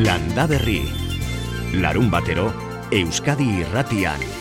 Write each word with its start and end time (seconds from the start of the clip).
Landa 0.00 0.46
Berri. 0.48 0.80
Larun 1.76 2.08
batero, 2.08 2.48
Euskadi 2.90 3.60
Irratian. 3.60 4.39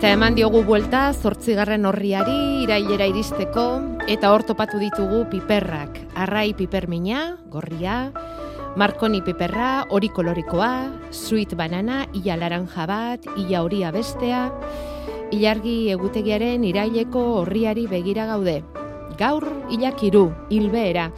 Eta 0.00 0.14
eman 0.14 0.32
diogu 0.32 0.62
buelta 0.64 1.10
zortzigarren 1.12 1.84
horriari 1.84 2.62
irailera 2.62 3.04
iristeko 3.10 3.64
eta 4.08 4.30
hor 4.32 4.40
topatu 4.48 4.78
ditugu 4.80 5.26
piperrak. 5.28 5.98
Arrai 6.16 6.54
pipermina, 6.56 7.34
gorria, 7.52 8.08
markoni 8.80 9.20
piperra, 9.20 9.84
hori 9.92 10.08
kolorikoa, 10.08 10.70
sweet 11.12 11.52
banana, 11.52 12.06
ia 12.16 12.38
laranja 12.40 12.86
bat, 12.88 13.28
ia 13.36 13.60
horia 13.60 13.90
bestea, 13.92 14.46
ilargi 15.36 15.90
egutegiaren 15.92 16.64
iraileko 16.64 17.26
horriari 17.42 17.84
begira 17.92 18.24
gaude. 18.32 18.62
Gaur 19.20 19.44
ilakiru, 19.68 20.30
hilbeera, 20.48 21.10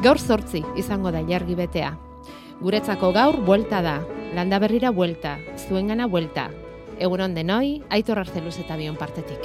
gaur 0.00 0.16
zortzi 0.16 0.64
izango 0.80 1.12
da 1.12 1.20
ilargi 1.20 1.60
betea. 1.60 1.92
Guretzako 2.64 3.12
gaur 3.12 3.42
buelta 3.44 3.84
da, 3.84 3.98
landa 4.32 4.64
berrira 4.64 4.96
buelta, 4.96 5.36
zuengana 5.68 6.08
buelta, 6.08 6.48
Egunon 7.00 7.32
denoi, 7.32 7.80
aitor 7.88 8.18
arzeluz 8.20 8.58
eta 8.60 8.76
bion 8.76 8.98
partetik. 9.00 9.40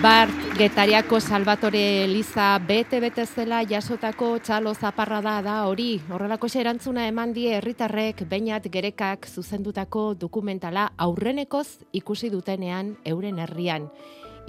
Bart 0.00 0.37
Getariako 0.58 1.20
Salvatore 1.20 2.02
Eliza 2.02 2.58
bete-bete 2.58 3.22
zela 3.26 3.60
jasotako 3.62 4.40
txalo 4.42 4.72
zaparra 4.74 5.20
da 5.22 5.52
hori. 5.68 6.00
Horrelako 6.10 6.48
erantzuna 6.50 7.04
eman 7.06 7.32
die 7.32 7.52
herritarrek 7.54 8.24
bainat 8.26 8.66
gerekak 8.66 9.28
zuzendutako 9.28 10.14
dokumentala 10.14 10.88
aurrenekoz 10.96 11.84
ikusi 11.92 12.28
dutenean 12.30 12.96
euren 13.04 13.38
herrian. 13.38 13.86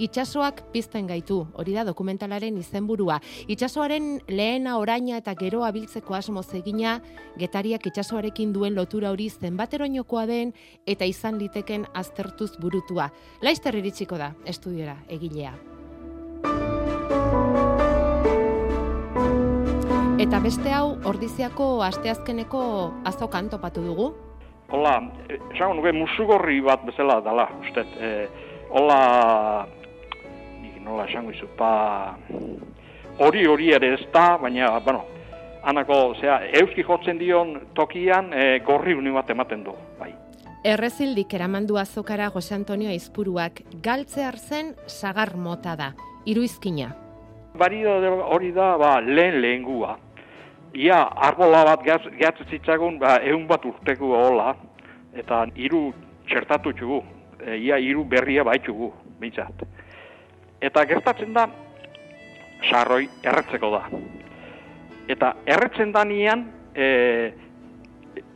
Itxasoak 0.00 0.72
pizten 0.72 1.06
gaitu, 1.06 1.46
hori 1.54 1.74
da 1.78 1.84
dokumentalaren 1.84 2.58
izenburua. 2.58 3.20
Itxasoaren 3.46 4.18
lehena 4.26 4.78
oraina 4.78 5.16
eta 5.16 5.36
geroa 5.38 5.70
biltzeko 5.70 6.14
asmo 6.14 6.42
egina, 6.54 7.00
getariak 7.38 7.86
itxasoarekin 7.86 8.52
duen 8.52 8.74
lotura 8.74 9.10
hori 9.10 9.30
zenbateroinokoa 9.30 10.26
den 10.26 10.54
eta 10.86 11.04
izan 11.04 11.38
liteken 11.38 11.86
aztertuz 11.94 12.56
burutua. 12.58 13.12
Laizter 13.42 13.76
iritsiko 13.76 14.18
da, 14.18 14.34
estudiora, 14.44 15.04
egilea. 15.08 15.69
Eta 20.20 20.38
beste 20.44 20.70
hau, 20.76 20.98
ordiziako 21.08 21.80
asteazkeneko 21.82 22.60
azokan 23.08 23.48
topatu 23.50 23.82
dugu? 23.82 24.10
Hola, 24.70 24.98
esango 25.32 25.78
nuke 25.78 25.90
musugorri 25.96 26.60
bat 26.62 26.84
bezala 26.86 27.16
dala, 27.24 27.46
uste. 27.58 27.82
E, 27.98 28.10
hola, 28.70 28.98
nik 30.60 30.76
nola 30.84 31.08
esango 31.08 31.32
izu, 31.32 31.48
pa... 31.58 31.70
Hori 33.20 33.46
hori 33.48 33.72
ere 33.76 33.94
ez 33.96 34.04
da, 34.12 34.36
baina, 34.40 34.68
bueno, 34.84 35.02
anako, 35.66 35.98
zera, 36.20 36.38
euski 36.60 36.84
jotzen 36.86 37.18
dion 37.18 37.56
tokian 37.74 38.30
e, 38.32 38.44
gorri 38.64 38.94
uni 38.94 39.10
bat 39.16 39.32
ematen 39.34 39.64
du, 39.64 39.74
bai. 39.98 40.12
Errezildik 40.64 41.34
eramandu 41.34 41.80
azokara 41.80 42.30
Jose 42.30 42.54
Antonio 42.54 42.92
Aizpuruak 42.92 43.64
galtze 43.82 44.28
zen 44.36 44.74
sagar 44.86 45.34
mota 45.36 45.74
da, 45.76 45.92
iruizkina. 46.26 46.90
Bari 47.58 47.82
hori 47.84 48.52
da, 48.52 48.76
ba, 48.78 49.00
lehen 49.00 49.40
lehengua. 49.42 49.96
Ia, 50.74 51.00
arbola 51.16 51.64
bat 51.66 51.82
gehatzen 51.84 52.46
zitzagun, 52.50 52.98
ba, 52.98 53.16
egun 53.26 53.46
bat 53.48 53.64
urteko 53.66 54.12
hola, 54.14 54.54
eta 55.18 55.42
hiru 55.56 55.90
txertatu 56.30 56.72
txugu, 56.78 57.00
e, 57.42 57.56
ia 57.58 57.78
hiru 57.82 58.04
berria 58.04 58.44
baitxugu, 58.46 58.92
bintzat. 59.18 59.64
Eta 60.62 60.84
gertatzen 60.86 61.34
da, 61.34 61.48
sarroi 62.70 63.08
erretzeko 63.24 63.70
da. 63.74 63.82
Eta 65.10 65.34
erretzen 65.46 65.90
da 65.92 66.04
nian, 66.06 66.46
e, 66.74 67.32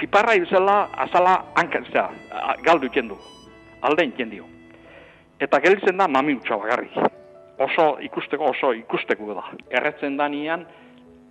piparra 0.00 0.34
izela 0.34 0.88
azala 1.06 1.36
hankatzea, 1.54 2.08
galdu 2.66 2.90
ikendu, 2.90 3.18
aldein 3.82 4.10
ikendio. 4.10 4.48
Eta 5.38 5.60
gelitzen 5.62 6.00
da 6.00 6.08
mami 6.08 6.34
utxa 6.34 6.58
bagarri. 6.58 6.90
Oso 7.58 7.98
ikusteko, 8.02 8.50
oso 8.50 8.72
ikusteko 8.74 9.34
da. 9.34 9.44
Erretzen 9.70 10.16
da 10.16 10.28
nian, 10.28 10.66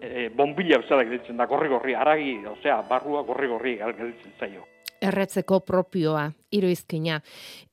e, 0.04 0.30
bombilla 0.36 0.80
bezala 0.82 1.04
gelitzen 1.08 1.40
da, 1.40 1.48
gorri-gorri, 1.48 1.96
aragi, 1.96 2.38
osea, 2.48 2.82
barrua 2.90 3.24
gorri-gorri 3.28 3.78
gelitzen 3.80 4.38
zaio. 4.40 4.68
Erretzeko 5.04 5.60
propioa, 5.68 6.30
iruizkina. 6.56 7.18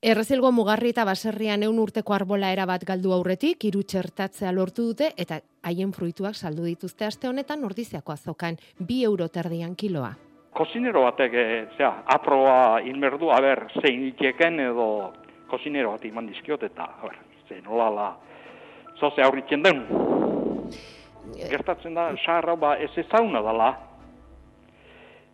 Errezilgo 0.03 0.51
mugarri 0.51 0.91
eta 0.91 1.05
baserrian 1.07 1.63
eun 1.63 1.79
urteko 1.79 2.17
arbola 2.17 2.51
erabat 2.51 2.83
galdu 2.89 3.13
aurretik, 3.15 3.69
iru 3.69 3.85
txertatzea 3.87 4.51
lortu 4.53 4.89
dute, 4.89 5.13
eta 5.17 5.39
haien 5.63 5.93
fruituak 5.95 6.35
saldu 6.35 6.67
dituzte 6.67 7.07
aste 7.07 7.29
honetan 7.31 7.63
ordiziako 7.65 8.17
azokan, 8.17 8.59
bi 8.81 9.05
euro 9.07 9.29
terdian 9.29 9.77
kiloa. 9.77 10.11
Kozinero 10.59 11.05
batek, 11.07 11.35
e, 11.35 11.45
zera, 11.77 11.93
aproa 12.11 12.81
inmerdu, 12.83 13.31
haber, 13.31 13.69
zein 13.79 14.09
itxeken 14.09 14.59
edo 14.67 14.89
kozinero 15.51 15.95
bat 15.95 16.05
iman 16.11 16.27
dizkiot, 16.27 16.67
eta, 16.67 16.89
haber, 16.99 17.15
zein 17.47 17.71
olala, 17.71 18.11
zoze 19.01 19.25
aurritzen 19.25 19.63
den. 19.65 19.85
Gertatzen 21.51 21.95
da, 21.97 22.11
saharra 22.25 22.57
ba, 22.57 22.75
ez 22.79 22.91
ezauna 23.01 23.43
dela. 23.45 23.71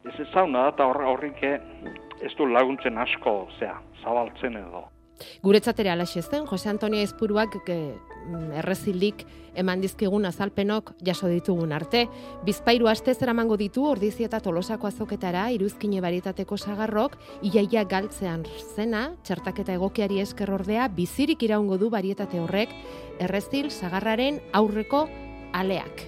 Ez 0.07 0.15
ezauna 0.29 0.67
da, 0.67 0.75
eta 0.75 0.87
horrik 1.13 1.43
ez 1.47 2.33
du 2.39 2.47
laguntzen 2.47 2.99
asko, 2.99 3.39
zera, 3.59 3.81
zabaltzen 4.03 4.61
edo. 4.63 4.87
Guretzat 5.43 5.81
ere 5.81 5.91
alaxe 5.95 6.23
zen, 6.23 6.47
Jose 6.47 6.69
Antonio 6.71 7.03
Ezpuruak 7.03 7.57
errezildik 8.57 9.25
eman 9.57 9.81
dizkigun 9.81 10.27
azalpenok 10.29 10.93
jaso 11.05 11.29
ditugun 11.33 11.73
arte. 11.73 12.07
Bizpairu 12.45 12.91
aste 12.93 13.15
zeramango 13.15 13.57
ditu 13.57 13.87
ordizi 13.89 14.27
eta 14.27 14.41
tolosako 14.45 14.91
azoketara 14.91 15.49
iruzkine 15.55 16.01
baritateko 16.05 16.57
sagarrok, 16.57 17.17
iaia 17.43 17.85
galtzean 17.85 18.45
zena, 18.75 19.09
txertaketa 19.25 19.77
egokiari 19.79 20.21
esker 20.21 20.53
ordea, 20.53 20.89
bizirik 20.89 21.43
iraungo 21.43 21.79
du 21.81 21.91
barietate 21.91 22.41
horrek, 22.41 22.75
errezil 23.21 23.71
sagarraren 23.71 24.43
aurreko 24.53 25.07
aleak. 25.53 26.07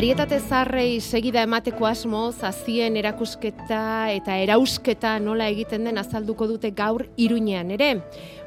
Barietate 0.00 0.38
zarrei 0.40 0.96
segida 1.04 1.42
emateko 1.44 1.84
asmoz, 1.84 2.38
azien 2.48 2.94
erakusketa 2.96 4.08
eta 4.08 4.38
erausketa 4.40 5.10
nola 5.20 5.50
egiten 5.52 5.84
den 5.84 6.00
azalduko 6.00 6.46
dute 6.48 6.70
gaur 6.78 7.04
iruñean 7.20 7.74
ere, 7.76 7.90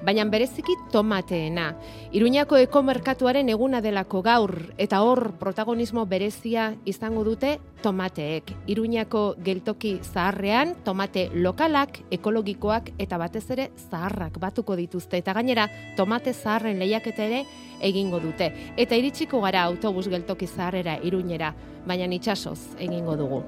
baina 0.04 0.26
bereziki 0.26 0.76
tomateena. 0.92 1.74
Iruñako 2.12 2.58
ekomerkatuaren 2.62 3.50
eguna 3.50 3.82
delako 3.82 4.22
gaur, 4.22 4.54
eta 4.78 5.02
hor 5.02 5.34
protagonismo 5.40 6.06
berezia 6.06 6.74
izango 6.86 7.24
dute 7.24 7.58
tomateek. 7.84 8.54
Iruñako 8.68 9.24
geltoki 9.44 9.98
zaharrean, 10.04 10.76
tomate 10.84 11.30
lokalak, 11.34 12.02
ekologikoak 12.12 12.92
eta 12.98 13.18
batez 13.18 13.46
ere 13.56 13.70
zaharrak 13.90 14.40
batuko 14.40 14.76
dituzte. 14.76 15.18
Eta 15.18 15.34
gainera, 15.34 15.70
tomate 15.98 16.34
zaharren 16.34 16.80
lehiaketa 16.80 17.26
ere 17.26 17.46
egingo 17.82 18.20
dute. 18.20 18.52
Eta 18.78 18.96
iritsiko 19.00 19.42
gara 19.42 19.64
autobus 19.64 20.08
geltoki 20.12 20.48
zaharrera 20.48 21.00
iruñera, 21.04 21.54
baina 21.88 22.08
itxasoz 22.14 22.60
egingo 22.80 23.18
dugu. 23.20 23.44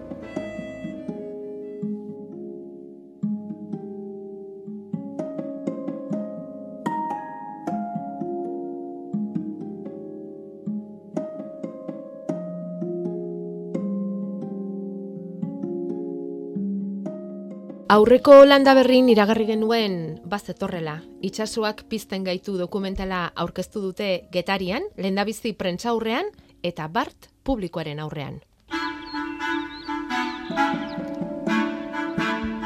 Aurreko 17.86 18.40
landa 18.50 18.74
berrin 18.74 19.12
iragarri 19.14 19.46
genuen 19.46 20.16
bazetorrela. 20.26 20.96
Itxasuak 21.22 21.84
pizten 21.86 22.24
gaitu 22.26 22.56
dokumentala 22.58 23.28
aurkeztu 23.38 23.84
dute 23.84 24.08
getarian, 24.34 24.88
lehendabizi 24.98 25.52
prentza 25.54 25.92
aurrean 25.92 26.32
eta 26.66 26.88
bart 26.90 27.30
publikoaren 27.46 28.02
aurrean. 28.02 28.40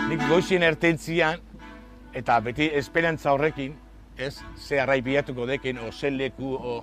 Nik 0.08 0.24
goxien 0.32 0.64
ertentzian 0.64 1.44
eta 2.16 2.40
beti 2.40 2.72
esperantza 2.80 3.36
horrekin, 3.36 3.76
ez, 4.16 4.38
ze 4.56 4.80
arrai 4.80 5.02
bilatuko 5.02 5.46
dekin, 5.46 5.80
o 5.84 5.92
leku, 6.12 6.56
o... 6.56 6.82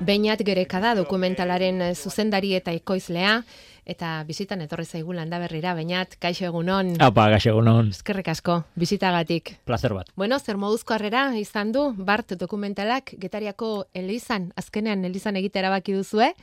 Beinat 0.00 0.42
gereka 0.42 0.80
da 0.80 0.94
dokumentalaren 0.94 1.94
zuzendari 1.94 2.54
eta 2.54 2.72
ekoizlea, 2.72 3.42
eta 3.88 4.22
bizitan 4.28 4.60
etorri 4.60 4.84
zaigu 4.84 5.14
landa 5.16 5.38
berrira, 5.40 5.72
bainat, 5.74 6.18
kaixo 6.20 6.44
egunon. 6.50 6.94
Apa, 7.02 7.28
kaixo 7.32 7.54
egunon. 7.54 7.88
Eskerrik 7.96 8.28
asko, 8.34 8.60
bizitagatik. 8.76 9.54
Plazer 9.68 9.94
bat. 9.96 10.10
Bueno, 10.16 10.38
zer 10.38 10.60
moduzko 10.60 10.94
harrera 10.94 11.30
izan 11.40 11.72
du, 11.72 11.88
Bart 11.96 12.36
dokumentalak, 12.38 13.14
getariako 13.18 13.86
Elizan, 13.96 14.52
azkenean 14.60 15.04
Elizan 15.08 15.40
egite 15.40 15.64
erabaki 15.64 15.96
duzue, 15.96 16.34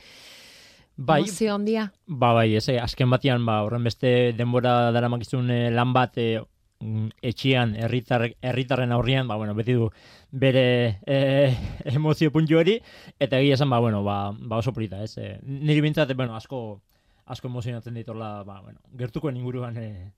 Bai, 0.96 1.20
Emozio 1.26 1.54
handia. 1.54 1.92
ba, 2.06 2.32
bai, 2.32 2.54
ez, 2.56 2.68
eh, 2.70 2.78
azken 2.80 3.10
batean, 3.12 3.44
ba, 3.44 3.58
horren 3.66 3.84
beste 3.84 4.32
denbora 4.32 4.90
dara 4.96 5.10
makizun 5.12 5.50
eh, 5.52 5.70
lan 5.70 5.92
bat 5.92 6.16
eh, 6.16 6.40
mm, 6.80 7.10
etxian, 7.20 7.74
herritar, 7.76 8.30
herritarren 8.40 8.92
aurrian, 8.96 9.28
ba, 9.28 9.36
bueno, 9.36 9.54
beti 9.54 9.74
du 9.76 9.90
bere 10.32 11.00
eh, 11.04 11.52
emozio 11.84 12.32
puntu 12.32 12.56
hori, 12.56 12.78
eta 13.20 13.38
egia 13.38 13.58
esan, 13.60 13.68
ba, 13.68 13.78
bueno, 13.78 14.02
ba, 14.04 14.32
ba 14.32 14.56
oso 14.56 14.72
polita, 14.72 15.02
ez. 15.04 15.18
Eh, 15.18 15.38
niri 15.44 15.82
bintzat, 15.84 16.14
bueno, 16.16 16.34
asko, 16.34 16.80
asko 17.26 17.50
emozionatzen 17.50 17.98
ditorla, 17.98 18.30
ba, 18.46 18.60
bueno, 18.62 18.80
gertukoen 18.98 19.36
inguruan, 19.36 19.76
eh, 19.82 20.12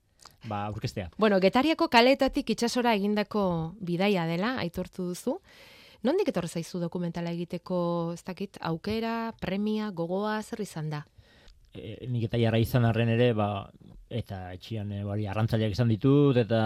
ba, 0.47 0.65
aurkestea. 0.67 1.09
Bueno, 1.17 1.39
getariako 1.39 1.89
kaleetatik 1.89 2.49
itsasora 2.55 2.93
egindako 2.95 3.75
bidaia 3.81 4.25
dela, 4.29 4.55
aitortu 4.61 5.09
duzu. 5.11 5.39
Nondik 6.03 6.29
etorri 6.31 6.47
zaizu 6.47 6.79
dokumentala 6.79 7.31
egiteko, 7.35 7.79
ez 8.13 8.23
dakit, 8.23 8.57
aukera, 8.61 9.33
premia, 9.41 9.89
gogoa, 9.91 10.37
zer 10.43 10.61
izan 10.63 10.93
da? 10.93 11.03
e, 11.73 12.07
nik 12.09 12.27
eta 12.29 12.39
jarra 12.41 12.59
izan 12.61 12.85
arren 12.87 13.11
ere, 13.13 13.31
ba, 13.37 13.49
eta 14.09 14.41
etxian 14.55 14.91
e, 14.93 15.03
bari, 15.05 15.27
arrantzaleak 15.29 15.75
izan 15.75 15.91
ditut, 15.91 16.37
eta 16.41 16.61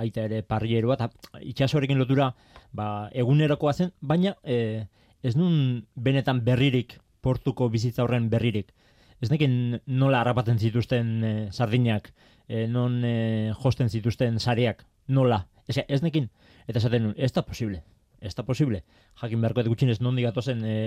aita 0.00 0.26
ere 0.26 0.42
parrieroa, 0.46 0.96
eta 0.98 1.40
itxasorekin 1.52 2.00
lotura 2.00 2.30
ba, 2.76 3.08
egunerokoa 3.12 3.74
zen, 3.74 3.94
baina 4.00 4.34
e, 4.42 4.86
ez 5.22 5.36
nun 5.36 5.84
benetan 5.94 6.44
berririk, 6.46 6.98
portuko 7.20 7.68
bizitza 7.68 8.04
horren 8.04 8.30
berririk. 8.32 8.72
Ez 9.20 9.28
nekin 9.28 9.80
nola 10.00 10.22
harrapatzen 10.22 10.58
zituzten 10.58 11.08
e, 11.24 11.32
sardinak, 11.52 12.08
e, 12.48 12.66
non 12.68 13.02
e, 13.04 13.52
josten 13.60 13.90
zituzten 13.92 14.38
sareak, 14.40 14.86
nola. 15.08 15.42
Ez, 15.68 15.76
ez 15.86 16.00
nekin, 16.02 16.30
eta 16.66 16.80
esaten 16.80 17.04
nun, 17.04 17.16
ez 17.16 17.32
da 17.36 17.44
posible, 17.44 17.82
ez 18.20 18.32
da 18.34 18.44
posible. 18.46 18.80
Jakin 19.20 19.42
beharko 19.44 19.66
gutxinez 19.68 20.00
nondi 20.00 20.24
gatozen 20.24 20.64
e, 20.64 20.78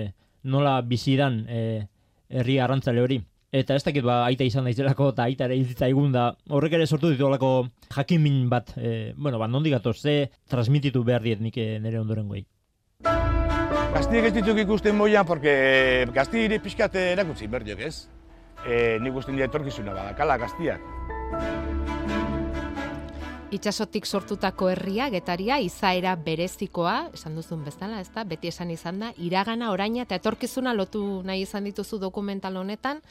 nola 0.42 0.80
bizidan 0.82 1.44
e, 1.48 1.60
herri 2.28 2.58
arrantzale 2.58 3.04
hori. 3.04 3.20
Eta 3.54 3.76
ez 3.78 3.84
dakit 3.86 4.02
ba, 4.02 4.24
aita 4.26 4.42
izan 4.42 4.66
daizelako 4.66 5.12
eta 5.12 5.28
aita 5.28 5.46
ere 5.46 5.60
hiltzaigun 5.60 6.10
da 6.10 6.32
horrek 6.50 6.74
ere 6.74 6.88
sortu 6.90 7.12
ditolako 7.12 7.68
jakimin 7.94 8.48
bat, 8.50 8.74
e, 8.74 9.12
bueno, 9.14 9.38
ba, 9.38 9.46
nondi 9.46 9.70
gatoz, 9.70 10.00
ze 10.00 10.16
transmititu 10.50 11.04
behar 11.06 11.22
diet 11.22 11.40
nik 11.40 11.54
nire 11.54 12.02
ondoren 12.02 12.26
goi. 12.26 12.42
Gaztiek 13.94 14.26
ez 14.26 14.34
dituk 14.34 14.58
ikusten 14.58 14.98
moian, 14.98 15.22
porque 15.22 15.54
gazti 16.12 16.48
ere 16.48 16.58
pixkat 16.58 16.98
erakutsi 16.98 17.46
berdiok, 17.46 17.86
ez? 17.86 18.08
E, 18.64 18.98
nik 19.00 19.16
usten 19.16 19.36
dira 19.36 19.50
etorkizuna 19.50 19.92
badakala 19.92 20.38
gaztiak. 20.40 20.80
Itxasotik 23.54 24.06
sortutako 24.06 24.66
herria, 24.72 25.06
getaria, 25.12 25.60
izaera 25.62 26.16
berezikoa, 26.18 27.10
esan 27.14 27.36
duzun 27.38 27.62
bezala, 27.62 28.00
ez 28.02 28.08
da, 28.10 28.24
beti 28.26 28.50
esan 28.50 28.72
izan 28.74 28.98
da, 28.98 29.12
iragana, 29.22 29.70
oraina 29.70 30.02
eta 30.02 30.18
etorkizuna 30.18 30.72
lotu 30.74 31.04
nahi 31.22 31.44
izan 31.44 31.68
dituzu 31.68 32.00
dokumental 32.02 32.56
honetan, 32.58 33.02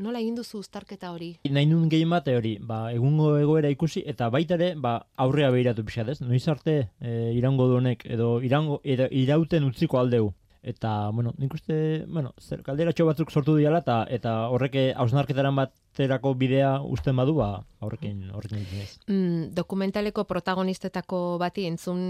nola 0.00 0.18
egin 0.18 0.34
duzu 0.40 0.58
uztarketa 0.64 1.12
hori? 1.14 1.30
Nahi 1.46 1.68
nun 1.70 1.86
gehien 1.92 2.10
bat 2.10 2.26
hori, 2.32 2.56
ba, 2.58 2.80
egungo 2.96 3.36
egoera 3.38 3.70
ikusi, 3.70 4.02
eta 4.10 4.26
baita 4.34 4.56
ere, 4.58 4.72
ba, 4.74 4.96
aurrea 5.22 5.52
behiratu 5.54 5.84
pixat, 5.86 6.10
ez? 6.16 6.18
Noiz 6.24 6.46
arte 6.48 6.76
e, 6.98 7.14
irango 7.38 7.68
du 7.70 7.78
honek, 7.78 8.02
edo 8.10 8.40
irango, 8.42 8.80
edo, 8.82 9.06
irauten 9.22 9.70
utziko 9.70 10.02
aldeu. 10.02 10.32
Eta, 10.62 11.08
bueno, 11.08 11.32
nik 11.40 11.54
uste, 11.56 12.04
bueno, 12.04 12.34
zer, 12.36 12.60
kalderatxo 12.62 13.06
batzuk 13.08 13.30
sortu 13.32 13.54
diala, 13.56 13.78
eta, 13.80 14.02
eta 14.12 14.32
horreke 14.52 14.90
hausnarketaran 14.92 15.56
baterako 15.56 16.34
bidea 16.36 16.74
usten 16.84 17.16
badu, 17.16 17.38
ba, 17.38 17.62
horrekin, 17.80 18.26
horrekin 18.36 18.66
ez. 18.82 18.98
Mm, 19.06 19.54
dokumentaleko 19.56 20.26
protagonistetako 20.28 21.38
bati 21.40 21.64
entzun 21.70 22.02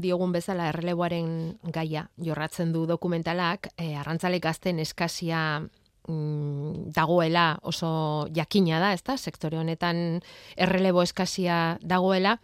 diogun 0.00 0.32
bezala 0.32 0.70
erreleboaren 0.72 1.58
gaia 1.76 2.06
jorratzen 2.16 2.72
du 2.72 2.86
dokumentalak, 2.88 3.68
e, 3.76 3.92
arrantzale 4.00 4.40
gazten 4.40 4.80
eskasia 4.80 5.60
mm, 5.60 6.92
dagoela 6.96 7.58
oso 7.68 8.28
jakina 8.32 8.80
da, 8.80 8.94
ezta? 8.96 9.18
Sektore 9.18 9.58
honetan 9.60 10.22
errelebo 10.56 11.02
eskasia 11.04 11.76
dagoela. 11.82 12.38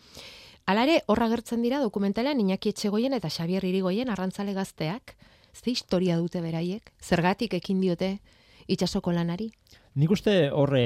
Alare, 0.66 1.00
horra 1.06 1.30
gertzen 1.30 1.62
dira 1.62 1.78
dokumentalean 1.80 2.40
Iñaki 2.42 2.74
Etxegoien 2.74 3.14
eta 3.14 3.30
Xabier 3.30 3.64
Irigoien 3.64 4.10
arrantzale 4.12 4.52
gazteak. 4.52 5.16
Ze 5.56 5.70
historia 5.70 6.16
dute 6.20 6.40
beraiek? 6.44 6.92
Zergatik 7.02 7.54
ekin 7.56 7.80
diote 7.80 8.18
itxasoko 8.68 9.12
lanari? 9.12 9.50
Nik 9.96 10.10
uste 10.12 10.50
horre 10.52 10.82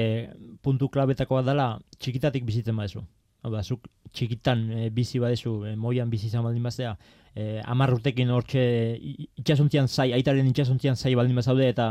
puntu 0.63 0.87
klabetakoa 0.89 1.41
dela 1.43 1.65
txikitatik 1.99 2.45
bizitzen 2.47 2.77
badezu. 2.79 3.03
Hau 3.43 3.51
zuk 3.63 3.87
txikitan 4.13 4.59
e, 4.71 4.89
bizi 4.93 5.19
badezu, 5.19 5.65
e, 5.65 5.75
moian 5.75 6.09
bizi 6.11 6.27
izan 6.27 6.43
baldin 6.45 6.63
bazea, 6.63 6.91
e, 7.35 7.59
amar 7.65 7.91
urtekin 7.95 8.29
hortxe 8.29 8.61
i- 9.01 9.27
itxasuntzian 9.41 9.87
zai, 9.87 10.11
aitaren 10.13 10.47
itxasuntzian 10.47 10.95
zai 10.95 11.15
baldin 11.15 11.35
bazaude 11.35 11.67
eta 11.67 11.87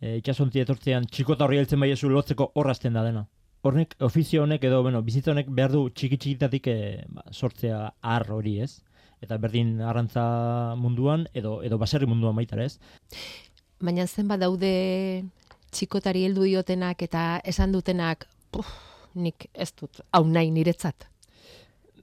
e, 0.00 0.16
itxasuntzi 0.22 0.62
etortzean 0.64 1.04
txikota 1.06 1.44
horri 1.44 1.58
heltzen 1.60 1.80
baiezu 1.80 2.08
lotzeko 2.08 2.50
horrazten 2.54 2.96
da 2.96 3.04
dena. 3.04 3.26
Hornek, 3.66 3.94
ofizio 4.00 4.44
honek 4.44 4.64
edo, 4.64 4.80
bueno, 4.82 5.02
bizitza 5.02 5.32
honek 5.34 5.48
behar 5.50 5.72
du 5.74 5.84
txiki 5.90 6.16
txikitatik 6.16 6.66
e, 6.72 6.78
ba, 7.08 7.26
sortzea 7.30 7.92
har 8.00 8.26
hori 8.32 8.60
ez. 8.64 8.80
Eta 9.24 9.38
berdin 9.40 9.80
arrantza 9.80 10.74
munduan 10.76 11.26
edo 11.34 11.62
edo 11.64 11.78
baserri 11.78 12.06
munduan 12.06 12.36
baita 12.36 12.58
ez. 12.62 12.76
Baina 13.80 14.06
zenbat 14.06 14.40
daude 14.40 15.24
txikotari 15.72 16.24
heldu 16.26 16.46
diotenak 16.48 17.02
eta 17.04 17.26
esan 17.44 17.72
dutenak, 17.74 18.26
puf, 18.52 18.68
nik 19.16 19.48
ez 19.52 19.72
dut, 19.76 20.00
hau 20.12 20.24
nahi 20.28 20.50
niretzat. 20.54 21.08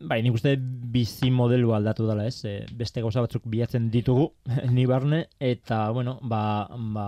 Bai, 0.03 0.17
nik 0.25 0.35
uste 0.35 0.57
bizi 0.59 1.29
modelu 1.31 1.71
aldatu 1.71 2.05
dela, 2.09 2.25
ez? 2.27 2.43
E, 2.49 2.65
beste 2.75 3.01
gauza 3.03 3.21
batzuk 3.23 3.45
bilatzen 3.47 3.87
ditugu, 3.93 4.27
ni 4.75 4.83
barne, 4.89 5.23
eta, 5.39 5.85
bueno, 5.95 6.17
ba, 6.21 6.67
ba 6.95 7.05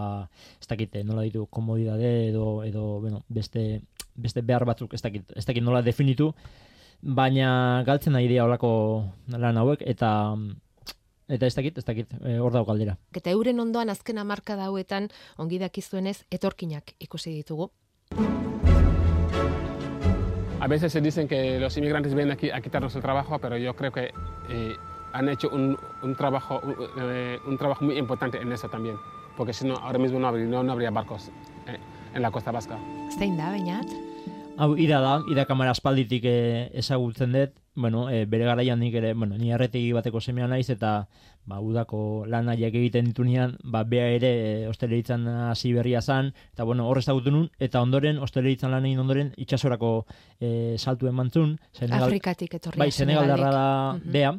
ez 0.62 0.69
dakit, 0.69 0.96
eh, 0.96 1.04
nola 1.04 1.25
ditu, 1.28 1.48
komodidade 1.51 2.13
edo, 2.30 2.63
edo 2.63 2.86
bueno, 3.04 3.25
beste, 3.28 3.81
beste 4.16 4.46
behar 4.46 4.63
batzuk, 4.69 4.96
ez 4.96 5.01
dakit, 5.04 5.36
ez 5.36 5.44
dakit 5.46 5.66
nola 5.66 5.84
definitu, 5.84 6.31
baina 7.05 7.83
galtzen 7.85 8.15
nahi 8.17 8.27
dira 8.27 8.45
olako 8.45 9.05
lan 9.29 9.57
hauek, 9.62 9.83
eta 9.85 10.35
eta 11.29 11.45
ez 11.45 11.55
dakit, 11.55 11.77
ez 11.77 11.85
dakit, 11.85 12.13
e, 12.21 12.38
hor 12.39 12.53
dago 12.53 12.65
galdera. 12.65 12.97
Eta 13.13 13.31
euren 13.31 13.59
ondoan 13.59 13.89
azken 13.89 14.17
hamarka 14.17 14.57
hauetan 14.65 15.09
ongi 15.38 15.59
dakizuenez 15.62 16.24
etorkinak 16.31 16.95
ikusi 17.00 17.33
ditugu. 17.33 17.71
A 20.59 20.67
veces 20.67 20.93
se 20.93 21.01
dicen 21.01 21.27
que 21.27 21.59
los 21.59 21.77
inmigrantes 21.77 22.15
vienen 22.15 22.31
aquí 22.31 22.50
a 22.50 22.59
quitarnos 22.62 22.95
el 22.95 23.01
trabajo, 23.01 23.38
pero 23.39 23.57
yo 23.57 23.75
creo 23.75 23.91
que 23.91 24.12
eh, 24.50 24.75
han 25.13 25.29
hecho 25.29 25.50
un, 25.50 25.77
un 26.01 26.15
trabajo, 26.15 26.59
un, 26.63 26.75
eh, 26.97 27.38
un 27.45 27.57
trabajo 27.57 27.85
muy 27.85 27.97
importante 27.97 28.41
en 28.41 28.51
eso 28.51 28.67
también, 28.67 28.95
porque 29.38 29.53
si 29.53 29.67
no, 29.67 29.75
ahora 29.75 30.00
mismo 30.00 30.17
no 30.19 30.27
habría, 30.27 30.45
no, 30.45 30.63
no 30.63 30.71
habría 30.71 30.89
barcos 30.89 31.29
eh, 31.67 31.77
en 32.15 32.21
la 32.21 32.31
costa 32.31 32.51
vasca. 32.51 32.79
Zein 33.19 33.38
da, 33.38 33.50
bainat? 33.50 34.14
Hau, 34.57 34.77
ida 34.79 35.01
da, 35.03 35.17
ida 35.27 35.43
kamera 35.50 35.74
aspalditik 35.75 36.24
e, 36.24 36.35
ezagutzen 36.79 37.33
dut, 37.35 37.57
bueno, 37.75 38.05
e, 38.09 38.21
bere 38.24 38.45
garaian 38.47 38.79
nik 38.79 38.93
ere, 38.95 39.09
bueno, 39.13 39.35
ni 39.38 39.50
arretegi 39.51 39.89
bateko 39.91 40.21
semea 40.24 40.47
naiz, 40.47 40.69
eta, 40.71 41.09
ba, 41.43 41.57
udako 41.59 42.24
lanaiak 42.31 42.71
egiten 42.79 43.09
ditunean, 43.12 43.57
ba, 43.67 43.83
bea 43.83 44.05
ere 44.15 44.31
e, 44.31 44.67
osteleritzan 44.71 45.27
hasi 45.50 45.74
berria 45.75 46.00
zan, 46.01 46.31
eta, 46.53 46.63
bueno, 46.63 46.88
hor 46.88 47.01
ezagutu 47.03 47.33
nun, 47.35 47.50
eta 47.59 47.81
ondoren, 47.83 48.17
osteleritzan 48.24 48.71
lan 48.71 48.88
egin 48.88 49.03
ondoren, 49.03 49.33
itxasorako 49.35 49.91
e, 50.39 50.77
saltu 50.79 51.12
emantzun, 51.12 51.57
Senegal, 51.75 52.07
Afrikatik 52.07 52.55
etorria. 52.62 52.79
bai, 52.85 52.91
Senegaldarra 52.95 53.51
da 53.51 53.65
Mhm. 53.97 54.12
bea, 54.13 54.31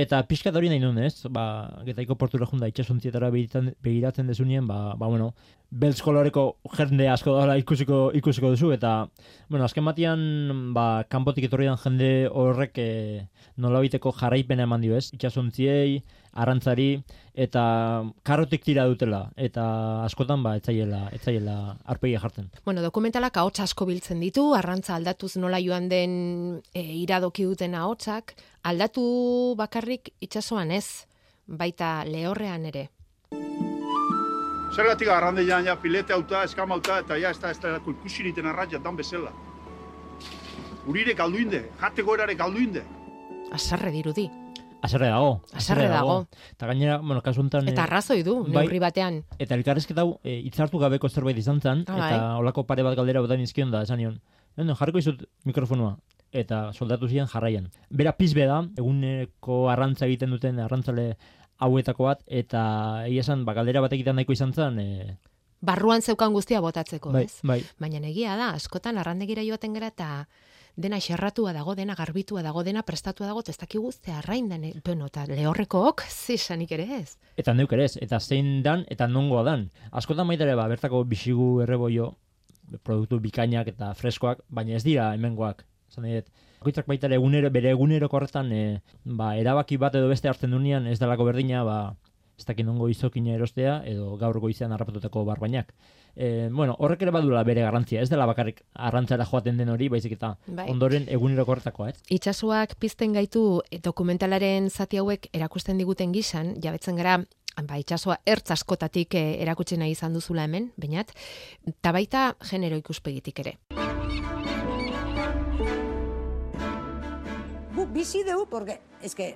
Eta 0.00 0.20
pixkat 0.24 0.56
hori 0.56 0.70
nahi 0.70 0.80
nuen, 0.80 0.98
ez? 1.04 1.26
Ba, 1.28 1.44
getaiko 1.84 2.14
portura 2.16 2.46
junda 2.48 2.68
itxasuntzietara 2.70 3.28
begiratzen, 3.34 4.30
desunien, 4.30 4.64
ba, 4.68 4.94
ba, 4.96 5.08
bueno, 5.10 5.32
beltz 5.70 6.00
koloreko 6.02 6.44
jende 6.76 7.08
asko 7.12 7.34
dara 7.36 7.58
ikusiko, 7.60 7.98
ikusiko 8.16 8.54
duzu, 8.54 8.70
eta, 8.72 8.94
bueno, 9.50 9.66
azken 9.66 9.84
batian, 9.84 10.22
ba, 10.76 11.04
kanpotik 11.12 11.50
etorrian 11.50 11.76
jende 11.82 12.10
horrek 12.32 12.80
e, 12.80 12.90
nolabiteko 13.60 14.14
jarraipena 14.16 14.64
eman 14.64 14.86
dio, 14.86 14.96
ez? 14.96 15.10
Itxasuntziei, 15.18 16.00
arrantzari, 16.32 16.88
eta 17.34 17.64
karrotik 18.24 18.64
tira 18.64 18.86
dutela, 18.88 19.24
eta 19.36 19.64
askotan, 20.06 20.44
ba, 20.46 20.54
etzaiela, 20.62 21.08
etzaiela 21.16 21.58
arpegia 21.84 22.22
jartzen. 22.22 22.48
Bueno, 22.64 22.80
dokumentalak 22.86 23.36
ahots 23.42 23.60
asko 23.66 23.90
biltzen 23.90 24.22
ditu, 24.24 24.48
arrantza 24.56 24.96
aldatuz 24.96 25.34
nola 25.42 25.60
joan 25.60 25.90
den 25.92 26.14
e, 26.72 26.86
iradoki 27.02 27.44
duten 27.50 27.76
ahotsak, 27.76 28.34
aldatu 28.64 29.54
bakarrik 29.58 30.12
itsasoan 30.20 30.70
ez, 30.70 31.06
baita 31.46 32.04
lehorrean 32.04 32.66
ere. 32.66 32.88
Zergatik 34.70 35.08
arrandeian 35.10 35.64
ja 35.66 35.74
pilete 35.82 36.14
auta, 36.14 36.44
eskama 36.46 36.76
auta, 36.78 37.00
eta 37.02 37.16
ja 37.18 37.30
ez 37.34 37.40
da 37.42 37.50
ez 37.50 37.58
da 37.60 37.76
ikusi 37.90 38.22
niten 38.22 38.46
arraia 38.46 38.78
dan 38.78 38.96
bezala. 38.96 39.32
Urire 40.86 41.14
galduinde, 41.14 41.64
jateko 41.80 42.14
erare 42.14 42.34
galduinde. 42.38 42.84
Asarre 43.52 43.90
dirudi. 43.90 44.28
Azerre 44.82 45.10
dago. 45.10 45.40
Haserre 45.52 45.88
dago. 45.92 46.14
Eta 46.54 46.66
gainera, 46.70 46.98
bueno, 47.02 47.20
kasu 47.20 47.42
honetan... 47.42 47.66
Eta 47.68 47.82
eh, 47.82 47.84
arrazoi 47.84 48.22
du, 48.24 48.38
bai. 48.46 48.62
neurri 48.62 48.78
batean. 48.80 49.18
Eta 49.38 49.58
elkarrezketa 49.58 50.06
hau 50.06 50.14
e, 50.24 50.38
hitzartu 50.46 50.78
gabeko 50.80 51.10
zerbait 51.10 51.36
izan 51.36 51.60
zen, 51.60 51.82
Ah, 51.88 51.98
bai. 51.98 52.12
eta 52.14 52.36
olako 52.40 52.64
pare 52.64 52.82
bat 52.86 52.96
galdera 52.96 53.20
botan 53.20 53.42
izkion 53.44 53.70
da, 53.74 53.82
esan 53.82 53.98
nion. 54.00 54.20
"Eno, 54.56 54.74
jarriko 54.78 54.98
izut 54.98 55.26
mikrofonua, 55.44 55.98
eta 56.32 56.72
soldatu 56.72 57.08
ziren 57.08 57.28
jarraian. 57.28 57.70
Bera 57.90 58.12
pizbe 58.16 58.46
da, 58.46 58.62
eguneko 58.78 59.68
arrantza 59.70 60.06
egiten 60.06 60.30
duten 60.30 60.58
arrantzale 60.62 61.16
hauetako 61.60 62.06
bat, 62.08 62.22
eta 62.26 62.62
egia 63.06 63.26
esan, 63.26 63.44
ba, 63.44 63.54
galdera 63.58 63.82
bat 63.84 63.92
egiten 63.92 64.16
nahiko 64.16 64.32
izan 64.32 64.54
zen, 64.54 64.78
e, 64.80 65.16
Barruan 65.60 66.00
zeukan 66.00 66.32
guztia 66.32 66.60
botatzeko, 66.64 67.10
bai, 67.12 67.26
ez? 67.26 67.40
bai, 67.44 67.58
Baina 67.78 68.00
egia 68.08 68.36
da, 68.40 68.54
askotan 68.56 68.96
arrandegira 68.96 69.42
joaten 69.44 69.74
gara 69.76 69.90
eta 69.92 70.08
dena 70.80 70.96
xerratua 71.04 71.52
dago, 71.52 71.74
dena 71.76 71.94
garbitua 71.98 72.40
dago, 72.42 72.62
dena 72.64 72.80
prestatua 72.88 73.26
dago, 73.28 73.42
ez 73.46 73.58
dakigu 73.60 73.92
ze 73.92 74.12
arrain 74.12 74.48
den, 74.48 74.64
eh, 74.64 74.72
bueno, 74.84 75.10
eta 75.12 75.26
lehorrekook, 75.28 76.00
zisanik 76.24 76.72
ere 76.72 76.86
ez. 77.02 77.18
Eta 77.36 77.52
neuk 77.52 77.72
ere 77.76 77.84
ez, 77.84 77.98
eta 78.00 78.20
zein 78.20 78.62
dan, 78.62 78.86
eta 78.88 79.06
nongoa 79.06 79.44
dan. 79.44 79.70
Askotan 79.92 80.28
baita 80.28 80.48
ere, 80.48 80.56
ba, 80.56 80.66
bertako 80.68 81.04
bisigu 81.04 81.60
erreboio, 81.66 82.14
produktu 82.82 83.20
bikainak 83.20 83.68
eta 83.68 83.92
freskoak, 83.98 84.40
baina 84.48 84.78
ez 84.78 84.84
dira 84.86 85.12
hemengoak. 85.12 85.66
Zan 85.90 86.06
dut, 86.06 86.28
bakoitzak 86.60 86.86
baita 86.86 87.08
ere 87.08 87.18
egunero, 87.18 87.50
bere 87.50 87.72
eguneroko 87.74 88.16
horretan, 88.16 88.52
e, 88.52 88.80
ba, 89.04 89.34
erabaki 89.36 89.76
bat 89.80 89.96
edo 89.98 90.08
beste 90.08 90.30
hartzen 90.30 90.54
dunean, 90.54 90.86
ez 90.86 90.98
delako 91.00 91.26
berdina, 91.26 91.64
ba, 91.66 91.80
ez 92.40 92.46
dakit 92.48 92.64
nongo 92.64 92.88
izokina 92.88 93.34
erostea, 93.36 93.80
edo 93.88 94.14
gaur 94.20 94.38
goizean 94.40 94.72
harrapatutako 94.72 95.26
barbainak. 95.28 95.74
E, 96.16 96.48
bueno, 96.48 96.74
horrek 96.78 97.02
ere 97.04 97.12
badula 97.14 97.42
bere 97.44 97.64
garrantzia, 97.66 98.00
ez 98.00 98.08
dela 98.10 98.26
bakarrik 98.26 98.62
arrantzara 98.74 99.26
joaten 99.28 99.60
den 99.60 99.68
hori, 99.68 99.90
baizik 99.92 100.16
eta 100.16 100.32
Bai. 100.46 100.66
ondoren 100.72 101.04
eguneroko 101.08 101.52
horretakoa, 101.52 101.90
ez? 101.92 102.00
Itxasoak 102.08 102.78
pizten 102.80 103.12
gaitu 103.18 103.60
e, 103.68 103.82
dokumentalaren 103.84 104.70
zati 104.70 105.02
hauek 105.02 105.28
erakusten 105.36 105.78
diguten 105.80 106.16
gizan, 106.16 106.56
jabetzen 106.64 106.96
gara 106.96 107.18
ba, 107.60 107.76
itxasoa 107.76 108.20
ertz 108.24 108.50
askotatik 108.56 109.18
erakutsi 109.20 109.76
nahi 109.76 109.92
izan 109.92 110.16
duzula 110.16 110.48
hemen, 110.48 110.70
bainat, 110.80 111.12
eta 111.68 111.92
baita 111.92 112.30
genero 112.50 112.80
ikuspegitik 112.80 113.44
ere. 113.44 113.58
Bizi 117.92 118.22
dugu, 118.26 118.46
porque, 118.50 118.78
eske, 119.02 119.34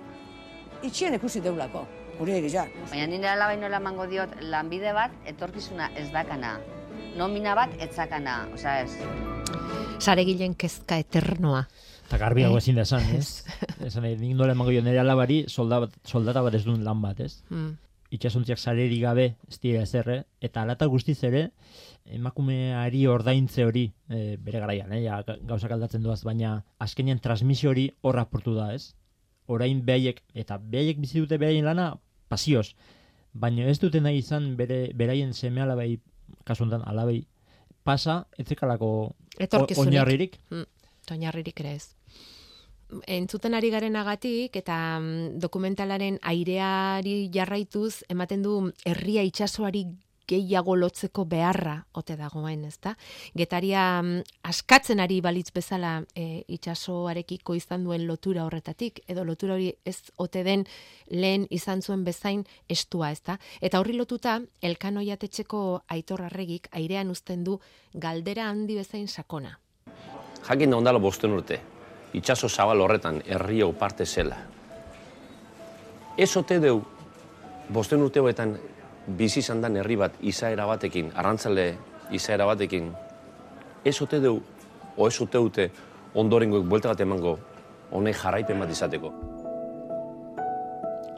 itxien 0.83 1.15
ikusi 1.17 1.41
deulako, 1.43 1.85
gure 2.19 2.37
egizak. 2.39 2.71
Baina 2.91 3.07
nire 3.11 3.29
alabai 3.31 3.57
nola 3.59 3.79
emango 3.81 4.07
diot 4.11 4.35
lanbide 4.41 4.93
bat 4.95 5.11
etorkizuna 5.27 5.89
ez 5.99 6.09
dakana. 6.13 6.57
Nomina 7.17 7.55
bat 7.55 7.71
etzakana, 7.79 8.45
osea 8.53 8.81
ez. 8.83 8.91
Saregilen 9.99 10.55
kezka 10.59 10.97
eternoa. 10.99 11.65
Eta 12.05 12.17
garbiago 12.21 12.57
Eh, 12.59 12.61
ezin 12.61 12.75
da 12.75 12.83
esan, 12.85 13.01
ez? 13.17 13.45
Esan 13.81 14.03
nahi, 14.05 14.17
nik 14.19 14.35
nola 14.37 14.53
emango 14.53 14.71
jo 14.75 14.83
nire 14.85 14.99
alabari 15.01 15.45
solda, 15.49 15.87
soldata 16.05 16.43
bat 16.45 16.53
ez 16.59 16.63
duen 16.65 16.83
lan 16.85 17.01
bat, 17.01 17.19
ez? 17.19 17.41
Mm. 17.49 17.73
itxasontziak 18.15 18.59
sarerik 18.61 19.01
gabe 19.01 19.23
ez 19.49 19.57
dira 19.59 19.81
ezerre, 19.83 20.21
eta 20.39 20.61
alata 20.61 20.85
guztiz 20.87 21.17
ere, 21.27 21.49
emakumeari 22.05 23.05
ordaintze 23.07 23.65
hori, 23.65 23.85
e, 24.09 24.37
bere 24.37 24.59
garaian, 24.59 24.91
eh, 24.93 25.03
ja, 25.03 25.21
ga- 25.23 25.37
gauzak 25.41 25.71
aldatzen 25.71 26.03
duaz, 26.03 26.23
baina 26.23 26.63
azkenean 26.79 27.19
transmisio 27.19 27.69
hori 27.71 27.89
hor 28.01 28.19
apurtu 28.19 28.53
da, 28.55 28.73
ez? 28.73 28.93
Orain 29.47 29.83
behaiek, 29.85 30.21
eta 30.33 30.57
behaiek 30.57 30.97
bizi 30.99 31.19
dute 31.19 31.37
beraien 31.37 31.65
lana, 31.65 31.97
pasioz, 32.27 32.73
baina 33.33 33.65
ez 33.69 33.79
dute 33.79 34.01
nahi 34.01 34.17
izan 34.17 34.55
bere, 34.57 34.91
beraien 34.93 35.33
seme 35.33 35.61
alabai, 35.61 35.99
kasu 36.43 36.63
honetan 36.63 36.83
alabai, 36.85 37.25
pasa, 37.83 38.27
etzekalako 38.37 38.85
o- 38.85 39.15
Etorkizunik. 39.39 39.87
oinarririk, 41.11 41.59
ere 41.59 41.75
ez. 41.75 41.95
Entzuten 43.07 43.53
ari 43.57 43.69
garenagatik 43.73 44.55
eta 44.55 44.99
mm, 44.99 45.39
dokumentalaren 45.41 46.19
aireari 46.21 47.29
jarraituz 47.33 48.03
ematen 48.09 48.43
du 48.45 48.71
herria 48.85 49.23
itsasoari 49.25 49.87
gehiago 50.27 50.75
lotzeko 50.75 51.25
beharra 51.25 51.75
ote 51.93 52.15
dagoen, 52.17 52.65
ezta? 52.65 52.95
Getaria 53.37 54.01
mm, 54.01 54.23
askatzen 54.49 54.99
ari 54.99 55.19
balitz 55.21 55.51
bezala 55.53 55.97
e, 56.15 56.43
itsasoarekiko 56.57 57.55
izan 57.55 57.85
duen 57.85 58.07
lotura 58.07 58.45
horretatik 58.45 59.01
edo 59.07 59.25
lotura 59.25 59.55
hori 59.55 59.71
ez 59.85 60.11
ote 60.17 60.43
den 60.43 60.65
lehen 61.09 61.47
izan 61.49 61.81
zuen 61.81 62.03
bezain 62.03 62.45
estua, 62.69 63.11
ezta? 63.11 63.37
Eta 63.61 63.79
horri 63.79 63.93
lotuta 63.97 64.39
Elkanoiatetxeko 64.61 65.61
Aitor 65.89 66.25
Arregik 66.27 66.69
airean 66.71 67.09
uzten 67.09 67.43
du 67.43 67.59
galdera 67.93 68.49
handi 68.49 68.75
bezain 68.75 69.07
sakona. 69.07 69.57
Jakin 70.45 70.69
da 70.69 70.77
ondala 70.77 70.99
bosten 71.01 71.33
urte, 71.33 71.59
itxaso 72.13 72.49
zabal 72.49 72.81
horretan 72.81 73.21
herri 73.25 73.63
parte 73.79 74.05
zela. 74.05 74.37
Ez 76.17 76.35
ote 76.37 76.59
deu, 76.59 76.81
bosten 77.69 78.01
urte 78.01 78.19
hauetan 78.19 78.55
bizi 79.07 79.39
izan 79.39 79.61
dan 79.61 79.75
herri 79.77 79.95
bat 79.95 80.13
izaera 80.21 80.65
batekin, 80.65 81.11
arrantzale 81.15 81.75
izaera 82.11 82.45
batekin, 82.45 82.91
ez 83.85 84.01
ote 84.01 84.19
deu, 84.19 84.39
o 84.97 85.07
ez 85.07 85.21
ote 85.21 85.37
dute 85.37 85.69
ondorengoek 86.15 86.65
buelta 86.65 86.93
bat 86.93 87.01
emango 87.05 87.37
honek 87.91 88.17
jarraipen 88.17 88.59
bat 88.59 88.71
izateko. 88.71 89.13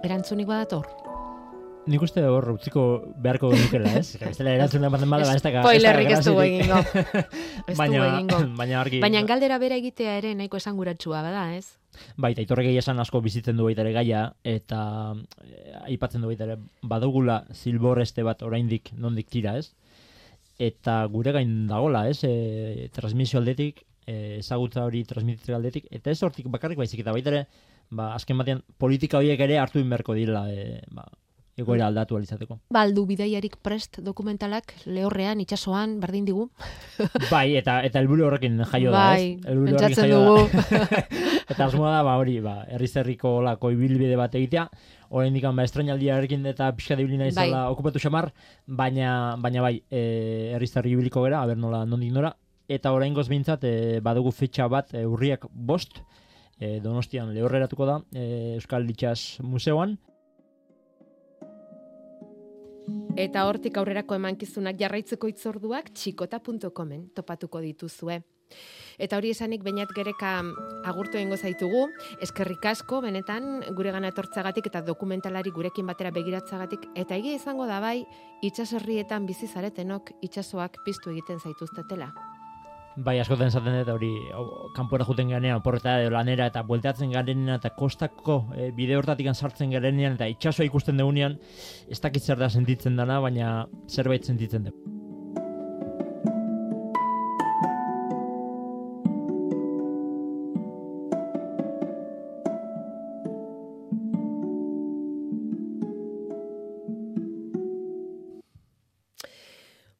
Erantzunik 0.04 0.48
badator? 0.48 1.07
Nik 1.88 2.04
uste 2.04 2.24
hor 2.28 2.50
utziko 2.52 2.82
beharko 3.24 3.50
genukela, 3.54 3.94
ez? 4.00 4.18
Dela 4.38 4.54
erantzuna 4.58 4.90
ematen 4.92 5.10
bada, 5.12 5.28
ba, 5.30 5.36
ez 5.38 5.44
daka... 5.44 5.64
Spoilerrik 5.64 6.12
ez 6.18 6.22
dugu 6.26 6.44
egingo. 6.44 6.82
Baina, 7.80 8.08
baina 8.60 8.80
argi... 8.82 9.00
Baina 9.04 9.22
galdera 9.30 9.60
bera 9.62 9.78
egitea 9.80 10.18
ere 10.20 10.34
nahiko 10.36 10.60
esanguratsua 10.60 11.22
bada, 11.24 11.46
ez? 11.56 11.78
Bai, 12.20 12.34
eta 12.34 12.44
itorrek 12.44 12.70
esan 12.76 13.00
asko 13.00 13.22
bizitzen 13.24 13.58
du 13.58 13.68
baita 13.68 13.86
ere 13.86 13.94
gaia, 13.96 14.24
eta 14.46 14.80
eh, 15.48 15.78
aipatzen 15.94 16.24
du 16.24 16.32
baita 16.32 16.46
ere, 16.50 16.58
badugula 16.84 17.42
zilborreste 17.56 18.26
bat 18.28 18.44
oraindik 18.46 18.92
nondik 19.00 19.32
tira, 19.32 19.56
ez? 19.58 19.72
Eta 20.60 21.00
gure 21.14 21.32
gain 21.36 21.54
dagola, 21.70 22.04
ez? 22.12 22.20
E, 22.28 22.90
transmisio 22.94 23.40
aldetik, 23.40 23.84
e, 24.04 24.38
ezagutza 24.42 24.84
hori 24.88 25.04
transmititzea 25.08 25.56
aldetik, 25.56 25.88
eta 25.94 26.12
ez 26.12 26.20
hortik 26.26 26.50
bakarrik 26.52 26.82
baizik, 26.82 27.04
eta 27.06 27.16
baita 27.16 27.34
ere, 27.34 27.46
ba, 27.90 28.12
azken 28.18 28.42
batean 28.42 28.64
politika 28.82 29.22
horiek 29.22 29.40
ere 29.48 29.60
hartu 29.62 29.80
inberko 29.80 30.18
dira, 30.18 30.44
e, 30.52 30.82
ba, 30.92 31.08
egoera 31.58 31.88
aldatu 31.90 32.18
alizateko. 32.18 32.60
Baldu 32.74 33.04
bidaiarik 33.10 33.58
prest 33.66 34.00
dokumentalak 34.06 34.76
lehorrean, 34.86 35.42
itsasoan 35.42 35.98
berdin 36.02 36.28
digu. 36.28 36.48
Bai, 37.34 37.58
eta 37.58 37.80
eta 37.88 38.02
helburu 38.02 38.28
horrekin 38.28 38.60
jaio 38.62 38.94
da, 38.94 39.04
Bai, 39.10 39.32
ez? 39.34 39.46
Helburu 39.50 39.78
horrekin 39.80 40.02
jaio 40.04 40.20
dugu. 40.22 40.62
da. 40.70 41.02
eta 41.56 41.66
asmoa 41.66 41.96
da, 41.96 42.04
ba, 42.06 42.18
hori, 42.22 42.38
ba, 42.46 42.60
herriz 42.70 42.94
herriko 43.02 43.38
olako 43.42 43.72
ibilbide 43.74 44.20
bat 44.20 44.36
egitea, 44.38 44.68
orain 45.10 45.34
dikan, 45.34 45.56
ba, 45.58 45.66
estrainaldiarekin 45.66 46.46
eta 46.54 46.70
pixka 46.78 46.98
de 47.00 47.08
ibili 47.08 47.32
Bai. 47.36 47.50
okupatu 47.72 48.00
xamar, 48.04 48.32
baina, 48.68 49.36
baina 49.42 49.64
bai, 49.66 49.80
e, 49.90 50.52
herriz 50.56 50.76
herri 50.78 50.94
ibiliko 50.94 51.24
gera, 51.26 51.42
aber 51.42 51.58
nola, 51.58 51.86
nondik 51.86 52.14
nora, 52.14 52.36
eta 52.68 52.92
orain 52.94 53.16
behintzat, 53.18 53.64
e, 53.64 54.00
badugu 54.04 54.32
fetxa 54.32 54.68
bat, 54.68 54.94
e, 54.94 55.06
urriak 55.08 55.48
bost, 55.52 56.04
e, 56.60 56.80
donostian 56.84 57.34
lehorreratuko 57.34 57.86
da, 57.86 58.02
e, 58.14 58.56
Euskal 58.58 58.86
Ditxas 58.86 59.40
Museoan, 59.42 59.98
Eta 63.18 63.48
hortik 63.50 63.78
aurrerako 63.78 64.16
emankizunak 64.16 64.78
jarraitzeko 64.80 65.30
itzorduak 65.32 65.90
txikota.comen 65.94 67.08
topatuko 67.18 67.62
dituzue. 67.64 68.22
Eta 68.98 69.18
hori 69.20 69.32
esanik 69.34 69.64
bainat 69.66 69.92
gereka 69.94 70.32
agurtu 70.90 71.20
egingo 71.20 71.38
zaitugu, 71.38 71.84
eskerrik 72.24 72.66
asko 72.72 73.02
benetan 73.06 73.60
gure 73.78 73.92
gana 73.94 74.14
etortzagatik 74.14 74.72
eta 74.72 74.82
dokumentalari 74.88 75.54
gurekin 75.54 75.90
batera 75.90 76.14
begiratzagatik 76.16 76.90
eta 76.96 77.20
egia 77.20 77.36
izango 77.38 77.68
da 77.70 77.82
bai 77.84 78.00
itsaserrietan 78.42 79.28
bizi 79.30 79.52
zaretenok 79.52 80.16
itsasoak 80.30 80.82
piztu 80.86 81.14
egiten 81.14 81.44
zaituztetela. 81.44 82.12
Bai, 82.98 83.20
askotan 83.22 83.52
esaten 83.52 83.76
dut 83.78 83.92
hori 83.94 84.10
kanpora 84.74 85.06
juten 85.06 85.30
garenean, 85.30 85.60
oporreta 85.62 86.00
edo 86.02 86.16
lanera 86.16 86.48
eta 86.50 86.64
bueltatzen 86.66 87.14
garenean 87.14 87.60
eta 87.60 87.70
kostako 87.78 88.40
e, 88.58 88.72
bide 88.74 88.98
hortatik 88.98 89.30
sartzen 89.36 89.70
garenean 89.76 90.18
eta 90.18 90.26
itsasoa 90.34 90.66
ikusten 90.66 90.98
dugunean, 90.98 91.38
ez 91.94 92.02
dakit 92.02 92.26
zer 92.26 92.42
da 92.42 92.50
sentitzen 92.50 92.98
dana, 92.98 93.22
baina 93.22 93.68
zerbait 93.86 94.26
sentitzen 94.26 94.72
dugu. 94.72 94.97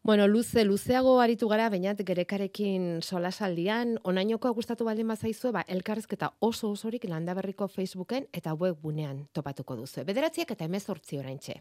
Bueno, 0.08 0.26
luze, 0.26 0.64
luzeago 0.64 1.18
aritu 1.20 1.50
gara, 1.52 1.66
bainat 1.68 2.00
gerekarekin 2.08 3.02
solasaldian, 3.04 3.98
onainoko 4.08 4.54
gustatu 4.56 4.88
baldin 4.88 5.12
bazaizue, 5.12 5.52
ba, 5.52 5.66
elkarrezketa 5.68 6.32
oso 6.40 6.72
osorik 6.72 7.10
landaberriko 7.12 7.68
Facebooken 7.68 8.30
eta 8.32 8.56
webgunean 8.56 9.26
topatuko 9.36 9.76
duzu. 9.76 10.08
Bederatziak 10.08 10.56
eta 10.56 10.64
emezortzi 10.72 11.20
oraintxe. 11.20 11.60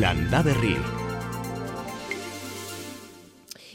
Landa 0.00 0.40
Berri. 0.40 0.78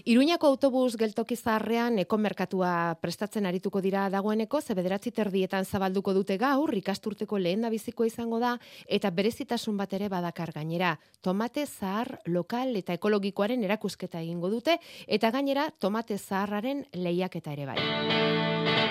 Iruñako 0.08 0.48
autobus 0.48 0.96
geltoki 0.96 1.36
zaharrean 1.36 1.98
ekomerkatua 2.00 2.96
prestatzen 3.04 3.44
arituko 3.50 3.82
dira 3.84 4.06
dagoeneko, 4.08 4.62
ze 4.62 4.72
bederatzi 4.78 5.12
terdietan 5.12 5.66
zabalduko 5.68 6.14
dute 6.16 6.38
gaur, 6.40 6.72
ikasturteko 6.80 7.36
lehen 7.38 7.66
da 7.66 7.70
biziko 7.70 8.08
izango 8.08 8.40
da, 8.40 8.54
eta 8.88 9.12
berezitasun 9.12 9.76
bat 9.76 9.98
ere 10.00 10.08
badakar 10.08 10.54
gainera. 10.56 10.94
Tomate 11.20 11.66
zahar 11.68 12.22
lokal 12.26 12.72
eta 12.80 12.96
ekologikoaren 12.96 13.68
erakusketa 13.68 14.24
egingo 14.24 14.48
dute, 14.48 14.80
eta 15.08 15.32
gainera 15.36 15.68
tomate 15.78 16.16
zaharraren 16.18 16.86
lehiaketa 16.94 17.52
ere 17.52 17.68
bai. 17.74 18.87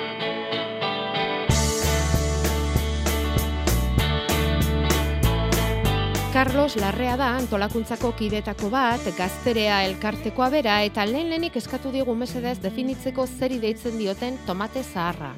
Carlos 6.47 6.76
Larrea 6.76 7.17
da 7.19 7.33
antolakuntzako 7.35 8.12
kidetako 8.15 8.69
bat, 8.71 9.03
gazterea 9.19 9.81
elkartekoa 9.88 10.47
bera 10.53 10.76
eta 10.87 11.03
lehen 11.03 11.26
lehenik 11.33 11.57
eskatu 11.59 11.91
digu 11.91 12.15
mesedez 12.15 12.61
definitzeko 12.62 13.25
zeri 13.26 13.59
deitzen 13.59 13.97
dioten 13.99 14.38
tomate 14.47 14.85
zaharra. 14.85 15.33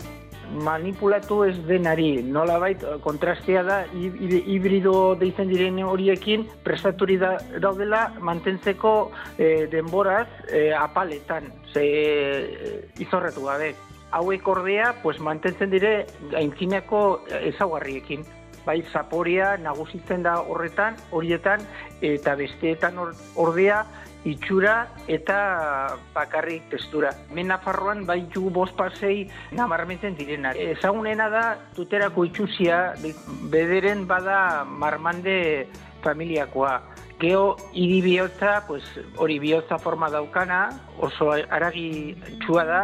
manipulatu 0.64 1.42
ez 1.44 1.54
denari, 1.68 2.22
nolabait 2.22 2.84
kontrastea 3.04 3.62
da 3.62 3.78
hib- 3.92 4.44
hibrido 4.52 5.14
deitzen 5.14 5.48
diren 5.48 5.80
horiekin 5.84 6.46
prestaturi 6.64 7.16
da, 7.16 7.34
daudela 7.60 8.12
mantentzeko 8.20 9.10
eh, 9.38 9.66
denboraz 9.72 10.26
eh, 10.52 10.72
apaletan, 10.76 11.52
ze 11.72 11.84
eh, 11.84 12.88
izorretu 12.98 13.44
gabe. 13.44 13.74
Hauek 14.10 14.48
ordea, 14.48 14.94
pues, 15.02 15.18
mantentzen 15.20 15.70
dire 15.70 16.06
aintzinako 16.36 17.22
ezaugarriekin. 17.42 18.24
Bai, 18.68 18.82
zaporia 18.92 19.54
nagusitzen 19.56 20.26
da 20.26 20.42
horretan, 20.44 20.98
horietan, 21.10 21.62
eta 22.04 22.34
besteetan 22.36 22.98
or- 23.00 23.14
ordea 23.34 23.86
itxura 24.28 24.88
eta 25.08 25.96
bakarrik 26.12 26.68
testura. 26.68 27.14
Hemen 27.30 27.48
Nafarroan 27.48 28.04
bai 28.04 28.26
ju 28.34 28.50
bost 28.52 28.76
pasei 28.76 29.30
nabarmentzen 29.56 30.18
direnak. 30.18 30.56
Ezagunena 30.60 31.30
da 31.32 31.56
tuterako 31.74 32.26
itxusia, 32.28 32.92
be- 33.00 33.14
bederen 33.48 34.06
bada 34.06 34.64
marmande 34.68 35.68
familiakoa. 36.04 36.82
Geo 37.18 37.56
hiri 37.72 38.02
bihotza, 38.02 38.66
pues, 38.68 38.84
hori 39.16 39.38
bihotza 39.38 39.78
forma 39.78 40.10
daukana, 40.10 40.68
oso 41.00 41.32
aragi 41.32 42.14
txua 42.44 42.64
da, 42.64 42.82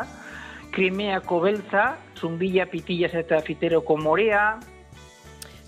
krimeako 0.72 1.40
beltza, 1.40 1.96
zumbila 2.18 2.66
pitillaz 2.66 3.12
eta 3.14 3.38
fiteroko 3.42 3.96
morea, 3.96 4.58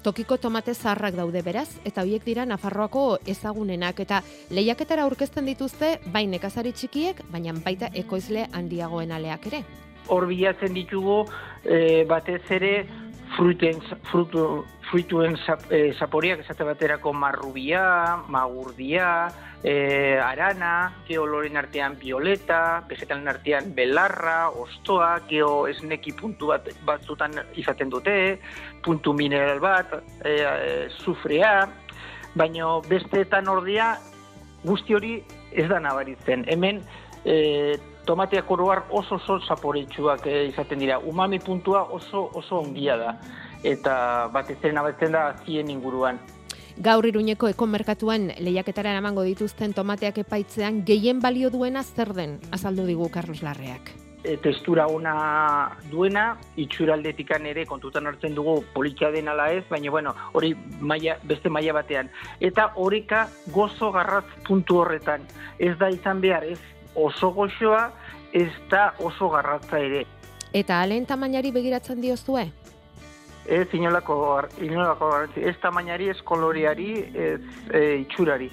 Tokiko 0.06 0.36
tomate 0.38 0.70
zaharrak 0.70 1.16
daude 1.18 1.40
beraz, 1.42 1.80
eta 1.88 2.04
hoiek 2.06 2.22
dira 2.22 2.44
Nafarroako 2.46 3.16
ezagunenak 3.26 3.98
eta 4.04 4.20
lehiaketara 4.54 5.02
aurkezten 5.02 5.48
dituzte 5.50 5.88
bai 6.14 6.22
nekazari 6.30 6.70
txikiek, 6.70 7.24
baina 7.32 7.50
baita 7.64 7.88
ekoizle 8.02 8.44
handiagoen 8.54 9.10
aleak 9.10 9.50
ere. 9.50 9.64
hor 10.06 10.28
bilatzen 10.30 10.70
ditugu 10.74 11.24
eh, 11.64 12.04
batez 12.06 12.44
ere 12.54 12.86
fruiten, 13.34 13.82
frutu, 14.06 14.64
fruituen 14.90 15.34
eh, 15.70 15.90
zaporiak 15.98 16.44
esate 16.44 16.64
baterako 16.64 17.12
marrubia, 17.12 17.82
magurdia, 18.28 19.08
eh, 19.66 20.18
arana, 20.22 20.92
geoloren 21.08 21.56
artean 21.56 21.96
violeta, 21.98 22.84
vegetalen 22.88 23.28
artean 23.28 23.72
belarra, 23.74 24.50
ostoa, 24.50 25.16
geo 25.28 25.66
esneki 25.66 26.14
puntu 26.20 26.52
bat, 26.52 26.68
batzutan 26.86 27.34
izaten 27.58 27.90
dute, 27.90 28.16
puntu 28.86 29.12
mineral 29.12 29.58
bat, 29.60 29.98
eh, 30.22 30.38
eh, 30.46 30.86
sufrea, 31.02 31.66
baino 32.36 32.80
besteetan 32.86 33.48
ordia 33.48 33.96
guzti 34.66 34.94
hori 34.94 35.16
ez 35.52 35.66
da 35.68 35.80
nabaritzen. 35.80 36.44
Hemen 36.48 36.82
e, 37.24 37.78
tomateak 38.06 38.50
oroar 38.50 38.84
oso 38.90 39.16
oso 39.16 39.40
zaporetsuak 39.40 40.26
e, 40.26 40.46
izaten 40.52 40.82
dira. 40.82 40.98
Umami 40.98 41.40
puntua 41.40 41.82
oso 41.90 42.28
oso 42.34 42.60
ongia 42.60 42.96
da. 43.00 43.18
Eta 43.64 44.28
batez 44.32 44.58
ere 44.62 44.74
nabaritzen 44.76 45.16
da 45.16 45.28
zien 45.44 45.70
inguruan. 45.72 46.20
Gaur 46.76 47.06
iruñeko 47.08 47.48
ekomerkatuan 47.48 48.34
lehiaketara 48.36 48.92
eramango 48.92 49.24
dituzten 49.24 49.72
tomateak 49.72 50.20
epaitzean 50.26 50.82
gehien 50.84 51.22
balio 51.24 51.48
duena 51.50 51.82
zer 51.82 52.12
den, 52.12 52.36
azaldu 52.52 52.84
digu 52.84 53.08
Carlos 53.10 53.40
Larreak. 53.42 54.05
E, 54.26 54.36
testura 54.42 54.88
ona 54.90 55.12
duena, 55.86 56.32
itxuraldetikan 56.58 57.44
ere 57.46 57.62
kontutan 57.70 58.08
hartzen 58.10 58.34
dugu 58.34 58.56
polikia 58.74 59.12
den 59.14 59.28
ala 59.30 59.52
ez, 59.54 59.62
baina 59.70 59.92
bueno, 59.94 60.14
hori 60.34 60.50
maila, 60.80 61.14
beste 61.22 61.52
maila 61.52 61.76
batean. 61.76 62.10
Eta 62.40 62.72
horika 62.74 63.28
gozo 63.54 63.92
garratz 63.94 64.26
puntu 64.48 64.80
horretan. 64.82 65.22
Ez 65.58 65.76
da 65.78 65.92
izan 65.94 66.20
behar, 66.24 66.42
ez 66.42 66.58
oso 66.96 67.30
goxoa, 67.36 67.92
ez 68.32 68.50
da 68.70 68.88
oso 68.98 69.30
garratza 69.30 69.78
ere. 69.78 70.02
Eta 70.52 70.80
alen 70.82 71.06
tamainari 71.06 71.52
begiratzen 71.54 72.02
diozue? 72.02 72.48
Ez 73.46 73.68
inolako, 73.78 74.18
inolako 74.58 75.10
garrantzi. 75.12 75.46
Ez 75.46 75.54
tamainari, 75.62 76.10
ez 76.10 76.18
koloreari, 76.26 76.92
ez 77.14 77.40
e, 77.70 77.82
itxurari. 78.02 78.50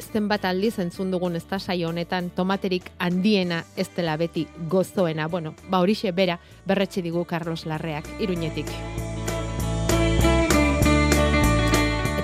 Zenbat 0.00 0.44
aldiz 0.44 0.78
entzun 0.78 1.10
dugun 1.10 1.36
ez 1.36 1.44
da 1.50 1.58
saio 1.58 1.88
honetan 1.88 2.30
tomaterik 2.30 2.90
handiena 2.98 3.64
ez 3.76 3.88
dela 3.96 4.16
beti 4.16 4.46
gozoena. 4.68 5.28
Bueno, 5.28 5.54
ba 5.70 5.80
horixe 5.80 6.12
bera 6.12 6.38
berretsi 6.66 7.02
digu 7.02 7.24
Carlos 7.24 7.66
Larreak 7.66 8.08
iruñetik. 8.20 8.66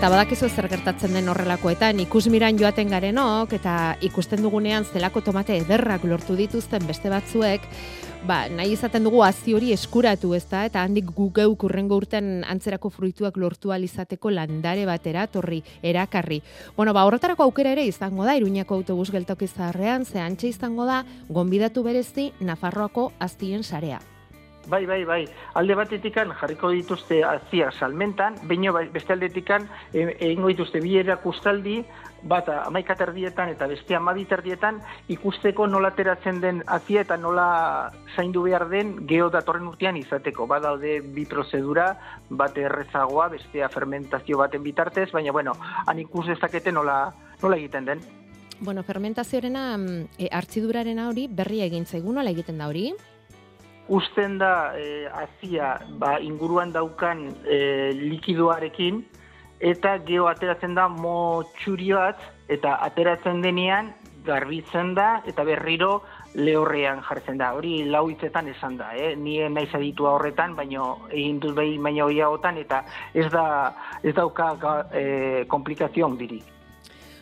Eta 0.05 0.11
badakizu 0.13 0.51
zer 0.53 0.67
gertatzen 0.69 1.15
den 1.17 1.31
horrelakoetan, 1.33 2.03
ikusmiran 2.03 2.59
joaten 2.61 2.91
garenok, 2.93 3.55
eta 3.57 3.95
ikusten 4.05 4.43
dugunean 4.45 4.85
zelako 4.85 5.23
tomate 5.25 5.57
ederrak 5.63 6.05
lortu 6.05 6.37
dituzten 6.37 6.85
beste 6.85 7.09
batzuek, 7.09 7.65
ba, 8.29 8.43
nahi 8.53 8.75
izaten 8.77 9.09
dugu 9.09 9.25
hazi 9.25 9.57
hori 9.57 9.73
eskuratu, 9.73 10.35
ez 10.37 10.45
da, 10.53 10.67
eta 10.69 10.85
handik 10.85 11.09
gu 11.09 11.31
geuk 11.41 11.65
urrengo 11.71 11.97
urten 11.97 12.45
antzerako 12.45 12.93
fruituak 12.93 13.41
lortu 13.41 13.73
ahal 13.73 13.89
izateko 13.89 14.29
landare 14.29 14.85
batera, 14.85 15.25
torri, 15.25 15.65
erakarri. 15.81 16.43
Bueno, 16.77 16.93
ba, 16.93 17.09
horretarako 17.09 17.49
aukera 17.49 17.73
ere 17.73 17.89
izango 17.89 18.29
da, 18.29 18.37
Iruñako 18.37 18.83
autobus 18.83 19.09
geltoki 19.09 19.49
zaharrean, 19.49 20.05
ze 20.05 20.21
antxe 20.21 20.53
izango 20.53 20.85
da, 20.85 21.07
gonbidatu 21.31 21.83
berezi 21.83 22.35
Nafarroako 22.45 23.15
aztien 23.25 23.65
sarea. 23.65 24.05
Bai, 24.67 24.87
bai, 24.87 25.05
bai. 25.05 25.25
Alde 25.55 25.75
batetikan 25.77 26.33
jarriko 26.41 26.71
dituzte 26.73 27.23
azia 27.25 27.71
salmentan, 27.73 28.39
baino 28.49 28.73
bai, 28.73 28.87
beste 28.93 29.13
aldetikan 29.13 29.69
e- 29.93 30.17
egingo 30.19 30.49
dituzte 30.49 30.81
bi 30.81 30.97
erakustaldi, 31.03 31.83
bat 32.25 32.49
amaika 32.49 32.97
terdietan 32.97 33.51
eta 33.53 33.67
beste 33.69 33.97
amabi 33.97 34.25
terdietan 34.25 34.81
ikusteko 35.13 35.67
nola 35.69 35.91
ateratzen 35.93 36.41
den 36.41 36.63
azia 36.67 37.05
eta 37.05 37.19
nola 37.21 37.93
zaindu 38.17 38.47
behar 38.47 38.69
den 38.71 38.97
geho 39.07 39.29
datorren 39.31 39.69
urtean 39.69 39.99
izateko. 40.01 40.47
Badaude 40.49 41.01
bi 41.05 41.27
prozedura, 41.29 41.93
bate 42.31 42.65
errezagoa, 42.65 43.29
bestea 43.37 43.69
fermentazio 43.69 44.41
baten 44.41 44.63
bitartez, 44.65 45.11
baina 45.13 45.33
bueno, 45.33 45.53
han 45.87 45.99
ikus 46.01 46.27
dezakete 46.33 46.73
nola, 46.73 47.13
nola 47.43 47.61
egiten 47.61 47.85
den. 47.93 48.05
Bueno, 48.61 48.83
fermentazioarena, 48.83 49.77
mm, 49.77 50.05
e, 50.17 50.29
hartzidurarena 50.33 51.09
hori 51.11 51.27
berria 51.29 51.67
egin 51.67 51.85
zaigu, 51.85 52.13
nola 52.13 52.31
egiten 52.31 52.59
da 52.59 52.69
hori? 52.71 52.93
Usten 53.89 54.39
da 54.39 54.73
e, 54.79 55.07
azia 55.13 55.79
ba, 56.01 56.17
inguruan 56.21 56.73
daukan 56.73 57.27
e, 57.45 57.93
likidoarekin 57.93 59.03
eta 59.61 59.99
geho 60.07 60.27
ateratzen 60.29 60.75
da 60.75 60.89
motxuri 60.89 61.93
bat 61.93 62.21
eta 62.49 62.79
ateratzen 62.87 63.43
denean 63.45 63.93
garbitzen 64.25 64.95
da 64.97 65.21
eta 65.29 65.45
berriro 65.45 66.03
lehorrean 66.35 67.03
jartzen 67.05 67.39
da. 67.39 67.53
Hori 67.55 67.85
lau 67.85 68.07
hitzetan 68.11 68.49
esan 68.49 68.79
da, 68.81 68.91
eh? 68.97 69.13
Ni 69.17 69.37
naiz 69.53 69.69
aditua 69.77 70.17
horretan, 70.17 70.57
baino 70.57 70.89
egin 71.11 71.39
dut 71.45 71.55
behin 71.61 71.83
baina 71.85 72.09
hoiagotan 72.09 72.59
eta 72.65 72.83
ez 73.13 73.29
da 73.31 73.47
ez 74.03 74.15
dauka 74.17 74.51
e, 74.93 75.45
komplikazio 75.49 76.09
handirik. 76.09 76.54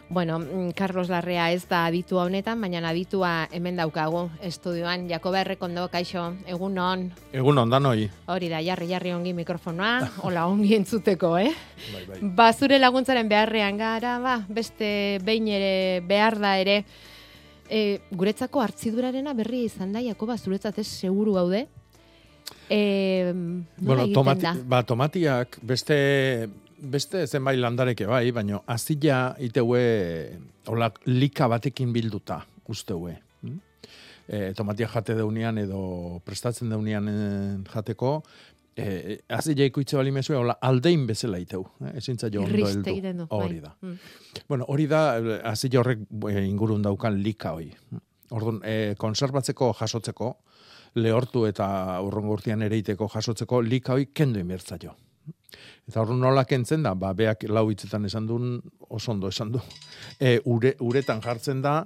Bueno, 0.09 0.39
mm, 0.39 0.71
Carlos 0.77 1.09
Larrea 1.09 1.51
ez 1.53 1.65
da 1.69 1.87
aditua 1.87 2.27
honetan, 2.27 2.61
baina 2.61 2.83
aditua 2.91 3.49
hemen 3.51 3.77
daukagu 3.81 4.27
estudioan. 4.45 5.07
Jakoba 5.09 5.41
Errekondo, 5.41 5.87
kaixo, 5.89 6.35
egun 6.47 6.77
on. 6.79 7.07
Egun 7.33 7.59
ondan 7.59 7.87
hoi. 7.89 8.11
Hori 8.29 8.51
da, 8.53 8.61
jarri 8.61 8.91
jarri 8.91 9.15
ongi 9.17 9.33
mikrofonoa, 9.33 10.11
hola 10.27 10.45
ongi 10.51 10.75
entzuteko, 10.77 11.39
eh? 11.41 11.55
Bai, 11.95 12.03
bai. 12.11 12.19
Ba, 12.37 12.51
zure 12.53 12.79
laguntzaren 12.79 13.29
beharrean 13.31 13.79
gara, 13.81 14.19
ba, 14.21 14.37
beste 14.49 15.19
behin 15.25 15.49
ere 15.49 16.01
behar 16.05 16.37
da 16.43 16.59
ere. 16.61 16.83
E, 17.73 18.01
guretzako 18.13 18.61
hartzidurarena 18.61 19.33
berri 19.33 19.65
izan 19.65 19.95
da, 19.97 20.03
Jakoba, 20.05 20.37
zuretzat 20.37 20.77
ez 20.83 20.87
seguru 20.91 21.39
gaude. 21.39 21.69
E, 22.69 23.33
Bueno, 23.79 24.05
tomati, 24.13 24.43
da? 24.45 24.53
ba, 24.67 24.83
tomatiak 24.85 25.57
beste 25.63 26.51
beste 26.83 27.27
zenbait 27.27 27.59
landareke 27.59 28.07
bai, 28.07 28.31
baino 28.35 28.63
azila 28.67 29.35
iteue 29.41 29.83
hola 30.67 30.91
lika 31.07 31.49
batekin 31.49 31.93
bilduta 31.93 32.43
usteue. 32.69 33.19
hm? 33.43 33.59
E, 34.29 34.53
tomatia 34.55 34.89
jate 34.89 35.15
deunean 35.15 35.59
edo 35.59 36.21
prestatzen 36.25 36.71
deunean 36.71 37.09
eh, 37.11 37.57
jateko, 37.73 38.23
e, 38.77 39.19
azila 39.29 39.67
ikuitze 39.67 39.97
bali 39.99 40.13
mesue, 40.15 40.37
hola 40.37 40.57
aldein 40.63 41.07
bezala 41.07 41.39
iteu. 41.43 41.65
Eh? 41.85 41.97
Ezintza 41.99 42.31
jo 42.33 42.45
ondo 42.45 42.67
heldu. 42.67 42.83
du, 43.19 43.27
bai. 43.27 43.41
Hori 43.41 43.61
da. 43.61 43.75
Mm. 43.81 43.99
Bueno, 44.49 44.65
hori 44.69 44.87
da, 44.87 45.03
azila 45.51 45.81
horrek 45.81 46.07
eh, 46.31 46.47
ingurun 46.47 46.83
daukan 46.83 47.19
lika 47.23 47.53
hoi. 47.53 47.71
Orduan, 48.31 48.63
e, 48.65 48.95
konserbatzeko 48.99 49.75
jasotzeko, 49.81 50.37
lehortu 50.95 51.47
eta 51.47 51.67
urrongo 52.05 52.39
urtean 52.39 52.63
ereiteko 52.63 53.09
jasotzeko 53.13 53.61
lika 53.61 53.99
hoi 53.99 54.07
kendu 54.15 54.41
inbertzaio. 54.41 54.95
Eta 55.89 56.03
hor 56.03 56.15
nola 56.17 56.45
kentzen 56.49 56.85
da, 56.85 56.95
ba, 56.95 57.13
beak 57.17 57.47
lau 57.51 57.69
hitzetan 57.71 58.07
esan 58.09 58.27
duen, 58.27 58.61
oso 58.89 59.13
ondo 59.13 59.29
esan 59.33 59.53
du. 59.53 59.63
E, 60.23 60.39
ure, 60.47 60.75
uretan 60.85 61.21
jartzen 61.23 61.63
da, 61.65 61.81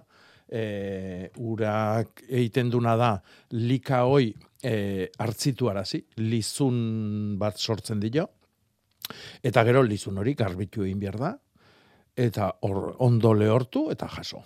e, 0.48 1.30
urak 1.36 2.22
egiten 2.28 2.70
duna 2.70 2.96
da, 2.96 3.14
lika 3.56 4.04
hoi 4.04 4.30
e, 4.62 5.08
hartzitu 5.18 5.70
arazi, 5.70 6.02
lizun 6.22 7.36
bat 7.40 7.58
sortzen 7.58 8.00
dio, 8.02 8.26
eta 9.42 9.64
gero 9.64 9.82
lizun 9.86 10.18
hori 10.18 10.34
garbitu 10.34 10.84
egin 10.84 11.00
behar 11.00 11.18
da, 11.20 11.32
eta 12.16 12.48
hor 12.64 12.94
ondo 13.04 13.34
lehortu 13.36 13.90
eta 13.92 14.08
jaso. 14.08 14.40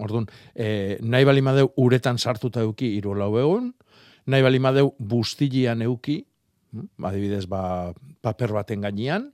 Orduan, 0.00 0.26
e, 0.54 0.98
nahi 1.02 1.26
bali 1.28 1.44
madeu 1.44 1.68
uretan 1.82 2.18
sartuta 2.18 2.64
euki 2.64 2.94
iru 2.96 3.14
lau 3.14 3.34
egun, 3.38 3.70
nahi 4.26 4.42
bali 4.42 4.58
madeu 4.58 4.94
bustilian 4.98 5.82
euki, 5.84 6.22
adibidez 7.02 7.46
ba, 7.50 7.92
paper 8.22 8.52
baten 8.52 8.84
gainean, 8.84 9.30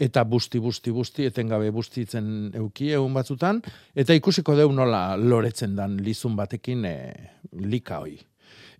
eta 0.00 0.24
busti, 0.24 0.58
busti, 0.58 0.92
busti, 0.94 1.26
etengabe 1.28 1.70
bustitzen 1.74 2.50
euki 2.56 2.90
egun 2.96 3.14
batzutan, 3.14 3.60
eta 3.94 4.16
ikusiko 4.16 4.56
deu 4.56 4.70
nola 4.72 5.16
loretzen 5.20 5.76
dan 5.76 5.98
lizun 6.00 6.36
batekin 6.38 6.86
e, 6.88 6.96
lika 7.60 8.00
hoi. 8.00 8.16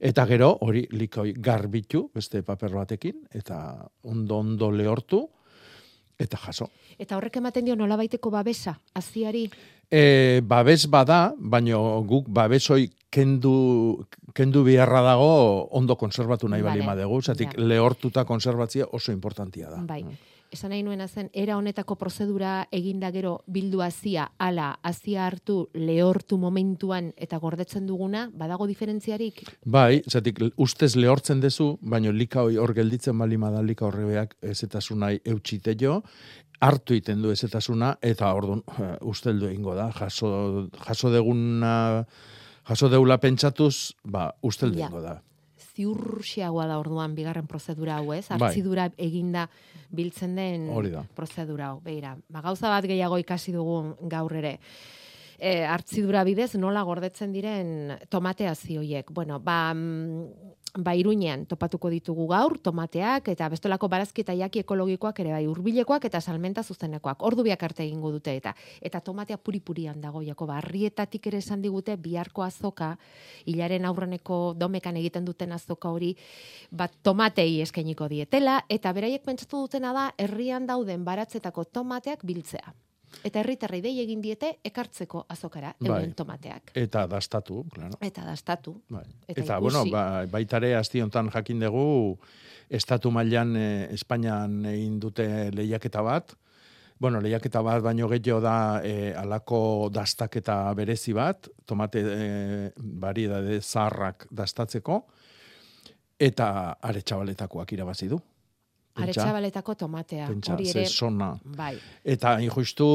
Eta 0.00 0.24
gero, 0.26 0.54
hori 0.64 0.86
lika 0.96 1.20
hoi 1.20 1.34
garbitu, 1.36 2.06
beste 2.14 2.40
paper 2.42 2.78
batekin, 2.78 3.20
eta 3.36 3.60
ondo 4.08 4.38
ondo 4.40 4.70
lehortu, 4.72 5.26
eta 6.20 6.40
jaso. 6.46 6.70
Eta 7.00 7.16
horrek 7.16 7.36
ematen 7.40 7.68
dio 7.68 7.76
nolabaiteko 7.76 8.32
babesa, 8.32 8.78
aziari? 8.96 9.46
E, 9.90 10.40
babes 10.46 10.87
bada, 10.87 11.35
baino 11.37 12.03
guk 12.07 12.29
babesoi 12.31 12.90
kendu, 13.11 14.07
kendu 14.35 14.62
biharra 14.64 15.03
dago 15.03 15.66
ondo 15.74 15.96
konservatu 15.98 16.48
nahi 16.48 16.62
Vale. 16.62 16.79
bali 16.79 16.87
madegu, 16.87 17.20
zatik 17.22 17.57
Ja. 17.57 17.64
lehortuta 17.64 18.24
konserbatzia 18.24 18.87
oso 18.92 19.11
importantia 19.12 19.68
da. 19.68 19.83
Bai. 19.83 20.05
Esan 20.53 20.70
nahi 20.70 20.83
nuena 20.83 21.07
zen, 21.07 21.29
era 21.33 21.57
honetako 21.57 21.94
prozedura 21.94 22.66
eginda 22.72 23.12
gero 23.12 23.44
bildu 23.46 23.83
azia, 23.83 24.33
ala, 24.37 24.81
azia 24.83 25.26
hartu, 25.26 25.68
lehortu 25.74 26.38
momentuan 26.38 27.12
eta 27.16 27.38
gordetzen 27.38 27.87
duguna, 27.87 28.29
badago 28.35 28.66
diferentziarik? 28.66 29.44
Bai, 29.64 30.03
zatik 30.11 30.40
ustez 30.57 30.96
lehortzen 30.96 31.40
dezu, 31.40 31.79
baino 31.83 32.11
lika 32.11 32.42
hoi 32.42 32.57
hor 32.57 32.74
gelditzen 32.74 33.16
bali 33.16 33.37
da 33.37 33.62
lika 33.62 33.87
horrebeak 33.87 34.37
ezetasuna 34.42 35.12
eutxite 35.24 35.76
jo, 35.81 36.03
hartu 36.61 36.94
iten 36.94 37.23
du 37.23 37.33
ezetasuna, 37.33 37.94
eta 38.05 38.31
orduan 38.37 38.62
uh, 38.77 38.92
usteldu 39.09 39.49
egingo 39.49 39.75
da, 39.79 39.90
jaso, 39.96 40.68
jaso 40.85 41.11
deguna, 41.12 42.05
jaso 42.68 42.90
deula 42.92 43.18
pentsatuz, 43.20 43.96
ba, 44.05 44.29
usteldu 44.46 44.81
egingo 44.81 45.03
da. 45.05 45.18
Ziurxiagoa 45.70 46.66
da 46.68 46.79
orduan 46.81 47.14
bigarren 47.16 47.46
prozedura 47.49 47.99
hau, 48.01 48.12
ez? 48.12 48.27
Bai. 48.29 48.51
Hartzidura 48.51 48.90
eginda 49.01 49.46
biltzen 49.90 50.37
den 50.37 50.68
prozedura 51.16 51.73
hau. 51.73 51.81
Beira, 51.85 52.16
ba, 52.29 52.42
gauza 52.44 52.68
bat 52.73 52.85
gehiago 52.88 53.20
ikasi 53.23 53.55
dugun 53.57 53.94
gaur 54.11 54.35
ere. 54.37 54.59
E, 55.40 55.64
hartzidura 55.64 56.20
bidez 56.29 56.53
nola 56.61 56.83
gordetzen 56.85 57.33
diren 57.33 57.94
tomate 58.12 58.44
azioiek. 58.44 59.09
Bueno, 59.16 59.38
ba, 59.40 59.72
mm, 59.72 60.50
ba 60.79 60.92
iruñean 60.94 61.46
topatuko 61.48 61.88
ditugu 61.90 62.26
gaur 62.31 62.59
tomateak 62.62 63.31
eta 63.33 63.48
bestolako 63.50 63.88
barazki 63.88 64.20
eta 64.22 64.35
jaki 64.37 64.61
ekologikoak 64.62 65.18
ere 65.24 65.33
bai 65.33 65.46
hurbilekoak 65.48 66.05
eta 66.05 66.20
salmenta 66.20 66.62
zuzenekoak. 66.62 67.22
Ordu 67.26 67.42
biak 67.42 67.62
arte 67.62 67.83
egingo 67.83 68.12
dute 68.12 68.37
eta 68.37 68.55
eta 68.81 69.00
tomatea 69.00 69.38
puri-purian 69.38 70.00
dago 70.00 70.22
jako 70.22 70.46
barrietatik 70.46 71.26
ere 71.26 71.38
esan 71.38 71.62
digute 71.62 71.96
biharko 71.96 72.42
azoka 72.42 72.96
hilaren 73.46 73.85
aurreneko 73.85 74.55
domekan 74.57 74.96
egiten 74.96 75.24
duten 75.24 75.53
azoka 75.53 75.88
hori 75.88 76.14
bat 76.70 76.92
tomatei 77.03 77.62
eskainiko 77.62 78.09
dietela 78.09 78.61
eta 78.68 78.92
beraiek 78.92 79.24
pentsatu 79.24 79.64
dutena 79.64 79.92
da 79.92 80.12
herrian 80.18 80.66
dauden 80.66 81.05
baratzetako 81.05 81.64
tomateak 81.64 82.24
biltzea. 82.24 82.76
Eta 83.25 83.40
herritarrei 83.42 83.81
dei 83.85 83.94
egin 84.03 84.23
diete 84.23 84.55
ekartzeko 84.64 85.25
azokara 85.29 85.73
euren 85.85 86.14
tomateak. 86.16 86.73
Eta 86.75 87.07
dastatu, 87.11 87.64
claro. 87.75 87.99
Eta 88.01 88.25
dastatu. 88.25 88.77
Bai. 88.88 89.05
Eta 89.29 89.40
Eta, 89.42 89.59
bueno, 89.59 89.85
ba, 89.90 90.25
baitare 90.31 90.75
asti 90.77 91.03
hontan 91.03 91.31
jakin 91.31 91.66
dugu 91.66 92.18
estatu 92.70 93.11
mailan 93.11 93.57
e, 93.57 93.68
Espainian 93.94 94.64
egin 94.70 95.01
dute 95.03 95.27
lehiaketa 95.55 96.03
bat. 96.07 96.37
Bueno, 97.01 97.20
lehiaketa 97.20 97.62
bat 97.64 97.83
baino 97.83 98.09
gehiago 98.09 98.40
da 98.44 98.57
e, 98.85 99.12
alako 99.16 99.90
dastaketa 99.92 100.62
berezi 100.77 101.14
bat, 101.16 101.49
tomate 101.66 102.05
e, 102.05 102.73
variedade 102.79 103.61
zaharrak 103.61 104.29
dastatzeko 104.31 105.03
eta 106.20 106.77
are 106.85 107.01
txabaletakoak 107.01 107.73
irabazi 107.73 108.11
du. 108.12 108.20
Pentsa. 108.90 109.22
Aretxabaletako 109.22 109.74
tomatea. 109.79 110.26
Pentsa, 110.26 110.55
hori 110.57 110.68
ere, 110.72 110.85
sona. 110.90 111.31
Bai. 111.57 111.76
Eta 112.05 112.35
injustu 112.42 112.87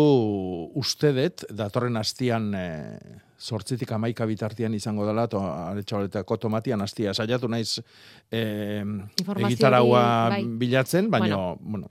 ustedet, 0.75 1.45
datorren 1.55 1.95
hastian 1.97 2.49
e, 2.53 2.65
sortzitik 3.39 3.91
amaika 3.95 4.27
bitartian 4.27 4.73
izango 4.75 5.05
dela, 5.08 5.27
to, 5.31 5.39
aretxabaletako 5.39 6.38
tomatian 6.38 6.84
hastia. 6.84 7.13
Saiatu 7.13 7.47
naiz 7.47 7.79
e, 8.31 8.84
egitaraua 9.38 10.03
bai. 10.36 10.43
bilatzen, 10.60 11.10
baina, 11.12 11.36
Bueno. 11.36 11.58
bueno, 11.62 11.89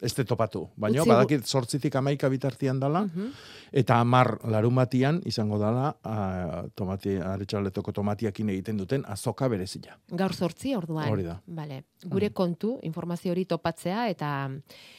ez 0.00 0.14
de 0.14 0.24
topatu. 0.24 0.68
Baina, 0.76 1.04
badakit 1.04 1.46
sortzitik 1.46 1.94
amaika 1.98 2.28
bitartian 2.28 2.80
dela, 2.80 3.04
eta 3.72 3.98
amar 4.00 4.38
larun 4.48 4.74
batian 4.78 5.20
izango 5.26 5.58
dela 5.60 5.90
a, 6.02 6.64
tomati, 6.74 7.16
aretxabaletoko 7.18 7.92
tomatiakin 7.92 8.52
egiten 8.54 8.78
duten 8.78 9.04
azoka 9.08 9.48
berezia. 9.48 9.98
Gaur 10.10 10.34
sortzi 10.34 10.74
orduan. 10.76 11.08
Hori 11.10 11.26
da. 11.26 11.38
Vale. 11.46 11.82
Gure 12.06 12.30
kontu, 12.30 12.78
informazio 12.86 13.32
hori 13.32 13.44
topatzea 13.48 14.08
eta 14.08 14.50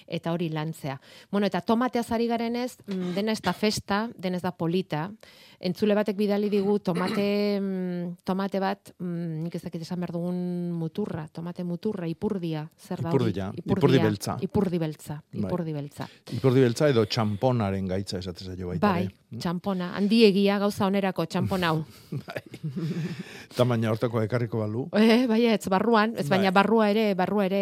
eta 0.10 0.34
hori 0.34 0.50
lantzea. 0.50 1.00
Bueno, 1.32 1.48
eta 1.48 1.62
tomatea 1.62 2.04
zari 2.04 2.28
garenez, 2.28 2.78
mm, 2.88 3.14
dena 3.16 3.32
ez 3.32 3.42
da 3.42 3.54
festa, 3.54 4.10
dena 4.18 4.38
ez 4.38 4.44
da 4.44 4.52
polita. 4.52 5.12
Entzule 5.60 5.94
batek 5.96 6.16
bidali 6.18 6.50
digu 6.50 6.80
tomate, 6.80 7.60
mm, 7.62 8.24
tomate 8.24 8.60
bat, 8.60 8.94
mm, 8.98 9.44
nik 9.44 9.56
ez 9.56 9.62
dakit 9.62 9.82
esan 9.82 10.00
behar 10.00 10.12
dugun 10.12 10.72
muturra, 10.72 11.28
tomate 11.28 11.64
muturra, 11.64 12.08
ipurdia, 12.08 12.70
zer 12.78 13.02
da 13.02 13.10
hori? 13.10 13.30
Ipurdia, 13.30 13.52
ipurdi 13.56 14.00
beltza. 14.00 14.38
Ipurdi 14.42 14.78
beltza, 14.78 14.89
Bai. 14.98 15.44
ipurdi 15.44 15.74
beltza. 15.74 16.08
Ipurdi 16.34 16.62
beltza 16.62 16.90
edo 16.90 17.06
txamponaren 17.06 17.88
gaitza 17.88 18.18
esatez 18.18 18.48
zaio 18.48 18.68
baita. 18.68 18.88
Bai, 18.88 19.04
ere. 19.06 19.40
txampona, 19.40 19.92
handiegia 19.98 20.58
gauza 20.60 20.86
onerako 20.88 21.26
txampon 21.26 21.64
hau. 21.64 21.84
Tamaina 23.58 23.92
hortako 23.92 24.22
ekarriko 24.24 24.60
balu. 24.64 24.88
Eh, 25.10 25.26
bai, 25.28 25.46
ez 25.50 25.68
barruan, 25.70 26.14
ez 26.18 26.28
baina 26.30 26.50
Bai. 26.52 26.56
barrua 26.60 26.90
ere, 26.92 27.14
barrua 27.16 27.46
ere 27.48 27.62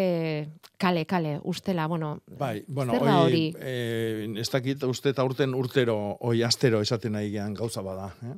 kale, 0.78 1.04
kale, 1.06 1.38
ustela, 1.44 1.86
bueno. 1.88 2.20
Bai, 2.38 2.64
bueno, 2.66 2.92
zer 2.92 3.04
da 3.04 3.20
hori? 3.22 3.54
eh, 3.58 4.26
ez 4.38 4.48
dakit 4.50 4.82
uste 4.84 5.10
eta 5.14 5.24
urten 5.24 5.54
urtero, 5.54 5.96
oi 6.20 6.42
astero 6.42 6.80
esaten 6.84 7.12
nahi 7.16 7.30
gean 7.32 7.54
gauza 7.54 7.82
bada. 7.82 8.10
Eh? 8.22 8.34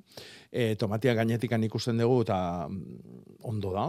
E, 0.51 0.75
tomatia 0.77 1.15
gainetikan 1.15 1.63
ikusten 1.65 1.99
dugu 1.99 2.23
eta 2.23 2.69
mm, 2.69 3.41
ondo 3.51 3.73
da, 3.75 3.89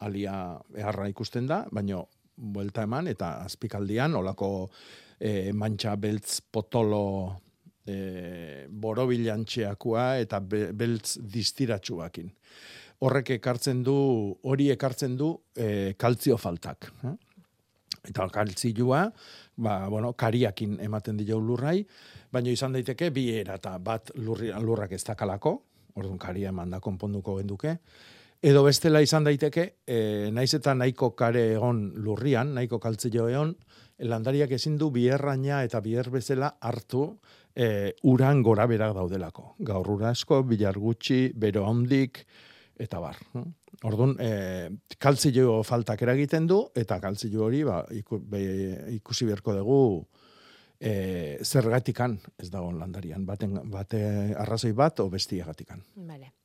alia 0.00 0.58
beharra 0.72 1.08
ikusten 1.08 1.46
da, 1.46 1.64
baino 1.72 2.06
buelta 2.36 2.84
eman 2.86 3.08
eta 3.12 3.34
azpikaldian 3.46 4.14
olako 4.18 4.52
e, 5.18 5.52
mantxa 5.52 5.96
beltz 5.96 6.40
potolo 6.50 7.02
e, 7.86 8.66
borobilantxeakua 8.68 10.06
eta 10.22 10.40
be, 10.40 10.70
beltz 10.72 11.18
distiratsuakin. 11.34 12.30
Horrek 13.02 13.34
ekartzen 13.38 13.82
du, 13.82 13.96
hori 14.46 14.70
ekartzen 14.70 15.16
du 15.18 15.34
e, 15.56 15.94
kaltzio 15.98 16.38
faltak. 16.38 16.92
Eh? 17.04 17.16
eta 18.08 18.26
kaltzilua, 18.32 19.04
ba, 19.62 19.74
bueno, 19.88 20.12
kariakin 20.18 20.78
ematen 20.82 21.20
dio 21.20 21.38
lurrai, 21.40 21.82
baina 22.32 22.50
izan 22.50 22.74
daiteke 22.74 23.10
bi 23.14 23.28
erata 23.36 23.76
bat 23.78 24.10
lurri, 24.18 24.50
lurrak 24.62 24.96
ez 24.96 25.04
dakalako, 25.06 25.54
orduan 25.94 26.18
karia 26.18 26.50
eman 26.50 26.72
da 26.72 26.80
konponduko 26.82 27.36
genduke, 27.38 27.76
edo 28.42 28.64
bestela 28.66 29.00
izan 29.00 29.24
daiteke, 29.24 29.64
e, 29.86 30.30
naiz 30.34 30.50
eta 30.58 30.74
nahiko 30.74 31.12
kare 31.14 31.52
egon 31.54 31.84
lurrian, 32.02 32.56
nahiko 32.56 32.80
kaltzilo 32.82 33.28
egon, 33.30 33.54
landariak 34.02 34.50
ezin 34.58 34.76
du 34.80 34.90
bierraina 34.90 35.62
eta 35.62 35.80
bier 35.80 36.10
bezala 36.10 36.56
hartu 36.60 37.04
e, 37.54 37.94
uran 38.10 38.42
gora 38.42 38.66
berak 38.66 38.96
daudelako. 38.96 39.54
Gaur 39.62 39.92
ura 39.94 40.10
asko, 40.10 40.42
bilar 40.42 40.78
gutxi, 40.82 41.28
bero 41.38 41.68
handik, 41.70 42.24
eta 42.82 42.98
bar. 42.98 43.20
no? 43.36 43.46
Orduan, 43.86 44.16
e, 44.18 44.70
kaltzio 44.98 45.60
faltak 45.66 46.02
eragiten 46.02 46.46
du, 46.50 46.64
eta 46.74 46.98
kaltzio 47.00 47.46
hori 47.46 47.62
ba, 47.66 47.82
iku, 47.94 48.18
be, 48.18 48.42
ikusi 48.98 49.26
beharko 49.26 49.54
dugu 49.58 49.80
e, 50.82 51.38
zergatikan 51.42 52.18
ez 52.38 52.50
dago 52.50 52.72
landarian. 52.74 53.26
Baten, 53.26 53.58
bate 53.70 54.02
arrazoi 54.34 54.74
bat, 54.74 55.00
o 55.00 55.10
bestiagatikan. 55.10 55.82
Vale. 56.10 56.41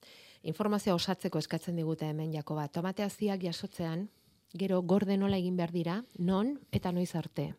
Informazio 0.47 0.95
osatzeko 0.95 1.41
eskatzen 1.43 1.75
digute 1.75 2.07
hemen 2.07 2.31
Jakoba. 2.31 2.69
Tomate 2.71 3.03
haziak 3.03 3.41
jasotzean, 3.43 4.05
gero 4.55 4.79
gorde 4.87 5.17
nola 5.19 5.35
egin 5.41 5.57
behar 5.59 5.73
dira, 5.75 5.97
non 6.23 6.53
eta 6.71 6.93
noiz 6.95 7.09
arte. 7.19 7.49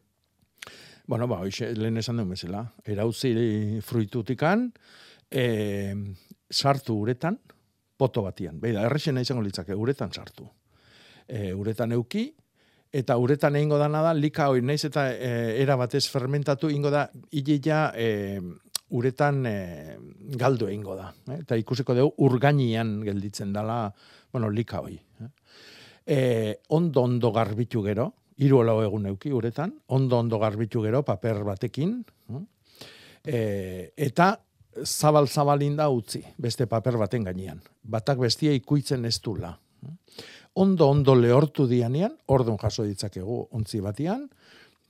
Bueno, 1.09 1.29
ba, 1.29 1.43
hoxe, 1.45 1.75
lehen 1.77 2.01
esan 2.01 2.17
duen 2.17 2.33
bezala. 2.33 2.63
Erauzi 2.89 3.35
fruitutikan, 3.85 4.71
e, 5.29 5.45
sartu 6.49 6.97
uretan, 7.05 7.37
poto 7.97 8.25
batian. 8.25 8.57
Beida, 8.61 8.87
errexena 8.89 9.21
izango 9.21 9.45
litzake, 9.45 9.77
uretan 9.77 10.13
sartu. 10.13 10.49
E, 11.29 11.53
uretan 11.53 11.93
euki, 11.93 12.31
eta 12.93 13.19
uretan 13.21 13.57
egingo 13.61 13.77
dana 13.81 14.01
da, 14.01 14.15
lika 14.17 14.49
hori 14.49 14.65
naiz 14.65 14.81
eta 14.89 15.11
e, 15.13 15.61
era 15.61 15.77
batez 15.77 16.07
fermentatu 16.09 16.73
ingo 16.73 16.93
da, 16.93 17.11
hilea 17.37 17.83
e, 17.97 18.41
uretan 18.91 19.43
e, 19.47 19.57
galdu 20.39 20.69
egingo 20.69 20.97
da. 20.97 21.11
E, 21.29 21.41
eta 21.43 21.59
ikusiko 21.61 21.97
dugu 21.97 22.29
urgainian 22.29 22.99
gelditzen 23.05 23.53
dala, 23.53 23.87
bueno, 24.33 24.51
lika 24.51 24.81
hori. 24.81 24.99
E. 24.99 25.31
E, 26.09 26.19
ondo 26.75 27.03
ondo 27.05 27.33
garbitu 27.33 27.83
gero, 27.85 28.13
hiru 28.39 28.63
lau 28.65 28.79
egun 28.83 29.09
euki 29.11 29.33
uretan, 29.35 29.75
ondo 29.89 30.19
ondo 30.19 30.39
garbitu 30.39 30.83
gero 30.83 31.03
paper 31.05 31.43
batekin, 31.45 31.99
e, 33.25 33.93
eta 33.97 34.37
zabal 34.85 35.29
zabalin 35.29 35.77
da 35.77 35.89
utzi, 35.91 36.23
beste 36.39 36.67
paper 36.67 36.97
baten 37.01 37.25
gainean. 37.27 37.61
Batak 37.83 38.21
bestia 38.23 38.53
ikuitzen 38.55 39.05
ez 39.05 39.19
dula. 39.21 39.53
Ondo 40.59 40.89
ondo 40.91 41.15
lehortu 41.15 41.67
dianean, 41.71 42.17
ordon 42.27 42.59
jaso 42.59 42.85
ditzakegu 42.87 43.49
ontzi 43.55 43.81
batian, 43.81 44.25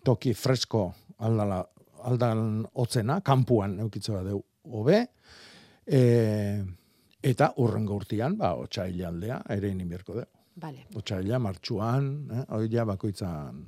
toki 0.04 0.32
fresko 0.34 0.92
aldala, 1.18 1.64
aldan 2.04 2.66
otzena, 2.74 3.20
kanpuan 3.24 3.78
eukitze 3.80 4.12
bat 4.12 4.26
deu 4.26 4.40
hobe, 4.68 5.00
e, 5.86 6.00
eta 7.22 7.52
urrengo 7.62 7.96
urtian, 7.98 8.36
ba, 8.38 8.54
otxaila 8.60 9.08
aldea, 9.08 9.40
ere 9.56 9.70
inbierko 9.72 10.18
deu. 10.20 10.26
Vale. 10.58 10.86
Otxaila, 10.98 11.38
martxuan, 11.38 12.08
eh, 12.34 12.44
oila 12.56 12.84
bakoitzan 12.84 13.60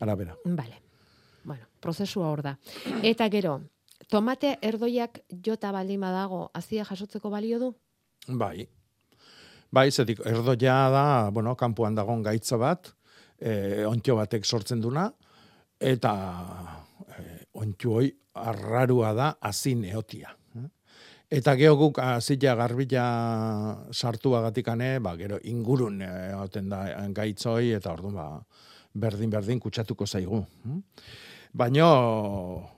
arabera. 0.00 0.34
Vale. 0.44 0.82
Bueno, 1.44 1.66
prozesua 1.80 2.30
hor 2.32 2.42
da. 2.42 2.56
Eta 3.06 3.28
gero, 3.30 3.60
tomate 4.10 4.56
erdoiak 4.62 5.20
jota 5.46 5.70
baldin 5.72 6.02
badago, 6.02 6.50
azia 6.54 6.84
jasotzeko 6.84 7.30
balio 7.30 7.60
du? 7.62 7.70
Bai. 8.26 8.66
Bai, 9.70 9.90
zetik, 9.90 10.24
erdoia 10.26 10.74
da, 10.90 11.06
bueno, 11.30 11.54
kanpoan 11.54 11.94
dagon 11.94 12.22
gaitza 12.22 12.58
bat, 12.58 12.90
e, 13.38 13.84
ontio 13.86 14.16
batek 14.16 14.44
sortzen 14.44 14.80
duna, 14.80 15.06
eta 15.78 16.12
e, 17.08 17.44
ontio 17.54 17.98
hoi 18.00 18.10
arrarua 18.34 19.12
da 19.14 19.30
azin 19.40 19.84
eotia. 19.84 20.34
Eta 21.26 21.56
geho 21.58 21.74
guk 21.74 21.98
azila 21.98 22.54
garbila 22.54 23.04
sartu 23.90 24.30
bagatikane, 24.30 25.00
ba, 25.02 25.16
gero 25.18 25.40
ingurun 25.42 25.98
egoten 26.06 26.68
da 26.70 26.84
gaitzoi, 27.10 27.72
eta 27.74 27.90
orduan 27.96 28.14
ba, 28.14 28.26
berdin-berdin 28.94 29.58
kutsatuko 29.60 30.06
zaigu. 30.06 30.44
Baino, 31.56 31.88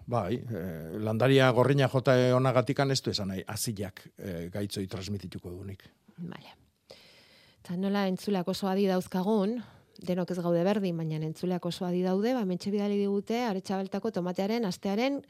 bai, 0.06 0.38
eh, 0.38 0.98
landaria 1.02 1.50
gorriña 1.52 1.90
jota 1.92 2.14
onagatikan 2.36 2.90
ez 2.90 3.02
du 3.02 3.10
esan 3.10 3.28
nahi, 3.34 3.42
azilak 3.46 4.04
eh, 4.16 4.48
gaitzoi 4.54 4.86
transmitituko 4.86 5.50
dunik. 5.50 5.84
Vale. 6.18 6.54
Eta 7.58 7.76
nola 7.76 8.06
entzuleak 8.08 8.48
oso 8.48 8.68
adi 8.70 8.86
dauzkagun, 8.88 9.58
denok 9.98 10.30
ez 10.30 10.38
gaude 10.38 10.62
berdin, 10.64 10.96
baina 10.96 11.18
entzuleak 11.26 11.64
oso 11.66 11.86
adi 11.86 12.02
daude, 12.02 12.34
ba, 12.34 12.44
mentxe 12.46 12.70
bidali 12.70 12.98
digute, 12.98 13.42
aretsa 13.44 13.82
tomatearen, 14.12 14.64
astearen, 14.64 15.22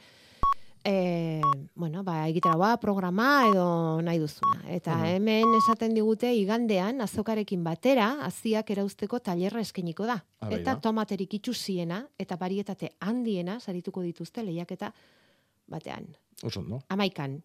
e, 0.85 1.41
bueno, 1.75 2.03
ba, 2.05 2.29
egitera 2.29 2.77
programa 2.81 3.45
edo 3.51 4.01
nahi 4.03 4.19
duzuna. 4.19 4.63
Eta 4.69 4.97
mm. 4.97 5.05
hemen 5.17 5.57
esaten 5.59 5.95
digute 5.95 6.33
igandean 6.35 7.01
azokarekin 7.01 7.65
batera 7.65 8.25
aziak 8.27 8.71
erauzteko 8.71 9.21
tailerra 9.21 9.61
eskeniko 9.61 10.07
da. 10.07 10.23
Ah, 10.41 10.51
eta 10.55 10.79
tomaterik 10.81 11.35
itxusiena 11.41 12.05
eta 12.19 12.37
barietate 12.37 12.95
handiena 13.01 13.59
sarituko 13.61 14.03
dituzte 14.03 14.43
lehiaketa 14.43 14.93
batean. 15.69 16.09
Oso, 16.43 16.63
no? 16.63 16.81
Amaikan. 16.89 17.43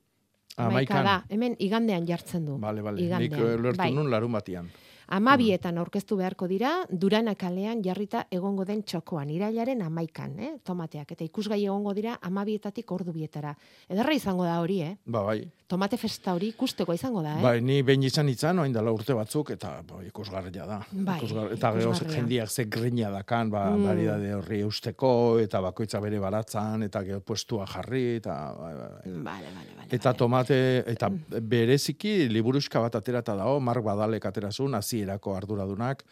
Amaikan. 0.58 1.04
da. 1.04 1.20
Hemen 1.30 1.56
igandean 1.60 2.06
jartzen 2.08 2.46
du. 2.46 2.58
Bale, 2.62 2.82
bale. 2.86 3.02
Nik 3.02 3.34
lertu 3.34 3.78
bai. 3.78 3.92
nun 3.94 4.12
larun 4.12 4.32
batian. 4.32 4.70
Amabietan 5.12 5.78
aurkeztu 5.78 6.16
beharko 6.20 6.48
dira, 6.48 6.72
durana 6.89 7.34
kalean 7.36 7.82
jarrita 7.84 8.24
egongo 8.32 8.63
den 8.66 8.84
txokoan, 8.88 9.30
irailaren 9.34 9.82
amaikan, 9.84 10.38
eh? 10.39 10.52
tomateak, 10.63 11.12
eta 11.16 11.26
ikusgai 11.26 11.60
egongo 11.66 11.94
dira 11.94 12.18
amabietatik 12.22 12.92
ordu 12.92 13.12
bietara. 13.12 13.54
Ederra 13.89 14.16
izango 14.16 14.46
da 14.48 14.60
hori, 14.62 14.80
eh? 14.82 14.96
Ba, 15.06 15.24
bai. 15.28 15.42
Tomate 15.68 15.98
festa 15.98 16.36
hori 16.36 16.52
ikusteko 16.54 16.94
izango 16.94 17.24
da, 17.26 17.36
eh? 17.39 17.44
Bai, 17.44 17.56
ni 17.66 17.82
behin 17.84 18.04
izan 18.08 18.30
itzan, 18.30 18.60
oin 18.63 18.74
dela 18.74 18.94
urte 18.96 19.16
batzuk, 19.18 19.52
eta 19.58 19.74
ba, 19.89 20.00
ikusgarria 20.08 20.68
da. 20.70 20.80
Bai, 20.92 21.20
eta 21.56 21.74
gero 21.76 21.94
jendiak 22.00 22.50
ze 22.50 22.66
grina 22.72 23.12
dakan, 23.12 23.52
ba, 23.52 23.66
mm. 23.74 23.88
bari 23.89 24.08
da 24.08 24.18
horri 24.38 24.62
eusteko, 24.63 25.12
eta 25.44 25.60
bakoitza 25.66 26.00
bere 26.04 26.20
baratzan, 26.24 26.88
eta 26.88 27.04
gero 27.04 27.20
puestua 27.20 27.68
jarri, 27.68 28.06
eta... 28.22 28.38
Bai, 28.60 28.74
bai, 28.78 28.89
bai. 28.94 29.13
Vale, 29.13 29.52
vale, 29.58 29.76
vale, 29.78 29.89
eta 29.98 30.13
tomate, 30.18 30.58
eta 30.94 31.10
bereziki, 31.42 32.30
liburuska 32.32 32.82
bat 32.84 32.96
aterata 33.02 33.36
dago, 33.38 33.60
Mark 33.60 33.84
Badalek 33.86 34.26
aterazun, 34.30 34.78
hasierako 34.94 35.36
arduradunak, 35.36 36.04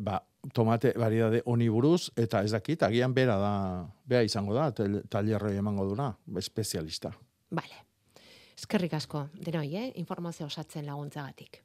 ba, 0.00 0.20
tomate 0.54 0.94
variedade 0.96 1.42
honi 1.44 1.68
buruz 1.68 2.10
eta 2.16 2.42
ez 2.42 2.52
dakit 2.52 2.82
agian 2.82 3.14
bera 3.14 3.36
da, 3.38 3.52
bea 4.08 4.22
izango 4.22 4.54
da 4.54 4.70
tailerroi 4.72 5.56
emango 5.56 5.86
duna, 5.90 6.14
espezialista. 6.36 7.12
Vale. 7.50 7.84
Eskerrik 8.56 8.94
asko, 8.94 9.28
denoi, 9.34 9.68
eh? 9.76 9.92
informazio 9.96 10.46
osatzen 10.46 10.86
laguntzagatik. 10.86 11.62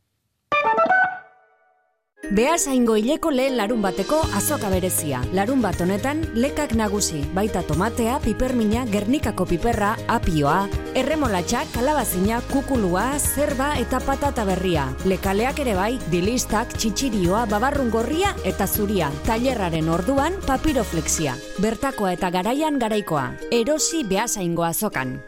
Beaz 2.34 2.66
haingo 2.66 2.96
hileko 2.98 3.30
lehen 3.30 3.54
larun 3.60 3.84
bateko 3.84 4.18
azoka 4.34 4.70
berezia. 4.74 5.20
Larun 5.38 5.60
bat 5.62 5.78
honetan, 5.82 6.24
lekak 6.34 6.72
nagusi, 6.74 7.20
baita 7.36 7.62
tomatea, 7.62 8.16
pipermina, 8.24 8.86
gernikako 8.90 9.46
piperra, 9.46 9.92
apioa, 10.10 10.64
erremolatxa, 10.98 11.62
kalabazina, 11.76 12.40
kukulua, 12.50 13.04
zerba 13.20 13.76
eta 13.78 14.00
patata 14.02 14.46
berria. 14.48 14.88
Lekaleak 15.06 15.62
ere 15.62 15.76
bai, 15.78 15.92
dilistak, 16.10 16.74
txitsirioa, 16.74 17.46
babarrun 17.52 17.92
gorria 17.94 18.34
eta 18.44 18.66
zuria. 18.66 19.12
Tailerraren 19.30 19.90
orduan, 19.94 20.40
papiroflexia. 20.48 21.38
Bertakoa 21.62 22.16
eta 22.18 22.32
garaian 22.34 22.82
garaikoa. 22.82 23.36
Erosi 23.52 24.02
beaz 24.04 24.34
haingo 24.42 24.66
azokan. 24.66 25.20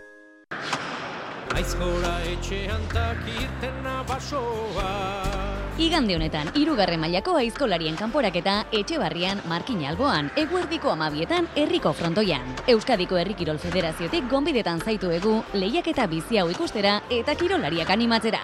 Aizkora 1.53 2.17
etxean 2.33 2.89
takirtena 2.89 4.01
basoa 4.09 5.56
Igande 5.77 6.15
honetan, 6.15 6.47
irugarren 6.57 6.97
mailako 6.97 7.35
aizkolarien 7.37 7.93
kanporaketa 7.99 8.63
etxe 8.73 8.97
barrian 8.97 9.37
markina 9.45 9.91
alboan, 9.91 10.31
eguerdiko 10.33 10.89
amabietan 10.89 11.45
herriko 11.53 11.91
frontoian. 11.93 12.41
Euskadiko 12.73 13.19
Herrikirol 13.21 13.59
Federaziotik 13.61 14.25
gonbidetan 14.31 14.81
zaitu 14.81 15.11
egu, 15.13 15.43
lehiak 15.53 15.91
eta 15.93 16.07
bizi 16.09 16.41
hau 16.41 16.49
ikustera 16.49 17.03
eta 17.13 17.35
kirolariak 17.37 17.91
animatzera. 17.93 18.41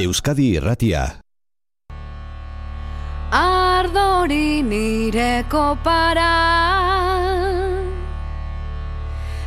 Euskadi 0.00 0.56
Irratia 0.56 1.20
Ardori 3.34 4.62
nireko 4.62 5.76
para 5.84 6.32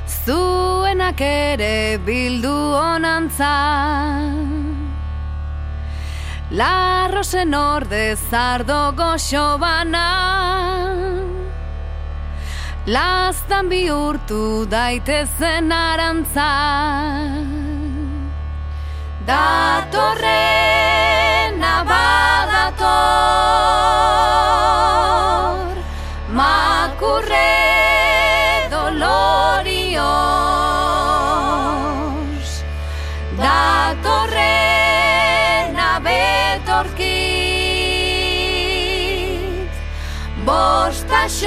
Zuenak 0.05 1.21
ere 1.25 1.97
bildu 2.05 2.53
onantzan 2.77 4.70
Larrosen 6.51 7.53
orde 7.53 8.17
zardo 8.29 8.91
goxo 8.91 9.57
bana. 9.57 10.07
Laztan 12.85 13.69
bihurtu 13.71 14.65
daitezen 14.69 15.71
arantza. 15.71 16.51
Datorren 19.25 20.60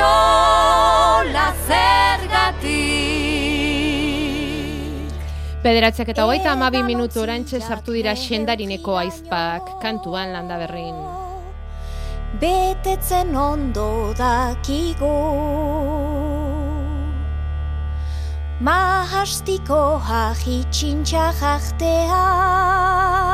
xola 0.05 1.49
zergatik. 1.69 2.73
Pederatzeak 5.65 6.09
eta 6.13 6.25
hogeita 6.29 6.53
amabi 6.53 6.83
minutu 6.85 7.23
orantxe 7.25 7.61
sartu 7.61 7.91
dira 7.97 8.13
sendarineko 8.17 8.99
aizpak 9.01 9.63
kantuan 9.83 10.33
landa 10.37 10.57
berrin. 10.61 10.97
Betetzen 12.41 13.37
ondo 13.37 14.13
dakigo 14.19 15.15
Mahastiko 18.61 20.01
jajitxintxa 20.09 21.27
jajtean 21.41 23.34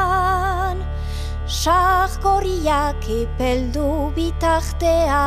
Sajkori 1.50 2.60
biak 2.62 3.06
ipeldu 3.10 4.12
bitartea. 4.14 5.22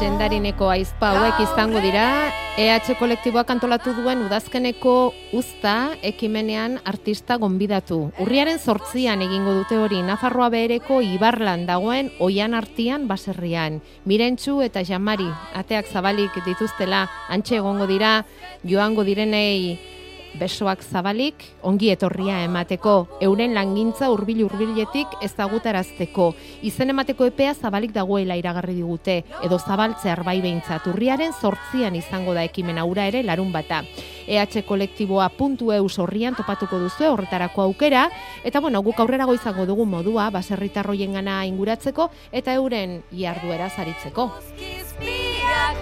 Sendarineko 0.00 0.70
aizpa 0.72 1.10
hauek 1.12 1.42
izango 1.44 1.82
dira, 1.84 2.32
EH 2.56 2.96
kolektiboak 2.96 3.50
antolatu 3.52 3.92
duen 3.92 4.22
udazkeneko 4.24 5.12
uzta 5.36 5.92
ekimenean 6.00 6.78
artista 6.88 7.36
gonbidatu. 7.36 7.98
Urriaren 8.24 8.56
sortzian 8.58 9.20
egingo 9.20 9.52
dute 9.60 9.76
hori, 9.76 10.00
Nafarroa 10.00 10.48
behereko 10.54 11.02
Ibarlan 11.04 11.66
dagoen 11.68 12.08
oian 12.18 12.54
artian 12.56 13.04
baserrian. 13.04 13.82
Mirentxu 14.08 14.62
eta 14.64 14.80
Jamari, 14.80 15.28
ateak 15.52 15.92
zabalik 15.92 16.40
dituztela, 16.46 17.04
antxe 17.28 17.60
egongo 17.60 17.84
dira, 17.90 18.22
joango 18.64 19.04
direnei 19.04 19.93
besoak 20.38 20.82
zabalik, 20.82 21.44
ongi 21.62 21.90
etorria 21.92 22.40
emateko, 22.44 22.94
euren 23.24 23.54
langintza 23.54 24.10
hurbil 24.12 24.42
hurbiletik 24.44 25.14
ezagutarazteko. 25.24 26.30
Izen 26.66 26.92
emateko 26.94 27.28
epea 27.30 27.54
zabalik 27.54 27.94
dagoela 27.94 28.36
iragarri 28.40 28.76
digute, 28.78 29.20
edo 29.44 29.58
zabaltzear 29.58 30.24
bai 30.26 30.40
behintzat. 30.42 30.88
Urriaren 30.90 31.32
sortzian 31.32 31.96
izango 31.96 32.34
da 32.34 32.44
ekimen 32.44 32.78
aura 32.78 33.06
ere 33.10 33.22
larun 33.22 33.52
bata. 33.52 33.82
EH 34.26 34.64
kolektiboa 34.66 35.28
puntu 35.36 35.70
eus 35.72 35.98
horrian 35.98 36.34
topatuko 36.34 36.78
duzu 36.80 37.10
horretarako 37.12 37.68
aukera, 37.68 38.08
eta 38.44 38.60
bueno, 38.60 38.82
guk 38.82 39.00
aurrerago 39.00 39.34
izango 39.34 39.66
dugu 39.66 39.86
modua, 39.86 40.30
baserritarroien 40.30 41.20
gana 41.20 41.44
inguratzeko, 41.46 42.10
eta 42.32 42.54
euren 42.54 43.02
jarduera 43.12 43.70
zaritzeko. 43.70 44.30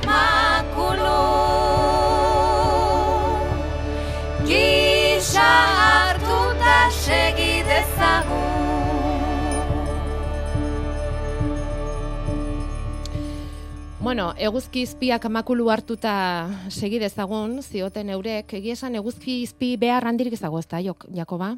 Makulu 0.03 2.02
Gisa 4.49 5.49
hartuta 5.87 6.77
segi 6.91 7.63
dezagun 7.69 8.41
Bueno, 14.03 14.33
eguzki 14.35 14.83
izpiak 14.83 15.25
amakulu 15.29 15.69
hartuta 15.71 16.13
segi 16.75 16.99
dezagun, 16.99 17.61
zioten 17.63 18.09
eurek, 18.11 18.51
egia 18.59 18.75
esan 18.75 18.97
eguzki 18.99 19.37
izpi 19.45 19.77
behar 19.79 20.09
handirik 20.11 20.35
ezago 20.35 20.59
ez 20.59 20.67
da, 20.67 20.81
jok, 20.83 21.07
Jakoba? 21.15 21.53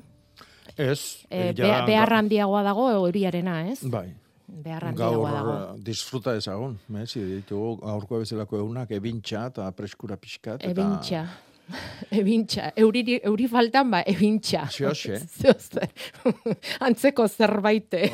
Ez. 0.77 1.25
E, 1.31 1.55
ja- 1.57 1.65
bea- 1.65 1.87
behar 1.89 2.13
handiagoa 2.19 2.63
dago 2.67 2.91
euriarena, 2.91 3.63
ez? 3.71 3.79
Bai. 3.89 4.11
Behar 4.47 4.85
Gaur 4.93 5.25
handiagoa 5.25 5.31
dago. 5.33 5.53
eh, 5.55 5.81
disfruta 5.87 6.35
ezagun, 6.37 6.77
ez? 7.01 7.15
Ditugu 7.15 7.79
aurko 7.89 8.19
bezalako 8.21 8.59
egunak 8.61 8.91
ebintxa 8.91 9.47
eta 9.47 9.71
preskura 9.73 10.17
pixkat. 10.21 10.61
Eta... 10.69 11.25
Ebintxa. 12.21 12.73
Euri, 12.77 13.19
euri 13.23 13.49
faltan 13.51 13.91
ba, 13.93 14.03
ebintxa. 14.07 14.67
Zer. 14.71 15.91
Antzeko 16.87 17.29
zerbaite. 17.29 18.07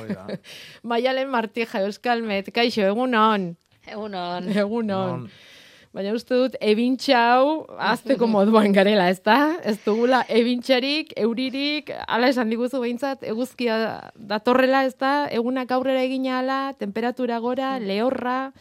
Maialen 0.82 1.30
Martija, 1.30 1.84
Euskalmet, 1.84 2.52
kaixo, 2.54 2.84
egunon. 2.88 3.54
Egunon. 3.88 4.50
Egunon. 4.54 5.30
Baina 5.90 6.12
uste 6.14 6.36
dut, 6.38 6.52
ebintxa 6.62 7.18
hau, 7.32 7.46
azteko 7.82 8.28
moduan 8.30 8.70
garela, 8.70 9.08
ez 9.10 9.18
da? 9.26 9.56
Ez 9.66 9.74
dugula, 9.82 10.20
ebintxarik, 10.30 11.10
euririk, 11.18 11.90
ala 12.06 12.28
esan 12.30 12.52
diguzu 12.52 12.78
behintzat, 12.78 13.24
eguzkia 13.26 13.78
datorrela, 14.14 14.84
ez 14.86 14.94
da? 14.94 15.24
Egunak 15.34 15.74
aurrera 15.74 16.04
egina 16.06 16.38
ala, 16.44 16.60
temperatura 16.78 17.40
gora, 17.42 17.72
lehorra, 17.82 18.52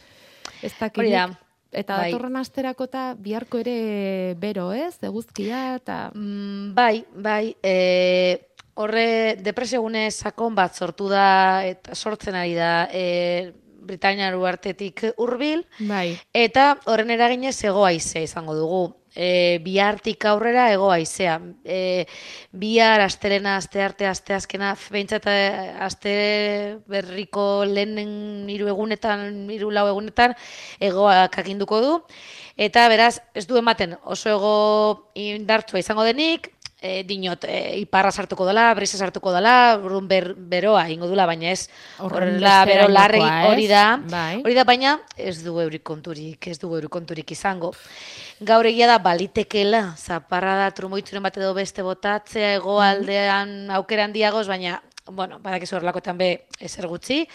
ez. 0.58 0.74
Hori 0.74 1.14
da. 1.14 1.28
dakinik. 1.28 1.49
Eta 1.70 1.96
Bai. 1.96 2.10
datorren 2.10 2.36
asterako 2.40 2.88
eta 2.88 3.02
biharko 3.14 3.60
ere 3.62 4.34
bero, 4.42 4.72
ez? 4.74 4.96
Eguzkia 5.06 5.76
eta... 5.76 6.10
Mm, 6.14 6.74
bai, 6.74 7.04
bai, 7.14 7.54
e, 7.62 8.50
horre 8.74 9.36
depresiogune 9.38 10.08
sakon 10.10 10.54
bat 10.58 10.74
sortu 10.74 11.08
da, 11.10 11.62
eta 11.66 11.94
sortzen 11.94 12.34
ari 12.34 12.56
da, 12.58 12.88
e, 12.90 13.52
Britainiar 13.90 14.36
uartetik 14.36 15.02
hurbil 15.16 15.64
Bai. 15.88 16.12
eta 16.36 16.76
horren 16.86 17.10
eraginez 17.10 17.56
ego 17.64 17.86
haizea 17.86 18.22
izango 18.22 18.54
dugu. 18.54 18.82
E, 19.14 19.58
bihartik 19.64 20.24
aurrera 20.24 20.68
ego 20.72 20.90
haizea. 20.92 21.40
E, 21.64 22.06
bihar 22.52 23.00
astelena, 23.02 23.56
aste 23.56 23.82
arte, 23.82 24.06
aste 24.06 24.34
azkena, 24.34 24.74
behintzat 24.90 25.26
eh, 25.26 25.72
aste 25.82 26.12
berriko 26.90 27.64
lehenen 27.66 28.48
hiru 28.50 28.70
egunetan, 28.70 29.50
hiru 29.50 29.72
lau 29.74 29.88
egunetan, 29.90 30.36
egoak 30.78 31.38
aginduko 31.42 31.80
du. 31.82 31.92
Eta 32.60 32.86
beraz, 32.92 33.18
ez 33.34 33.46
du 33.48 33.58
ematen 33.58 33.96
oso 34.04 34.30
ego 34.30 34.54
indartsua 35.18 35.80
izango 35.80 36.04
denik, 36.04 36.52
e, 36.80 37.04
dinot, 37.04 37.44
e, 37.44 37.78
iparra 37.82 38.10
sartuko 38.10 38.46
dela, 38.48 38.72
brisa 38.74 38.98
sartuko 38.98 39.32
dela, 39.34 39.76
urrun 39.78 40.08
ber, 40.08 40.32
beroa 40.34 40.86
ingo 40.90 41.06
dula, 41.10 41.26
baina 41.28 41.52
ez 41.52 41.68
horrela 42.00 42.64
bero 42.64 42.88
ez? 42.88 43.30
hori 43.50 43.66
da. 43.68 44.00
Bai. 44.08 44.40
Hori 44.40 44.56
da, 44.56 44.64
baina 44.64 44.98
ez 45.16 45.42
du 45.44 45.58
eurikonturik, 45.60 46.48
ez 46.48 46.58
du 46.58 46.72
eurikonturik 46.74 47.30
izango. 47.36 47.74
Gaur 48.40 48.66
egia 48.66 48.88
da 48.88 48.98
balitekela, 48.98 49.94
zaparra 49.98 50.56
da 50.56 50.70
trumoitzuren 50.72 51.22
bat 51.22 51.36
edo 51.36 51.52
beste 51.54 51.84
botatzea, 51.84 52.54
egoaldean 52.56 53.68
aukera 53.76 54.08
handiagoz, 54.08 54.46
baina, 54.48 54.80
bueno, 55.10 55.38
badakizu 55.42 55.76
horrelakoetan 55.76 56.16
be 56.16 56.30
ezer 56.60 56.86
gutxi. 56.88 57.26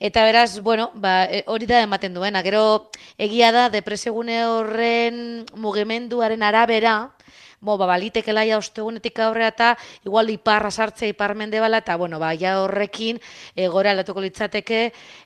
Eta 0.00 0.24
beraz, 0.24 0.58
bueno, 0.64 0.90
ba, 0.94 1.24
e, 1.30 1.44
hori 1.46 1.66
da 1.68 1.82
ematen 1.84 2.14
duena. 2.16 2.42
Gero 2.42 2.90
egia 3.18 3.52
da 3.52 3.68
depresiogune 3.70 4.42
horren 4.48 5.44
mugimenduaren 5.54 6.42
arabera, 6.42 7.12
Bo, 7.60 7.76
ba, 7.76 7.84
balitekela 7.84 8.40
ja 8.48 8.56
ostegunetik 8.56 9.18
aurrera 9.20 9.50
eta 9.52 9.66
igual 10.08 10.30
iparra 10.32 10.70
sartzea 10.72 11.10
iparmende 11.12 11.60
bala, 11.60 11.82
eta 11.84 11.92
bueno, 12.00 12.16
ba, 12.18 12.30
ja 12.32 12.54
horrekin 12.62 13.18
e, 13.54 13.66
gora 13.68 13.90
aldatuko 13.92 14.22
litzateke, 14.24 14.78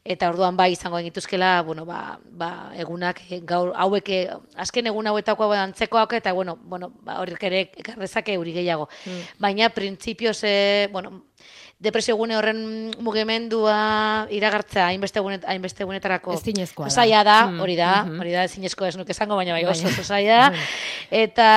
eta 0.02 0.30
orduan 0.32 0.56
bai 0.58 0.72
izango 0.74 0.98
egituzkela, 0.98 1.62
bueno, 1.62 1.84
ba, 1.86 2.18
ba, 2.26 2.72
egunak 2.74 3.20
e, 3.30 3.38
gaur 3.46 3.70
hauek, 3.78 4.08
e, 4.10 4.18
azken 4.58 4.90
egun 4.90 5.06
hauetako 5.12 5.52
antzekoak, 5.52 6.16
eta 6.18 6.32
bueno, 6.34 6.56
bueno, 6.60 6.90
ba, 7.06 7.20
horrek 7.22 7.44
ere 7.46 7.60
ekarrezake 7.84 8.34
euri 8.34 8.52
gehiago. 8.58 8.88
Baina, 9.38 9.70
printzipioz, 9.70 10.40
e, 10.42 10.88
bueno, 10.90 11.28
depresio 11.78 12.16
gune 12.16 12.34
horren 12.36 12.90
mugimendua 12.98 14.26
iragartzea 14.34 14.88
hainbeste 14.90 15.20
egunet, 15.22 15.46
hainbeste 15.46 15.82
egunetarako 15.86 16.34
Ezinezkoa 16.34 16.86
da. 16.90 16.90
zaila 16.98 17.22
da, 17.22 17.38
Mm, 17.46 17.60
hori 17.60 17.76
da, 17.76 17.92
mhm. 18.04 18.20
hori 18.20 18.32
da 18.32 18.44
ezinezkoa 18.50 18.88
ez 18.88 18.96
nuke 18.98 19.12
esango, 19.14 19.36
baina 19.36 19.52
bai 19.54 19.64
oso 19.70 19.84
Baina- 19.84 19.94
oso 19.94 20.02
zaila. 20.02 20.52
Eta 21.10 21.48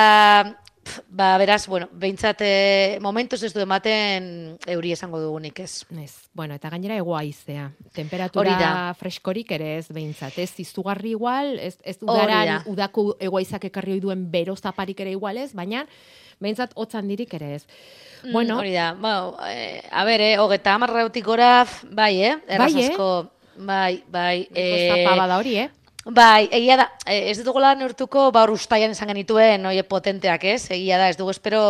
ba, 1.08 1.36
beraz, 1.38 1.66
bueno, 1.66 1.88
behintzat 1.92 2.42
eh, 2.44 2.98
momentuz 3.00 3.42
ez 3.46 3.52
du 3.54 3.60
ematen 3.62 4.58
euri 4.66 4.92
esango 4.92 5.20
dugunik 5.22 5.60
ez. 5.60 5.84
Ez. 6.02 6.12
Bueno, 6.34 6.54
eta 6.58 6.70
gainera 6.70 6.96
ego 6.96 7.16
haizea. 7.16 7.70
Temperatura 7.96 8.56
da. 8.60 8.72
freskorik 8.98 9.50
ere 9.56 9.76
ez 9.78 9.86
behintzat. 9.88 10.38
Ez 10.38 10.52
izugarri 10.60 11.14
igual, 11.16 11.58
ez, 11.58 11.76
ez 11.82 11.96
udaran, 12.00 12.46
da. 12.46 12.58
udako 12.66 13.16
ego 13.20 13.40
haizak 13.40 13.68
ekarri 13.70 14.00
duen 14.00 14.26
bero 14.30 14.56
zaparik 14.56 15.00
ere 15.00 15.14
igual 15.16 15.38
ez, 15.38 15.52
baina 15.54 15.86
behintzat 16.38 16.76
hotzan 16.76 17.08
dirik 17.08 17.34
ere 17.34 17.54
ez. 17.56 17.64
Mm, 18.22 18.32
Bueno, 18.32 18.58
hori 18.58 18.72
da, 18.74 18.92
ba, 18.98 19.16
eh, 19.50 19.82
a 19.90 20.04
ber, 20.04 20.20
eh, 20.20 20.36
hogeta 20.38 20.74
amarrautik 20.74 21.24
gora, 21.24 21.66
bai, 21.90 22.14
eh? 22.22 22.36
Erraz 22.46 22.72
Bai, 22.72 22.84
eh? 22.84 22.92
asko, 22.92 23.10
bai, 23.56 24.04
bai. 24.10 24.48
zapa 24.54 25.16
bada 25.16 25.38
hori, 25.38 25.58
eh? 25.64 25.70
Bai, 26.08 26.48
egia 26.56 26.76
da, 26.80 26.84
eh, 27.04 27.28
ez 27.30 27.42
dugula 27.44 27.74
neurtuko 27.76 28.30
baur 28.32 28.48
ustaian 28.54 28.94
esan 28.94 29.10
genituen 29.12 29.66
oie 29.68 29.82
potenteak, 29.84 30.44
ez? 30.48 30.70
Egia 30.72 30.96
da, 30.96 31.10
ez 31.12 31.18
dugu 31.18 31.34
espero 31.34 31.60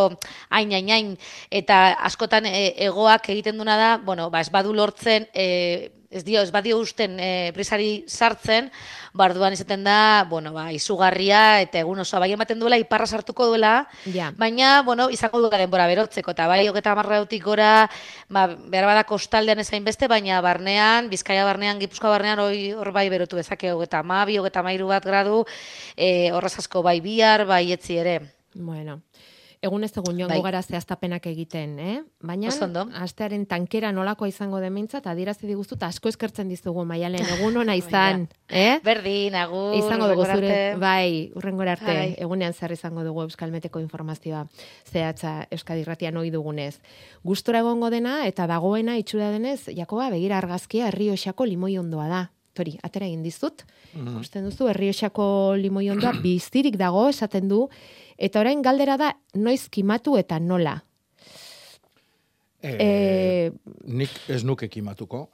hain, 0.54 0.70
hain, 0.76 0.90
hain, 0.94 1.08
eta 1.50 1.78
askotan 2.06 2.46
e, 2.46 2.68
egoak 2.86 3.26
egiten 3.34 3.58
duna 3.58 3.74
da, 3.80 3.88
bueno, 3.98 4.28
ba, 4.30 4.38
ez 4.46 4.50
badu 4.54 4.76
lortzen, 4.78 5.26
e, 5.34 5.90
ez 6.10 6.24
dio, 6.24 6.40
ez 6.40 6.50
badio 6.50 6.78
usten 6.80 7.18
e, 7.20 7.50
brisari 7.52 8.04
sartzen, 8.08 8.70
barduan 9.12 9.52
izaten 9.52 9.82
da, 9.84 10.24
bueno, 10.30 10.54
ba, 10.54 10.70
izugarria, 10.72 11.60
eta 11.60 11.82
egun 11.82 12.00
osoa 12.00 12.22
bai 12.24 12.30
ematen 12.32 12.58
duela, 12.60 12.78
iparra 12.80 13.06
sartuko 13.06 13.46
duela, 13.50 13.86
Ja. 14.08 14.30
baina, 14.36 14.82
bueno, 14.82 15.10
izango 15.10 15.40
duela 15.42 15.58
denbora 15.60 15.86
berotzeko, 15.86 16.32
eta 16.32 16.46
bai, 16.48 16.66
hogeta 16.68 16.92
amarrautik 16.92 17.44
gora, 17.44 17.90
ba, 18.28 18.46
behar 18.48 18.86
bada 18.88 19.04
kostaldean 19.04 19.58
ezain 19.60 19.84
beste, 19.84 20.08
baina 20.08 20.40
barnean, 20.40 21.10
Bizkaia 21.10 21.44
barnean, 21.44 21.78
Gipuzkoa 21.78 22.10
barnean, 22.16 22.40
hoi, 22.40 22.72
hor 22.72 22.92
bai 22.92 23.08
berotu 23.12 23.36
dezake, 23.36 23.72
hogeta 23.72 24.00
amabi, 24.00 24.38
hogeta 24.38 24.60
amairu 24.64 24.88
bat 24.88 25.04
gradu, 25.04 25.44
e, 25.96 26.30
horraz 26.32 26.56
asko 26.58 26.82
bai 26.82 27.00
bihar, 27.04 27.44
bai 27.44 27.66
etzi 27.72 27.98
ere. 28.00 28.20
Bueno, 28.54 29.02
egun 29.62 29.84
ez 29.84 29.90
egun 29.96 30.18
joango 30.18 30.34
Bai. 30.34 30.42
gara 30.42 30.62
zehaztapenak 30.62 31.26
egiten, 31.26 31.78
eh? 31.78 31.96
Baina, 32.22 32.52
astearen 33.02 33.44
tankera 33.50 33.90
nolakoa 33.92 34.28
izango 34.30 34.60
demintzat, 34.62 35.06
adierazi 35.10 35.46
diguzu, 35.50 35.74
eta 35.78 35.88
asko 35.90 36.08
eskertzen 36.12 36.48
dizugu, 36.48 36.84
maialen, 36.84 37.24
egun 37.38 37.56
ona 37.64 37.74
izan, 37.78 38.28
eh? 38.48 38.78
Berdin, 38.84 39.34
agur, 39.34 39.74
Izango 39.78 40.08
dugu 40.12 40.24
zure, 40.24 40.76
bai, 40.78 41.32
urrengora 41.38 41.74
arte, 41.78 41.90
Bai. 41.90 42.14
egunean 42.18 42.54
zer 42.54 42.72
izango 42.72 43.04
dugu 43.04 43.26
Euskalmeteko 43.26 43.82
informazioa 43.82 44.46
zehatza 44.86 45.46
Euskadi 45.50 45.82
Irratian 45.84 46.16
ohi 46.16 46.30
dugunez. 46.30 46.78
Gustora 47.24 47.62
egongo 47.64 47.90
dena 47.90 48.20
eta 48.26 48.46
dagoena 48.46 48.96
itxura 48.98 49.30
denez, 49.34 49.68
Jakoba 49.74 50.10
begira 50.14 50.38
argazkia 50.38 50.88
Herrioxako 50.88 51.46
limoi 51.46 51.78
ondoa 51.78 52.08
da. 52.08 52.24
Tori, 52.58 52.72
atera 52.82 53.06
egin 53.06 53.22
dizut. 53.22 53.62
Mhm. 53.94 54.16
Ikusten 54.16 54.48
duzu 54.48 54.66
Herrioxako 54.72 55.54
limoi 55.60 55.90
ondoa 55.90 56.12
bizirik 56.24 56.78
dago 56.80 57.08
esaten 57.08 57.48
du 57.48 57.68
eta 58.18 58.40
orain 58.42 58.62
galdera 58.62 58.96
da 58.98 59.12
noiz 59.34 59.68
kimatu 59.70 60.16
eta 60.18 60.38
nola. 60.40 60.82
Eh, 62.60 62.76
Eh, 62.80 63.52
Nik 63.86 64.10
ez 64.28 64.42
nuke 64.44 64.68
kimatuko. 64.68 65.28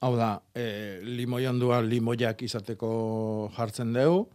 Hau 0.00 0.12
da, 0.16 0.42
e, 0.54 1.00
limoi 1.02 1.46
ondua 1.48 1.80
limoiak 1.80 2.42
izateko 2.42 3.50
jartzen 3.56 3.94
dugu. 3.96 4.26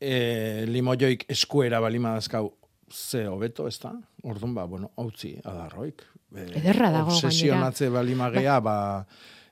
E, 0.00 0.64
limoioik 0.70 1.24
eskuera 1.28 1.80
balima 1.82 2.12
dazkau 2.14 2.52
ze 2.88 3.26
hobeto, 3.26 3.66
ez 3.66 3.78
da? 3.82 3.92
Orduan, 4.22 4.54
ba, 4.54 4.64
bueno, 4.64 4.92
hautzi, 4.96 5.34
adarroik. 5.42 6.04
E, 6.32 6.44
Ederra 6.60 6.92
dago. 6.94 7.10
Obsesionatze 7.10 7.90
balima 7.90 8.30
gea, 8.30 8.60
ba, 8.60 8.76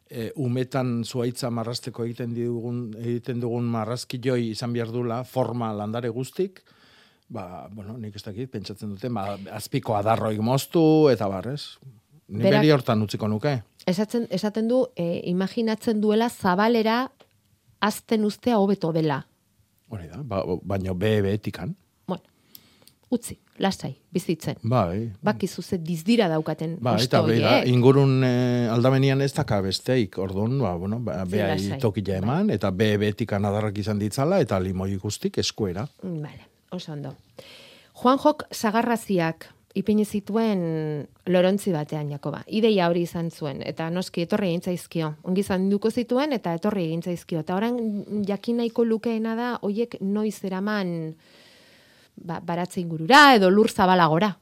e, 0.09 0.31
umetan 0.37 1.03
zuaitza 1.05 1.51
marrasteko 1.51 2.05
egiten 2.07 2.33
dugun, 2.33 2.95
egiten 3.03 3.43
dugun 3.43 3.65
marrazki 3.65 4.21
joi 4.23 4.53
izan 4.53 4.73
behar 4.73 4.95
dula, 4.95 5.25
forma 5.25 5.73
landare 5.75 6.09
guztik, 6.15 6.63
ba, 7.29 7.69
bueno, 7.73 7.97
nik 7.99 8.17
ez 8.17 8.23
dakit, 8.25 8.51
pentsatzen 8.51 8.91
duten, 8.95 9.15
ba, 9.15 9.37
azpiko 9.53 9.97
adarroik 9.97 10.41
moztu, 10.41 11.09
eta 11.13 11.29
barrez. 11.29 11.79
Ni 12.29 12.43
Berak- 12.43 12.61
beri 12.61 12.71
hortan 12.75 13.03
utziko 13.03 13.29
nuke. 13.29 13.63
Esatzen, 13.87 14.27
esaten 14.31 14.69
du, 14.69 14.87
e, 14.97 15.21
imaginatzen 15.31 16.01
duela 16.01 16.29
zabalera 16.29 17.11
azten 17.81 18.25
ustea 18.25 18.59
hobeto 18.59 18.93
dela. 18.93 19.27
Hori 19.89 20.09
da, 20.09 20.23
ba, 20.23 20.43
baino 20.63 20.95
be 20.95 21.21
betikan. 21.23 21.77
Utzi, 23.09 23.37
lasai, 23.63 23.93
bizitzen. 24.11 24.57
Bai, 24.67 25.13
Bakizu 25.23 25.63
ze 25.63 25.77
dizdira 25.79 26.27
daukaten 26.29 26.73
Ba, 26.83 26.97
eta 26.99 27.21
beira, 27.23 27.61
ingurun 27.65 28.25
eh, 28.27 28.67
aldamenian 28.67 29.23
ez 29.23 29.31
daka 29.33 29.61
besteik, 29.63 30.19
orduan, 30.19 30.59
ba, 30.59 30.73
bueno, 30.75 30.99
ba, 30.99 31.21
lasai. 31.25 31.79
tokila 31.79 32.17
eman, 32.19 32.51
eta 32.51 32.73
be 32.75 32.97
betikan 32.99 33.45
adarrak 33.47 33.79
izan 33.79 34.01
ditzala, 34.03 34.41
eta 34.43 34.59
limoi 34.59 34.97
guztik 34.97 35.39
eskuera. 35.39 35.87
Vale, 36.03 36.49
oso 36.71 36.93
ondo. 36.93 37.15
Juan 37.97 38.19
Jok 38.21 38.45
sagarraziak 38.53 39.49
ipini 39.77 40.05
zituen 40.05 40.61
lorontzi 41.29 41.73
batean, 41.73 42.09
Jakoba. 42.11 42.41
Ideia 42.49 42.89
hori 42.89 43.05
izan 43.05 43.29
zuen, 43.31 43.61
eta 43.67 43.91
noski 43.93 44.25
etorri 44.25 44.49
egin 44.49 44.65
zaizkio. 44.65 45.13
Ongi 45.29 45.45
izan 45.45 45.69
duko 45.71 45.91
zituen, 45.91 46.33
eta 46.33 46.55
etorri 46.57 46.87
egin 46.89 47.03
zaizkio. 47.05 47.43
Eta 47.45 47.57
orain 47.57 48.25
jakin 48.29 48.63
nahiko 48.63 48.87
lukeena 48.89 49.37
da, 49.37 49.51
hoiek 49.63 49.99
noiz 50.01 50.39
eraman 50.49 50.95
ba, 52.17 52.41
baratze 52.41 52.81
ingurura, 52.81 53.35
edo 53.37 53.51
lur 53.53 53.69
zabalagora. 53.71 54.33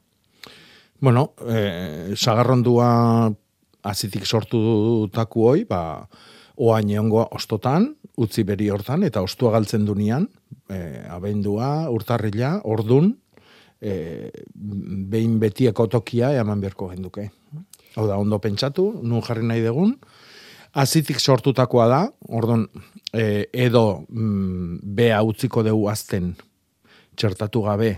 Bueno, 1.03 1.33
eh, 1.43 2.15
sagarrondua 2.15 2.87
azitik 3.83 4.25
sortu 4.25 5.09
taku 5.13 5.49
hoi, 5.49 5.65
ba, 5.67 6.07
oain 6.55 6.89
egongoa 6.89 7.27
ostotan, 7.35 7.91
utzi 8.17 8.43
beri 8.47 8.69
hortan, 8.69 9.03
eta 9.03 9.21
ostua 9.25 9.51
galtzen 9.55 9.85
dunean, 9.85 10.27
eh, 10.69 11.05
abendua, 11.09 11.89
urtarrila, 11.91 12.61
ordun, 12.63 13.13
eh, 13.81 14.31
behin 14.55 15.39
betieko 15.39 15.87
tokia 15.87 16.31
eman 16.39 16.61
beharko 16.61 16.89
genduke. 16.89 17.29
Hau 17.95 18.07
da, 18.07 18.17
ondo 18.17 18.39
pentsatu, 18.39 18.99
nun 19.03 19.21
jarri 19.21 19.45
nahi 19.45 19.63
dugun, 19.63 19.95
azitik 20.73 21.19
sortutakoa 21.19 21.87
da, 21.87 22.01
ordon, 22.27 22.67
eh, 23.13 23.45
edo 23.53 24.05
mm, 24.09 24.79
bea 24.95 25.21
utziko 25.23 25.63
dugu 25.63 25.87
azten 25.89 26.35
txertatu 27.15 27.61
gabe, 27.63 27.97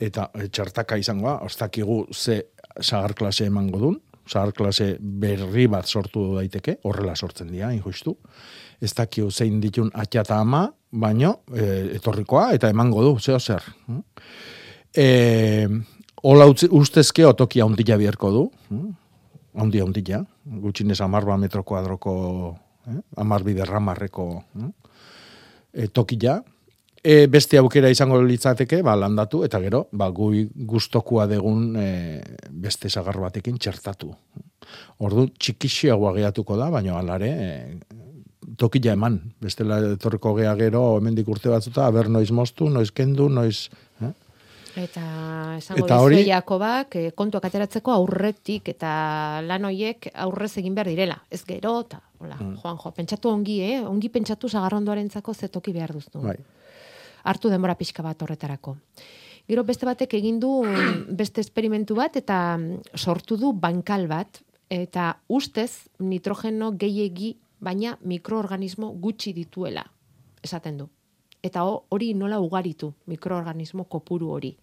eta 0.00 0.28
e, 0.34 0.48
txertaka 0.48 0.98
izangoa, 1.00 1.40
ostakigu 1.46 2.06
ze 2.14 2.40
sagar 2.80 3.14
klase 3.18 3.48
emango 3.50 3.80
dun, 3.82 3.98
sagar 4.28 4.54
klase 4.54 4.96
berri 5.00 5.66
bat 5.70 5.88
sortu 5.88 6.34
daiteke, 6.36 6.78
horrela 6.84 7.16
sortzen 7.16 7.50
dira, 7.52 7.72
injustu. 7.74 8.16
Ez 8.80 8.92
dakiu 8.94 9.30
zein 9.30 9.60
ditun 9.60 9.90
atxata 9.94 10.38
ama, 10.38 10.68
baino, 10.90 11.40
e, 11.52 11.96
etorrikoa, 11.98 12.52
eta 12.54 12.70
emango 12.70 13.02
du, 13.02 13.16
zeo 13.18 13.38
zer. 13.38 13.64
E, 14.94 15.66
hola 16.22 16.46
utzi, 16.50 16.68
ustezke 16.70 17.26
otokia 17.26 17.66
ondila 17.66 17.98
bierko 17.98 18.30
du, 18.34 18.44
ondia 19.58 19.84
ondila, 19.84 20.22
gutxinez 20.62 21.00
amarba 21.04 21.36
metro 21.36 21.64
kuadroko, 21.66 22.14
eh? 22.86 23.00
amar 23.20 23.44
biderramarreko 23.46 24.28
e, 25.72 25.88
tokia, 25.88 26.38
e, 27.02 27.26
beste 27.30 27.58
aukera 27.58 27.90
izango 27.90 28.20
litzateke, 28.22 28.80
ba, 28.86 28.96
landatu, 28.98 29.42
eta 29.46 29.60
gero, 29.62 29.86
ba, 29.92 30.10
gui 30.14 30.46
gustokua 30.54 31.26
degun 31.30 31.76
e, 31.78 31.88
beste 32.50 32.90
sagar 32.90 33.20
batekin 33.22 33.58
txertatu. 33.58 34.12
Ordu 35.04 35.28
txikixiagoa 35.38 36.14
geatuko 36.18 36.58
da, 36.58 36.70
baina 36.74 36.98
alare, 36.98 37.30
e, 37.30 38.04
tokila 38.58 38.92
eman. 38.96 39.20
Bestela 39.40 39.78
etorriko 39.94 40.34
gea 40.38 40.54
gero, 40.58 40.82
hemendik 40.98 41.28
urte 41.30 41.48
batzuta, 41.52 41.86
aber 41.86 42.08
noiz 42.10 42.30
moztu, 42.34 42.68
noiz 42.70 42.90
kendu, 42.92 43.28
noiz... 43.30 43.68
Eh? 44.02 44.10
Eta 44.78 45.02
esango 45.58 45.86
Eta 45.86 45.96
hori- 46.04 46.20
Jakobak 46.28 46.94
eh, 47.00 47.10
kontuak 47.16 47.46
ateratzeko 47.48 47.90
aurretik 47.90 48.68
eta 48.70 48.90
lan 49.42 49.64
hoiek 49.66 50.10
aurrez 50.14 50.52
egin 50.60 50.74
behar 50.76 50.90
direla. 50.92 51.16
Ez 51.30 51.40
gero, 51.48 51.80
eta, 51.86 52.02
hola, 52.20 52.36
Mm. 52.38 52.56
Juanjo, 52.62 52.92
pentsatu 52.94 53.30
ongi, 53.32 53.56
eh? 53.62 53.80
Ongi 53.86 54.08
pentsatu 54.08 54.48
zagarrondoarentzako 54.48 55.34
ze 55.34 55.48
toki 55.48 55.72
behar 55.72 55.92
duztu. 55.92 56.20
Bai. 56.22 56.36
Hartu 57.24 57.48
denbora 57.50 57.74
pixka 57.74 58.02
bat 58.02 58.22
horretarako. 58.22 58.76
Gero 59.48 59.64
beste 59.64 59.86
batek 59.86 60.14
egin 60.14 60.38
du 60.38 60.62
beste 61.22 61.40
esperimentu 61.40 61.96
bat 61.98 62.14
eta 62.16 62.56
mm, 62.58 62.94
sortu 62.94 63.36
du 63.36 63.52
bankal 63.52 64.06
bat 64.06 64.42
eta 64.70 65.16
ustez 65.28 65.88
nitrogeno 65.98 66.72
gehiegi 66.78 67.34
baina 67.60 67.96
mikroorganismo 68.04 68.92
gutxi 69.00 69.32
dituela 69.32 69.84
esaten 70.42 70.78
du. 70.78 70.88
Eta 71.42 71.62
ho- 71.62 71.84
hori 71.90 72.12
nola 72.14 72.38
ugaritu 72.40 72.92
mikroorganismo 73.06 73.84
kopuru 73.84 74.30
hori. 74.30 74.56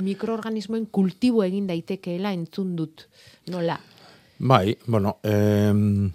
Mikroorganismoen 0.00 0.86
kultibo 0.86 1.42
egin 1.44 1.66
daitekeela 1.68 2.32
entzun 2.32 2.76
dut. 2.76 3.08
Nola? 3.50 3.78
Bai, 4.38 4.76
bueno, 4.86 5.18
em, 5.22 6.10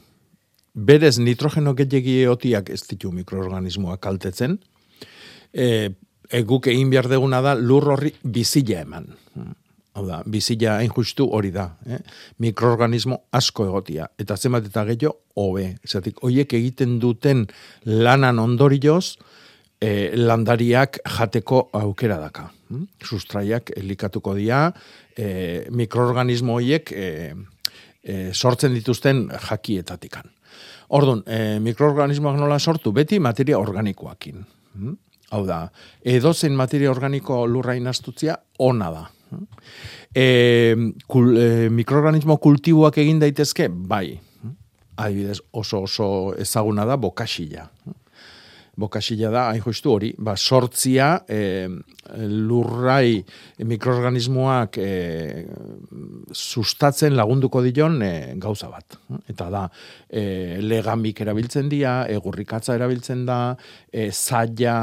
berez 0.73 1.19
nitrogeno 1.19 1.75
gehiagi 1.77 2.21
eotiak 2.23 2.69
ez 2.73 2.81
ditu 2.87 3.11
mikroorganismoak 3.11 3.99
kaltetzen, 4.01 4.57
e, 5.53 5.91
e, 6.29 6.41
guk 6.43 6.67
egin 6.67 6.89
behar 6.89 7.07
deguna 7.11 7.41
da 7.41 7.53
lur 7.55 7.91
horri 7.93 8.13
bizila 8.23 8.81
eman. 8.81 9.11
Hau 9.95 10.03
da, 10.03 10.19
bizila 10.27 10.77
hain 10.81 10.91
justu 10.91 11.29
hori 11.31 11.53
da. 11.55 11.69
Eh? 11.87 12.01
Mikroorganismo 12.43 13.21
asko 13.31 13.69
egotia. 13.69 14.09
Eta 14.19 14.35
zenbat 14.35 14.67
eta 14.67 14.83
gehiago, 14.89 15.13
hobe. 15.39 15.69
Zatik, 15.87 16.19
hoiek 16.23 16.51
egiten 16.57 16.97
duten 16.99 17.45
lanan 17.87 18.41
ondorioz, 18.43 19.15
e, 19.79 20.11
landariak 20.19 20.99
jateko 21.17 21.69
aukera 21.73 22.19
daka. 22.19 22.49
hm? 22.69 22.83
Sustraiak 23.03 23.71
elikatuko 23.77 24.35
dira, 24.35 24.73
e, 25.15 25.65
mikroorganismo 25.71 26.59
horiek 26.59 26.91
e, 26.91 27.33
e, 28.03 28.33
sortzen 28.33 28.73
dituzten 28.73 29.29
jakietatikan. 29.49 30.27
Orduan, 30.89 31.23
e, 31.25 31.59
mikroorganismoak 31.59 32.37
nola 32.37 32.59
sortu? 32.59 32.91
Beti 32.91 33.19
materia 33.19 33.59
organikoakin. 33.59 34.45
hm? 34.75 34.95
Hau 35.31 35.45
da, 35.45 35.71
edozein 36.05 36.53
materia 36.53 36.91
organiko 36.91 37.45
lurrain 37.47 37.87
astutzia 37.87 38.37
ona 38.59 38.91
da. 38.91 39.07
E, 40.15 40.75
kul, 41.07 41.35
e, 41.37 41.49
mikroorganismo 41.73 42.37
kultiboak 42.41 42.97
egin 43.03 43.19
daitezke? 43.19 43.67
Bai. 43.69 44.15
Adibidez, 44.95 45.41
oso 45.51 45.83
oso 45.83 46.07
ezaguna 46.39 46.85
da 46.87 46.95
bokasila. 46.97 47.67
Bokasila 48.75 49.29
da, 49.31 49.41
hain 49.53 49.63
justu 49.63 49.93
hori, 49.93 50.09
ba, 50.19 50.33
sortzia 50.35 51.21
e, 51.31 51.67
lurrai 52.27 53.21
mikroorganismoak 53.63 54.79
e, 54.83 54.89
sustatzen 56.35 57.15
lagunduko 57.15 57.63
dion 57.63 58.01
e, 58.03 58.13
gauza 58.39 58.67
bat. 58.71 58.97
Eta 59.31 59.47
da, 59.51 59.65
e, 60.07 60.59
legamik 60.63 61.23
erabiltzen 61.23 61.71
dira, 61.71 62.01
egurrikatza 62.11 62.75
erabiltzen 62.75 63.23
da, 63.27 63.39
e, 63.91 64.09
zaila, 64.11 64.77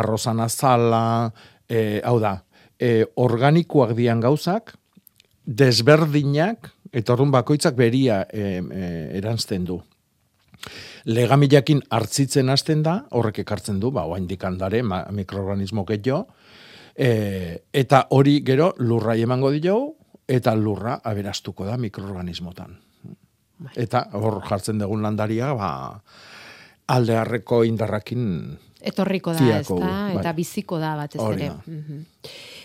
arrozan 0.00 0.40
azala, 0.40 1.04
e, 1.68 2.00
hau 2.04 2.16
da, 2.24 2.38
e, 2.80 3.04
organikoak 3.20 3.92
dian 3.98 4.20
gauzak, 4.20 4.74
desberdinak, 5.44 6.72
eta 6.92 7.12
orduan 7.12 7.30
bakoitzak 7.34 7.76
beria 7.76 8.24
e, 8.32 8.58
e, 8.58 8.90
erantzten 9.20 9.68
du 9.68 9.80
legamilakin 11.04 11.80
hartzitzen 11.90 12.50
hasten 12.52 12.82
da, 12.84 12.96
horrek 13.16 13.40
ekartzen 13.44 13.80
du, 13.80 13.90
ba, 13.94 14.04
oaindik 14.08 14.44
handare, 14.44 14.82
mikroorganismo 14.84 15.86
gehiago, 15.88 16.26
e, 16.94 17.10
eta 17.72 18.06
hori 18.16 18.40
gero 18.46 18.72
lurra 18.78 19.16
emango 19.16 19.52
dio, 19.54 19.78
eta 20.28 20.54
lurra 20.54 21.00
aberastuko 21.04 21.66
da 21.66 21.78
mikroorganismotan. 21.80 22.76
Eta 23.76 24.06
hor 24.16 24.40
jartzen 24.46 24.80
dugun 24.80 25.02
landaria, 25.04 25.52
ba, 25.56 25.70
aldearreko 26.90 27.64
indarrakin 27.68 28.26
Etorriko 28.80 29.34
da, 29.36 29.58
ez 29.58 29.66
da? 29.68 29.74
bai. 29.76 30.14
Eta 30.16 30.32
biziko 30.32 30.78
da 30.80 30.94
batez 30.96 31.20
ere. 31.20 31.50
da. 31.50 31.58
Mhm. 31.66 31.98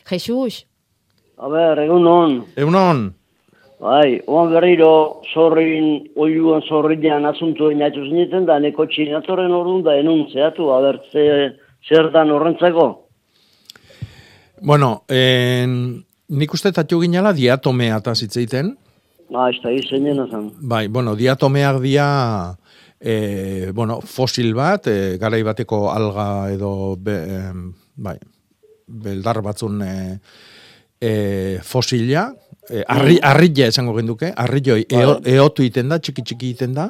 Jesus, 0.10 0.66
A 1.36 1.50
ber, 1.52 1.80
egun 1.84 2.06
hon. 2.08 2.36
Egunon. 2.56 3.10
Bai, 3.84 4.22
oan 4.32 4.54
berriro, 4.54 5.22
zorrin, 5.34 6.06
oiuan 6.16 6.64
zorrinean 6.64 7.28
asuntu 7.28 7.68
inatu 7.74 8.06
zineten, 8.08 8.46
da 8.48 8.56
neko 8.64 8.86
txinatorren 8.88 9.52
orduan 9.52 9.84
da 9.84 9.98
enun 10.00 10.24
zehatu, 10.32 10.70
a 10.72 10.80
ber, 10.86 11.02
ze, 11.12 11.26
zer 11.90 12.08
dan 12.14 12.32
horrentzako? 12.32 12.86
Bueno, 14.64 15.04
en, 15.12 16.06
nik 16.32 16.56
uste 16.56 16.72
tatu 16.72 17.02
ginala 17.04 17.36
diatomea 17.36 18.00
eta 18.04 18.16
zitzeiten, 18.16 18.76
Ah, 19.34 19.48
ez 19.50 19.58
da, 19.64 19.72
izenien 19.74 20.20
azan. 20.22 20.52
Bai, 20.70 20.86
bueno, 20.88 21.16
diatomeak 21.18 21.80
dia, 21.82 22.06
e, 23.02 23.72
bueno, 23.74 23.98
fosil 24.06 24.54
bat, 24.54 24.86
e, 24.86 25.18
garai 25.18 25.42
bateko 25.44 25.88
alga 25.90 26.28
edo, 26.54 26.94
be, 27.02 27.16
em, 27.34 27.64
bai, 27.98 28.20
beldar 28.88 29.42
batzun 29.46 29.82
e, 29.82 29.94
e, 31.00 31.14
fosila, 31.64 32.28
e, 32.70 32.84
arri, 32.88 33.18
arrilla 33.22 33.70
esango 33.72 33.96
genduke, 33.98 34.32
arrilloi 34.36 34.86
eo, 34.90 35.20
eotu 35.38 35.66
iten 35.66 35.90
da, 35.90 36.00
txiki 36.00 36.26
txiki 36.26 36.54
iten 36.56 36.74
da, 36.78 36.90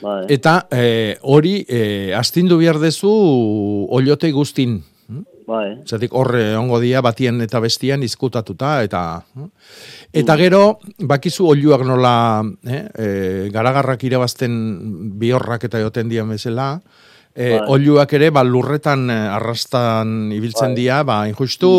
Bai. 0.00 0.24
eta 0.32 0.62
e, 0.72 0.84
hori 1.22 1.60
e, 1.68 1.82
astindu 2.16 2.58
behar 2.60 2.80
dezu 2.82 3.10
oliote 3.90 4.30
guztin, 4.32 4.80
Bai. 5.50 5.80
Zatik 5.82 6.12
horre 6.14 6.52
ongo 6.54 6.78
dia 6.78 7.00
batien 7.02 7.40
eta 7.42 7.58
bestian 7.62 8.04
izkutatuta 8.06 8.76
eta 8.86 9.00
eta 10.14 10.36
gero 10.38 10.62
bakizu 11.10 11.48
oiluak 11.50 11.82
nola 11.88 12.12
eh, 12.62 12.84
e, 12.94 13.08
garagarrak 13.50 14.04
irabazten 14.06 14.52
bihorrak 15.18 15.66
eta 15.66 15.80
joten 15.82 16.12
dian 16.12 16.30
bezala 16.30 16.68
e, 17.34 17.58
Bai. 17.58 17.66
oiluak 17.76 18.12
ere 18.18 18.30
ba, 18.34 18.42
lurretan 18.46 19.08
eh, 19.10 19.18
arrastan 19.36 20.30
ibiltzen 20.34 20.74
Bai. 20.74 20.78
dira 20.78 21.00
ba 21.06 21.22
injustu 21.30 21.70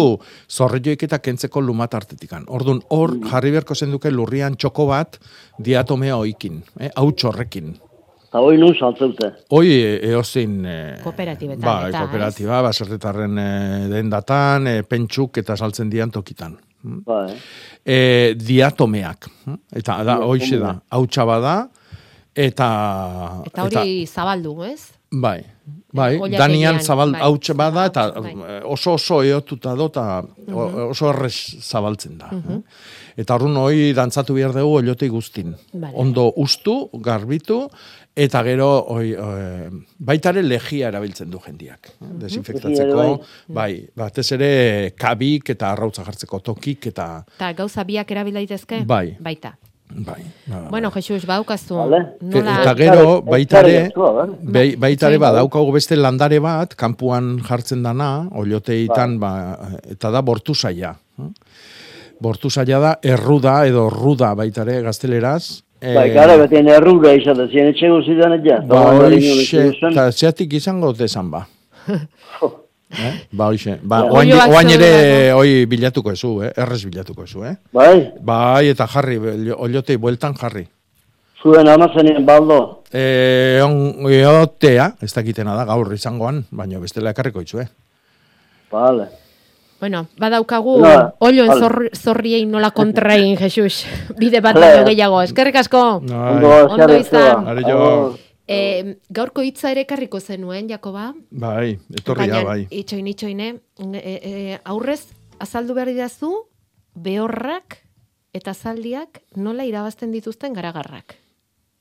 zorrioik 0.49 1.04
eta 1.08 1.20
kentzeko 1.20 1.62
lumat 1.62 1.93
artetikan. 1.97 2.45
Ordun 2.47 2.82
hor 2.89 3.18
jarri 3.30 3.52
beharko 3.52 3.76
zenduke 3.76 4.12
lurrian 4.12 4.56
txoko 4.56 4.88
bat 4.89 5.20
diatomea 5.60 6.18
oikin, 6.18 6.62
eh, 6.80 6.91
hauts 6.95 7.26
horrekin. 7.26 7.74
Eta 8.32 8.39
hoi 8.39 8.56
nun 8.56 8.72
saltzeute. 8.72 9.28
Hoi 9.52 9.74
e, 9.76 9.95
eozin... 10.14 10.62
E, 10.64 10.76
Kooperatibetan 11.04 11.66
Bai, 11.66 11.89
eta, 11.89 12.06
kooperatiba, 12.06 12.62
baserritarren 12.64 13.41
e, 13.43 13.47
dendatan, 13.91 14.70
e, 14.72 14.84
pentsuk 14.88 15.41
eta 15.41 15.58
saltzen 15.60 15.91
dian 15.91 16.14
tokitan. 16.16 16.56
Bai. 16.82 17.36
E, 17.84 17.97
diatomeak. 18.39 19.28
hm? 19.43 19.60
Eta 19.84 19.99
da, 20.08 20.16
hoixe 20.24 20.62
da, 20.64 20.78
hautsa 20.95 21.28
bada, 21.28 21.58
eta... 22.32 22.72
Eta 23.52 23.68
hori 23.68 24.08
zabaldu, 24.08 24.56
ez? 24.64 25.01
Bai, 25.14 25.41
bai, 25.91 26.16
Oilategian, 26.16 26.39
danian 26.39 26.78
zabal 26.80 27.12
bai. 27.12 27.22
hautsa 27.22 27.53
bada, 27.53 27.86
eta 27.89 28.05
Bai. 28.16 28.32
eh, 28.32 28.62
oso 28.64 28.93
oso 28.93 29.22
eotuta 29.24 29.74
do, 29.76 29.88
eta 29.88 30.22
Mhm. 30.24 30.89
oso 30.91 31.09
errez 31.09 31.57
zabaltzen 31.62 32.18
da. 32.18 32.30
Mhm. 32.32 32.64
Eta 33.18 33.36
horren 33.36 33.57
hoi 33.57 33.91
dantzatu 33.93 34.34
behar 34.34 34.53
dugu 34.53 34.78
oliotei 34.78 35.09
guztin. 35.09 35.53
Vale. 35.74 35.93
Ondo 35.97 36.32
ustu, 36.38 36.89
garbitu, 36.93 37.68
eta 38.16 38.41
gero 38.43 38.86
hoi, 38.88 39.12
e, 39.12 39.70
baitare 39.99 40.41
legia 40.43 40.88
erabiltzen 40.88 41.30
du 41.30 41.39
jendiak. 41.39 41.89
Mhm. 41.99 42.20
Desinfektatzeko, 42.20 42.70
Legia 42.95 43.14
ere 43.14 43.20
bai, 43.49 43.88
batez 43.95 44.32
ere 44.32 44.93
kabik 44.97 45.49
eta 45.49 45.72
arrautza 45.74 46.03
jartzeko 46.05 46.39
tokik 46.39 46.88
eta 46.88 47.26
Eta 47.36 47.51
gauza 47.53 47.84
biak 47.84 48.09
erabil 48.12 48.34
daitezke? 48.34 48.86
Bai. 48.86 49.18
Baita. 49.20 49.57
Bai. 49.96 50.24
ba, 50.48 50.68
Bueno, 50.70 50.92
Jesus, 50.92 51.26
baukazu. 51.26 51.76
E- 51.76 52.02
Nola... 52.22 52.62
Eta 52.62 52.74
gero, 52.76 53.22
baitare, 53.22 53.92
bai, 54.42 54.76
baitare 54.76 55.18
Bai. 55.18 55.30
badaukagu 55.32 55.72
beste 55.72 55.96
landare 55.96 56.39
bat, 56.39 56.76
kanpuan 56.76 57.39
jartzen 57.48 57.84
dana, 57.84 58.28
olioteitan, 58.32 59.20
ba, 59.20 59.32
eta 59.89 60.12
da 60.12 60.22
bortusaia. 60.22 60.96
Bortusaia 62.22 62.80
da, 62.80 63.00
erruda 63.04 63.66
edo 63.66 63.89
ruda 63.89 64.34
baitare 64.36 64.82
gazteleraz. 64.82 65.62
Bai, 65.82 66.10
Eh, 66.12 66.14
gara 66.14 66.36
betien 66.38 66.68
errura 66.70 67.16
izaten 67.18 67.48
ziren 67.50 67.72
etxe 67.72 67.88
guzitan 67.89 68.36
ja. 68.46 68.60
Ba, 68.70 68.82
Eta 68.94 69.08
hoxe, 69.08 69.64
eta 69.89 70.12
zeatik 70.12 70.54
izango 70.54 70.94
dezan 70.94 71.32
ba. 71.32 71.48
Eh? 73.00 73.28
Ba, 73.32 73.48
hoxe. 73.48 73.80
Ba, 73.84 74.00
Ja. 74.06 74.12
oain, 74.12 74.32
oain 74.34 74.70
ere, 74.70 74.89
zeudela, 74.92 75.36
hoi 75.38 75.66
bilatuko 75.66 76.12
ezu, 76.12 76.44
eh? 76.44 76.52
Errez 76.56 76.84
bilatuko 76.86 77.24
ezu, 77.24 77.46
eh? 77.46 77.56
Bai, 77.72 78.12
Bai, 78.20 78.68
eta 78.70 78.88
jarri, 78.88 79.18
oliotei 79.58 79.98
bueltan 79.98 80.36
jarri. 80.36 80.68
zuen 81.42 81.68
amazenien 81.68 82.24
baldo. 82.26 82.84
E, 82.94 83.60
on, 83.64 84.06
eotea, 84.12 84.92
ez 85.02 85.14
dakitena 85.14 85.56
da, 85.56 85.64
gaur 85.66 85.89
izangoan, 85.94 86.44
baina 86.52 86.78
bestela 86.80 87.10
ekarriko 87.10 87.42
itzu, 87.42 87.60
eh? 87.64 87.68
Vale. 88.72 89.08
Bueno, 89.82 90.06
badaukagu 90.20 90.76
Nola, 90.78 91.16
olioen 91.26 91.48
vale. 91.50 91.60
zor, 91.62 91.89
zorriei 91.98 92.46
nola 92.46 92.70
kontrain, 92.70 93.36
Jesus. 93.39 93.88
Bide 94.22 94.39
bat 94.39 94.54
baino 94.56 94.86
gehiago. 94.86 95.24
Eskerrik 95.24 95.56
asko. 95.56 95.82
Ondo, 96.06 96.52
Ondo 96.70 96.98
izan. 97.00 97.48
Eh, 98.48 98.98
gaurko 99.10 99.44
hitza 99.46 99.72
ere 99.72 99.86
karriko 99.86 100.20
zenuen, 100.20 100.68
Jakoba. 100.70 101.12
Bai, 101.30 101.78
etorria, 101.96 102.44
bai. 102.44 102.66
Itxoin, 102.70 103.08
itxoine. 103.08 103.54
E, 103.80 104.16
e, 104.18 104.60
aurrez, 104.66 105.06
azaldu 105.39 105.76
behar 105.78 105.92
didazu, 105.92 106.32
behorrak 106.96 107.78
eta 108.34 108.54
zaldiak 108.54 109.22
nola 109.36 109.66
irabazten 109.68 110.12
dituzten 110.12 110.54
garagarrak. 110.54 111.16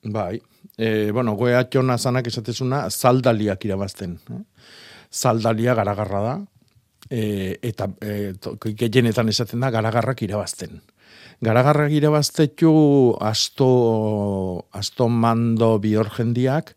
Bai. 0.05 0.41
E, 0.77 1.11
bueno, 1.13 1.35
goe 1.37 1.55
atxona 1.57 1.99
zanak 1.99 2.31
esatezuna, 2.31 2.87
zaldaliak 2.91 3.65
irabazten. 3.65 4.17
Eh? 4.31 4.41
Zaldalia 5.11 5.75
garagarra 5.75 6.23
da, 6.25 6.35
e, 7.11 7.59
eta 7.67 7.91
e, 8.01 8.33
gehienetan 8.79 9.29
esaten 9.29 9.61
da 9.61 9.71
garagarrak 9.75 10.23
irabazten. 10.23 10.81
Garagarrak 11.41 11.93
irabaztetu 11.97 13.17
asto, 13.25 14.67
asto 14.77 15.09
mando 15.09 15.79
bihor 15.81 16.11
jendiak, 16.13 16.75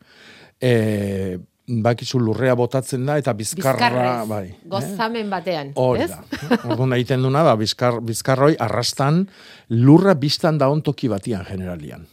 e, 0.64 1.38
bakizu 1.68 2.20
lurrea 2.20 2.56
botatzen 2.56 3.06
da, 3.08 3.18
eta 3.20 3.34
bizkarra, 3.36 3.90
Bizkarrez, 3.90 4.28
bai. 4.30 4.56
gozamen 4.72 5.30
batean. 5.32 5.74
Hori 5.80 6.06
ez? 6.06 6.12
da. 6.12 6.60
Orduan 6.68 6.96
egiten 6.96 7.24
duna 7.24 7.44
da, 7.44 7.56
bizkar, 7.60 8.00
bizkarroi 8.04 8.56
arrastan 8.60 9.26
lurra 9.70 10.16
biztan 10.20 10.58
da 10.58 10.72
toki 10.84 11.08
batian 11.08 11.44
generalian. 11.48 12.08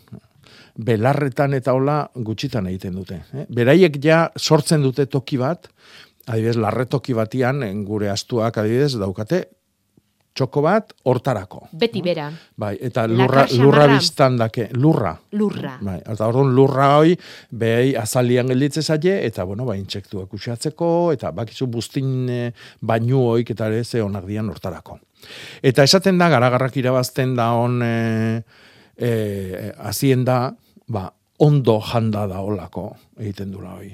Belarretan 0.74 1.54
eta 1.54 1.72
hola 1.74 2.10
gutxitan 2.14 2.66
egiten 2.66 2.94
dute. 2.94 3.22
Eh? 3.34 3.46
Beraiek 3.48 3.98
ja 4.02 4.30
sortzen 4.36 4.82
dute 4.82 5.06
toki 5.06 5.36
bat, 5.36 5.68
adibidez, 6.26 6.56
larretoki 6.56 7.14
batian, 7.14 7.62
en 7.62 7.84
gure 7.84 8.10
astuak 8.10 8.56
adibidez, 8.58 8.94
daukate, 8.98 9.48
txoko 10.34 10.62
bat 10.64 10.92
hortarako. 11.10 11.66
Beti 11.80 12.02
bera. 12.04 12.28
Bai, 12.56 12.74
eta 12.80 13.06
lurra, 13.10 13.44
lurra 13.58 13.86
biztan 13.90 14.38
dake, 14.40 14.68
lurra. 14.78 15.12
Lurra. 15.36 15.76
Bai, 15.82 15.98
eta 16.00 16.28
orduan 16.30 16.54
lurra 16.56 16.88
hoi 17.00 17.16
behei 17.50 17.94
azalian 17.98 18.52
gelditze 18.52 18.82
zaie 18.82 19.18
eta 19.26 19.44
bueno, 19.44 19.66
ba 19.68 19.76
intsektuak 19.78 20.32
uxatzeko 20.38 20.90
eta 21.16 21.32
bakizu 21.36 21.66
buztin 21.70 22.10
e, 22.30 22.40
bainu 22.80 23.24
hoik 23.32 23.54
eta 23.56 23.70
ere 23.70 23.84
ze 23.84 24.02
onak 24.02 24.26
dian 24.28 24.48
hortarako. 24.50 24.98
Eta 25.62 25.84
esaten 25.84 26.18
da 26.18 26.30
garagarrak 26.32 26.76
irabazten 26.80 27.34
da 27.36 27.50
on 27.58 27.80
e, 27.82 28.42
e, 28.96 29.72
azien 29.78 30.24
da, 30.24 30.46
ba, 30.88 31.08
ondo 31.40 31.80
janda 31.80 32.26
da 32.30 32.40
olako 32.44 32.90
egiten 33.18 33.52
dula 33.52 33.74
hoi. 33.78 33.90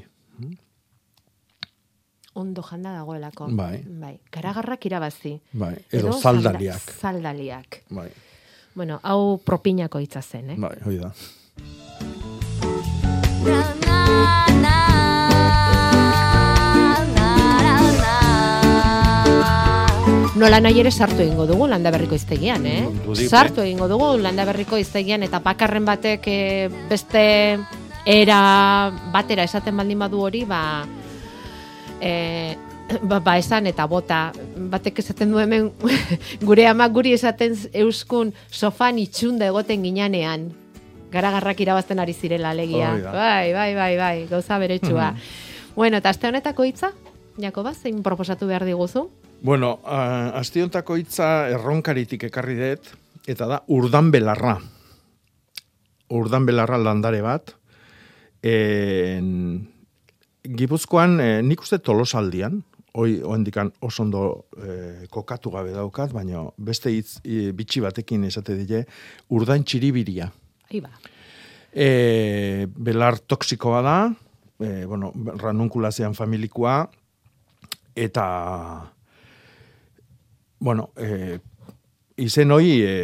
Ondo 2.36 2.62
janda 2.62 2.92
dagoelako. 2.92 3.48
Bai. 3.56 3.80
bai. 4.02 4.14
Garagarrak 4.32 4.84
irabazi. 4.90 5.34
Bai, 5.52 5.74
edo 5.90 6.12
zaldaliak. 6.20 6.82
zalda- 6.84 7.00
Zaldaliak. 7.00 7.82
Bai, 7.90 8.10
Bueno, 8.76 8.98
hau 9.02 9.38
propinako 9.40 9.98
hitza 10.04 10.20
zen, 10.20 10.50
eh? 10.50 10.56
bai, 10.60 10.76
hoi 10.84 10.98
da. 11.00 11.14
Nola 20.36 20.58
nahi 20.60 20.82
ere 20.82 20.90
sartu 20.92 21.22
egingo 21.24 21.46
dugu 21.48 21.64
landa 21.70 21.88
berriko 21.90 22.14
iztegian, 22.14 22.66
eh? 22.68 22.82
Dudik, 23.06 23.28
Sartu 23.32 23.62
egingo 23.64 23.86
dugu 23.88 24.10
landa 24.20 24.44
berriko 24.44 24.76
iztegian 24.76 25.22
eta 25.24 25.40
pakarren 25.40 25.86
batek 25.88 26.26
eh, 26.28 26.68
beste 26.90 27.22
era 28.04 28.40
batera 29.14 29.46
esaten 29.48 29.76
baldin 29.80 30.02
badu 30.04 30.20
hori, 30.26 30.42
ba, 30.44 30.60
eh, 32.00 32.56
ba, 33.02 33.20
ba 33.20 33.36
esan 33.38 33.66
eta 33.66 33.86
bota. 33.86 34.32
Batek 34.70 35.00
esaten 35.02 35.32
du 35.32 35.40
hemen 35.42 35.70
gure 36.48 36.66
ama 36.68 36.88
guri 36.88 37.14
esaten 37.16 37.56
euskun 37.72 38.32
sofan 38.50 38.98
itxunda 39.02 39.48
egoten 39.50 39.84
ginanean. 39.84 40.50
Garagarrak 41.12 41.60
irabazten 41.62 42.00
ari 42.02 42.12
zirela 42.12 42.50
alegia. 42.50 42.92
Bai, 43.12 43.52
bai, 43.54 43.74
bai, 43.74 43.92
bai, 43.96 44.16
gauza 44.30 44.58
beretsua. 44.58 45.14
bueno, 45.76 45.98
eta 45.98 46.10
aste 46.10 46.28
honetako 46.28 46.64
hitza? 46.64 46.92
Jakoba, 47.38 47.74
zein 47.74 48.02
proposatu 48.02 48.46
behar 48.48 48.64
diguzu? 48.64 49.10
Bueno, 49.44 49.78
uh, 49.84 50.32
astiontako 50.40 50.96
hitza 50.96 51.48
erronkaritik 51.52 52.24
ekarri 52.30 52.56
dut, 52.56 52.88
eta 53.28 53.46
da 53.46 53.60
urdan 53.68 54.10
belarra. 54.10 54.56
Urdan 56.16 56.46
belarra 56.48 56.78
landare 56.80 57.20
bat. 57.22 57.52
En, 58.42 59.68
Gipuzkoan, 60.46 61.20
eh, 61.20 61.42
nik 61.42 61.62
uste 61.64 61.78
tolosaldian, 61.82 62.62
hoi 62.96 63.20
oendikan 63.24 63.70
oso 63.84 64.02
ondo 64.04 64.22
eh, 64.62 65.06
kokatu 65.12 65.52
gabe 65.52 65.74
daukat, 65.74 66.12
baina 66.16 66.46
beste 66.56 66.92
hitz 66.92 67.18
eh, 67.24 67.50
bitxi 67.56 67.82
batekin 67.84 68.24
esate 68.28 68.56
dile, 68.56 68.84
urdan 69.36 69.64
txiribiria. 69.64 70.30
Ahí 70.70 70.80
ba. 70.80 70.90
E, 71.76 72.66
belar 72.72 73.18
toksikoa 73.20 73.82
da, 73.84 73.96
e, 74.64 74.86
bueno, 74.88 75.10
ranunkulazean 75.36 76.14
familikoa, 76.16 76.78
eta, 77.96 78.24
bueno, 80.58 80.88
e, 80.96 81.36
izen 82.24 82.56
hoi 82.56 82.80
e, 82.80 82.94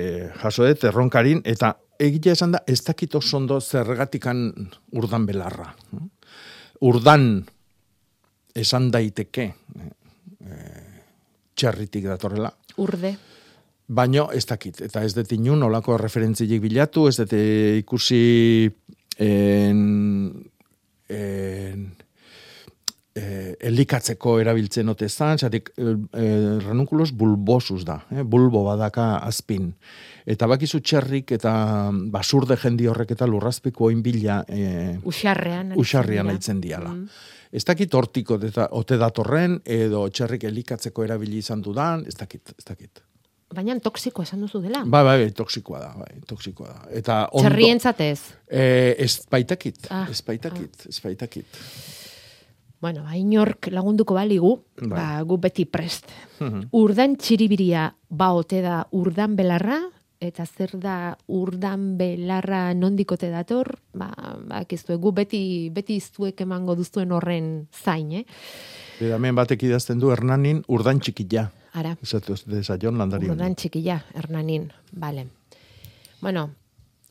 jaso 0.41 0.65
dut 0.65 0.89
erronkarin, 0.89 1.45
eta 1.45 1.75
egia 2.01 2.33
esan 2.33 2.57
da, 2.57 2.63
ez 2.67 2.81
dakit 2.87 3.15
oso 3.21 3.37
ondo 3.37 3.61
zergatikan 3.61 4.49
urdan 4.97 5.29
belarra. 5.29 5.69
Urdan 6.83 7.27
esan 8.59 8.91
daiteke 8.93 9.45
e, 9.49 10.57
txerritik 11.55 12.09
datorrela, 12.11 12.51
Urde. 12.83 13.15
baino 13.87 14.29
ez 14.35 14.45
dakit. 14.49 14.81
Eta 14.89 15.05
ez 15.07 15.15
dut 15.15 15.33
inun 15.37 15.63
olako 15.63 15.97
referentzilik 16.01 16.61
bilatu, 16.63 17.07
ez 17.09 17.17
dut 17.21 17.33
ikusi 17.33 18.71
en, 19.23 19.83
en, 21.09 21.85
eh, 23.15 23.53
elikatzeko 23.69 24.39
erabiltzen 24.41 24.89
ote 24.93 25.09
zan, 25.09 25.39
zatik 25.39 25.71
eh, 25.77 25.95
eh, 26.19 26.59
ranunculos 26.65 27.13
bulbosus 27.13 27.85
da, 27.89 28.03
eh, 28.11 28.25
bulbo 28.25 28.65
badaka 28.67 29.17
azpin. 29.19 29.73
Eta 30.27 30.47
bakizu 30.47 30.81
txerrik 30.81 31.33
eta 31.33 31.91
basurde 32.11 32.57
jendi 32.57 32.87
horrek 32.87 33.11
eta 33.11 33.27
lurrazpiko 33.27 33.85
oinbila 33.91 34.45
eh, 34.49 34.99
Usarrean. 35.05 35.75
dira. 35.75 36.23
aitzen 36.31 36.61
diala. 36.61 36.95
Ez 37.53 37.65
dakit 37.65 37.93
hortik 37.95 38.31
ote, 38.31 38.51
ote 38.71 38.97
datorren, 38.97 39.61
edo 39.65 40.09
txerrik 40.09 40.45
elikatzeko 40.45 41.05
erabili 41.05 41.39
izan 41.39 41.61
dudan, 41.61 42.05
ez 42.07 42.15
dakit, 42.17 42.55
ez 42.59 42.65
dakit. 42.65 43.03
Baina 43.53 43.75
toksiko 43.85 44.23
esan 44.23 44.41
duzu 44.41 44.63
dela. 44.65 44.81
Bai, 44.87 45.03
bai, 45.05 45.19
bai, 45.25 45.31
toksikoa 45.37 45.79
da, 45.81 45.91
bai, 45.99 46.23
toksikoa 46.27 46.69
da. 46.69 46.87
Eta 46.91 47.29
ondo- 47.33 47.43
Txerrientzat 47.51 48.01
ez. 48.01 48.21
Eh, 48.49 48.95
ez 48.99 49.19
baitakit, 49.31 49.87
Ah, 49.91 50.07
ez 50.11 50.23
baitakit, 50.25 50.87
ez 50.89 51.01
baitakit. 51.05 51.47
Bueno, 52.81 53.05
ainork 53.07 53.69
lagunduko 53.71 54.15
baligu, 54.15 54.57
Bai. 54.81 54.89
ba, 54.89 55.21
gu 55.23 55.37
beti 55.39 55.67
prest. 55.67 56.07
Mhm. 56.41 56.69
Urdan 56.73 57.17
txiribiria 57.17 57.95
ba 58.09 58.33
ote 58.33 58.61
da 58.63 58.87
urdan 58.91 59.37
belarra, 59.37 59.79
eta 60.23 60.47
zer 60.47 60.77
da 60.81 60.97
urdan 61.35 61.97
belarra 61.99 62.71
nondikote 62.79 63.31
dator, 63.33 63.75
ba, 63.95 64.13
ba 64.47 64.63
gu 64.65 65.13
beti, 65.13 65.43
beti 65.75 65.99
iztuek 65.99 66.41
emango 66.47 66.77
duzuen 66.79 67.13
horren 67.13 67.67
zain, 67.73 68.13
eh? 68.13 68.25
Eta 69.01 69.19
hemen 69.19 69.35
batek 69.35 69.67
idazten 69.67 69.99
du 69.99 70.13
Hernanin 70.15 70.63
urdan 70.69 71.01
txikila. 71.01 71.49
Ara. 71.75 71.97
Esatu 72.05 72.37
desaion 72.47 72.99
landari 72.99 73.27
honi. 73.27 73.35
Urdan 73.35 73.55
txikila, 73.57 73.99
Hernanin, 74.15 74.69
bale. 74.93 75.27
Bueno, 76.21 76.51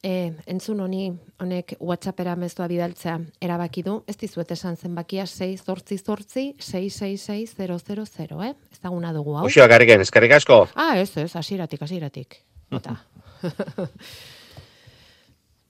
e, 0.04 0.32
entzun 0.48 0.80
honi, 0.86 1.10
honek 1.42 1.76
WhatsAppera 1.80 2.38
mezua 2.40 2.70
bidaltzea 2.72 3.18
erabaki 3.44 3.84
du, 3.84 3.98
ez 4.08 4.16
dizuet 4.22 4.54
esan 4.56 4.78
zenbakia 4.78 5.26
6 5.28 5.66
zortzi 5.66 5.98
zortzi 5.98 6.46
666 6.60 7.60
eh? 7.60 8.54
Ezaguna 8.72 9.12
dugu 9.14 9.36
hau. 9.36 9.46
Oxioak 9.50 9.70
garriken, 9.70 10.02
eskerrik 10.02 10.38
asko. 10.40 10.68
Ah, 10.76 10.96
ez, 11.02 11.12
ez, 11.18 11.36
hasieratik, 11.36 11.82
hasieratik. 11.82 12.42
Bota. 12.76 12.96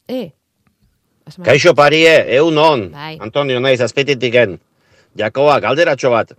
e, 0.08 0.32
asma- 1.26 1.46
Kaixo 1.46 1.74
parie, 1.76 2.14
eun 2.38 2.58
on. 2.58 2.90
Bai. 2.92 3.18
Antonio 3.20 3.60
naiz 3.60 3.82
azpeititiken. 3.82 4.60
Jakoba, 5.18 5.60
galderatxo 5.64 6.12
bat. 6.14 6.34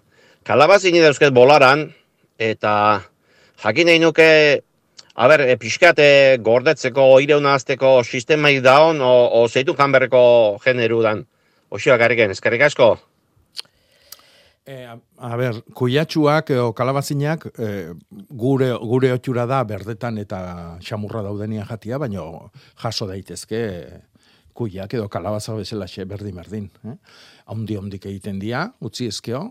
Kalabazini 0.46 1.00
dauzket 1.02 1.32
bolaran, 1.34 1.88
eta 2.38 3.02
jakin 3.62 3.86
nahi 3.90 3.98
nuke, 4.02 4.28
a 5.14 5.28
ber, 5.28 5.44
e, 5.46 5.56
pixkat 5.60 5.98
e, 6.02 6.10
gordetzeko, 6.42 7.04
ireuna 7.22 7.54
azteko 7.58 8.00
sistemai 8.04 8.60
daon, 8.64 9.00
o, 9.00 9.12
o 9.42 9.48
zeitu 9.48 9.74
kanberreko 9.78 10.58
generu 10.64 11.02
dan. 11.04 11.26
Oxioak 11.72 12.00
garriken, 12.00 12.30
eskerrik 12.34 12.66
asko. 12.68 12.96
Eh, 14.64 14.84
a, 14.86 14.94
a 15.18 15.34
ber, 15.34 15.56
kuiatxuak 15.74 16.52
edo 16.54 16.68
kalabazinak 16.78 17.48
eh, 17.58 17.90
gure, 18.30 18.68
gure 18.78 19.08
otxura 19.10 19.42
da 19.50 19.64
berdetan 19.66 20.20
eta 20.22 20.38
xamurra 20.86 21.24
daudenia 21.26 21.64
jatia, 21.66 21.98
baino 21.98 22.52
jaso 22.78 23.08
daitezke 23.10 23.58
eh, 23.58 23.98
kuiak 24.54 24.94
edo 24.94 25.08
kalabaza 25.10 25.56
bezala 25.58 25.88
xe 25.90 26.06
berdin 26.06 26.38
berdin. 26.38 26.70
Eh? 26.86 26.94
Haundi 27.50 27.74
hondik 27.80 28.06
egiten 28.06 28.38
dira, 28.38 28.68
utzi 28.86 29.08
ezkeo, 29.10 29.42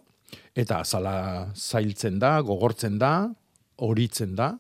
eta 0.56 0.80
azala 0.86 1.16
zailtzen 1.60 2.16
da, 2.24 2.38
gogortzen 2.48 2.96
da, 3.02 3.14
horitzen 3.84 4.38
da, 4.40 4.54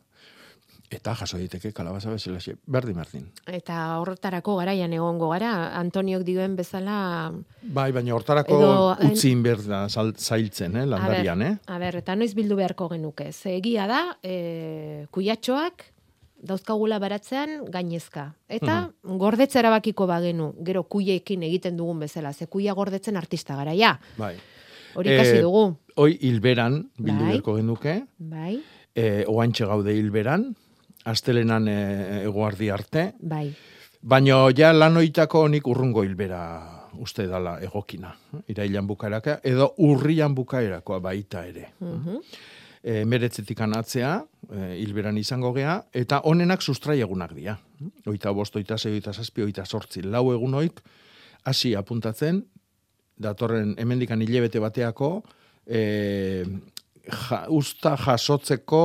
eta 0.91 1.13
jaso 1.15 1.37
daiteke 1.39 1.71
kalabaza 1.71 2.11
bezala 2.11 2.39
xe 2.43 2.57
berdin 2.67 2.97
berdin. 2.99 3.29
Eta 3.47 3.77
horretarako 4.01 4.57
garaian 4.59 4.91
egongo 4.93 5.29
gara, 5.31 5.71
Antoniok 5.79 6.25
dioen 6.27 6.57
bezala... 6.59 7.31
Bai, 7.63 7.91
baina 7.95 8.13
hortarako 8.17 8.57
Edo- 8.57 8.97
utzi 9.07 9.31
inberda 9.31 9.85
zailtzen, 9.89 10.75
eh, 10.75 10.85
landarian, 10.85 11.41
eh? 11.41 11.53
A 11.71 11.79
ber, 11.79 11.95
eta 12.01 12.15
noiz 12.19 12.33
bildu 12.35 12.57
beharko 12.59 12.89
genuke. 12.91 13.31
Ze 13.31 13.55
egia 13.61 13.87
da, 13.87 14.01
e, 14.21 15.05
kuiatxoak 15.15 15.85
dauzkagula 16.41 16.97
baratzean 16.99 17.65
gainezka. 17.71 18.33
Eta 18.49 18.89
gordetze 19.03 19.59
erabakiko 19.61 20.07
bagenu, 20.09 20.51
gero 20.65 20.83
kuiekin 20.89 21.43
egiten 21.47 21.77
dugun 21.77 21.99
bezala. 22.01 22.33
Ze 22.33 22.47
kuia 22.47 22.73
gordetzen 22.73 23.15
artista 23.15 23.55
gara, 23.55 23.73
ja. 23.77 23.93
Bai. 24.17 24.35
Hori 24.95 25.13
ikasi 25.13 25.37
Eh, 25.37 25.41
dugu. 25.45 25.77
Hoi 25.95 26.17
hilberan 26.19 26.81
bildu 26.97 27.19
Bai. 27.23 27.29
beharko 27.29 27.55
genuke, 27.55 27.93
Bai, 28.17 28.57
e, 28.95 29.23
oantxe 29.27 29.65
gaude 29.69 29.93
hilberan, 29.95 30.49
astelenan 31.05 31.67
e, 31.67 31.77
eguardi 32.23 32.69
arte, 32.69 33.11
bai. 33.21 33.47
baino 34.01 34.49
ja 34.57 34.71
lanoitako 34.73 35.47
nik 35.47 35.67
urrungo 35.67 36.03
hilbera 36.03 36.41
uste 37.01 37.27
dala 37.27 37.57
egokina. 37.63 38.11
Irailan 38.51 38.87
bukaeraka, 38.87 39.39
edo 39.43 39.71
urrian 39.85 40.35
bukaerakoa 40.35 40.99
baita 40.99 41.45
ere. 41.47 41.71
Mhm. 41.79 42.17
E, 42.81 43.03
meretzetik 43.05 43.59
anatzea, 43.61 44.15
e, 44.49 44.77
hilberan 44.81 45.17
izango 45.17 45.51
gea, 45.53 45.83
eta 45.93 46.21
honenak 46.25 46.61
sustrai 46.61 46.99
egunak 46.99 47.35
dira. 47.37 47.59
Oita 48.09 48.31
bost, 48.33 48.55
oita 48.55 48.77
zei, 48.77 48.95
oita 48.97 49.13
zazpi, 49.13 49.43
oita 49.45 49.65
sortzi, 49.65 50.01
lau 50.01 50.31
egunoik, 50.33 50.81
hasi 51.45 51.75
apuntatzen, 51.75 52.41
datorren 53.21 53.75
hemendikan 53.77 54.21
hilebete 54.21 54.59
bateako, 54.59 55.11
e, 55.67 56.45
ja, 57.13 57.45
usta 57.49 57.95
jasotzeko 57.99 58.83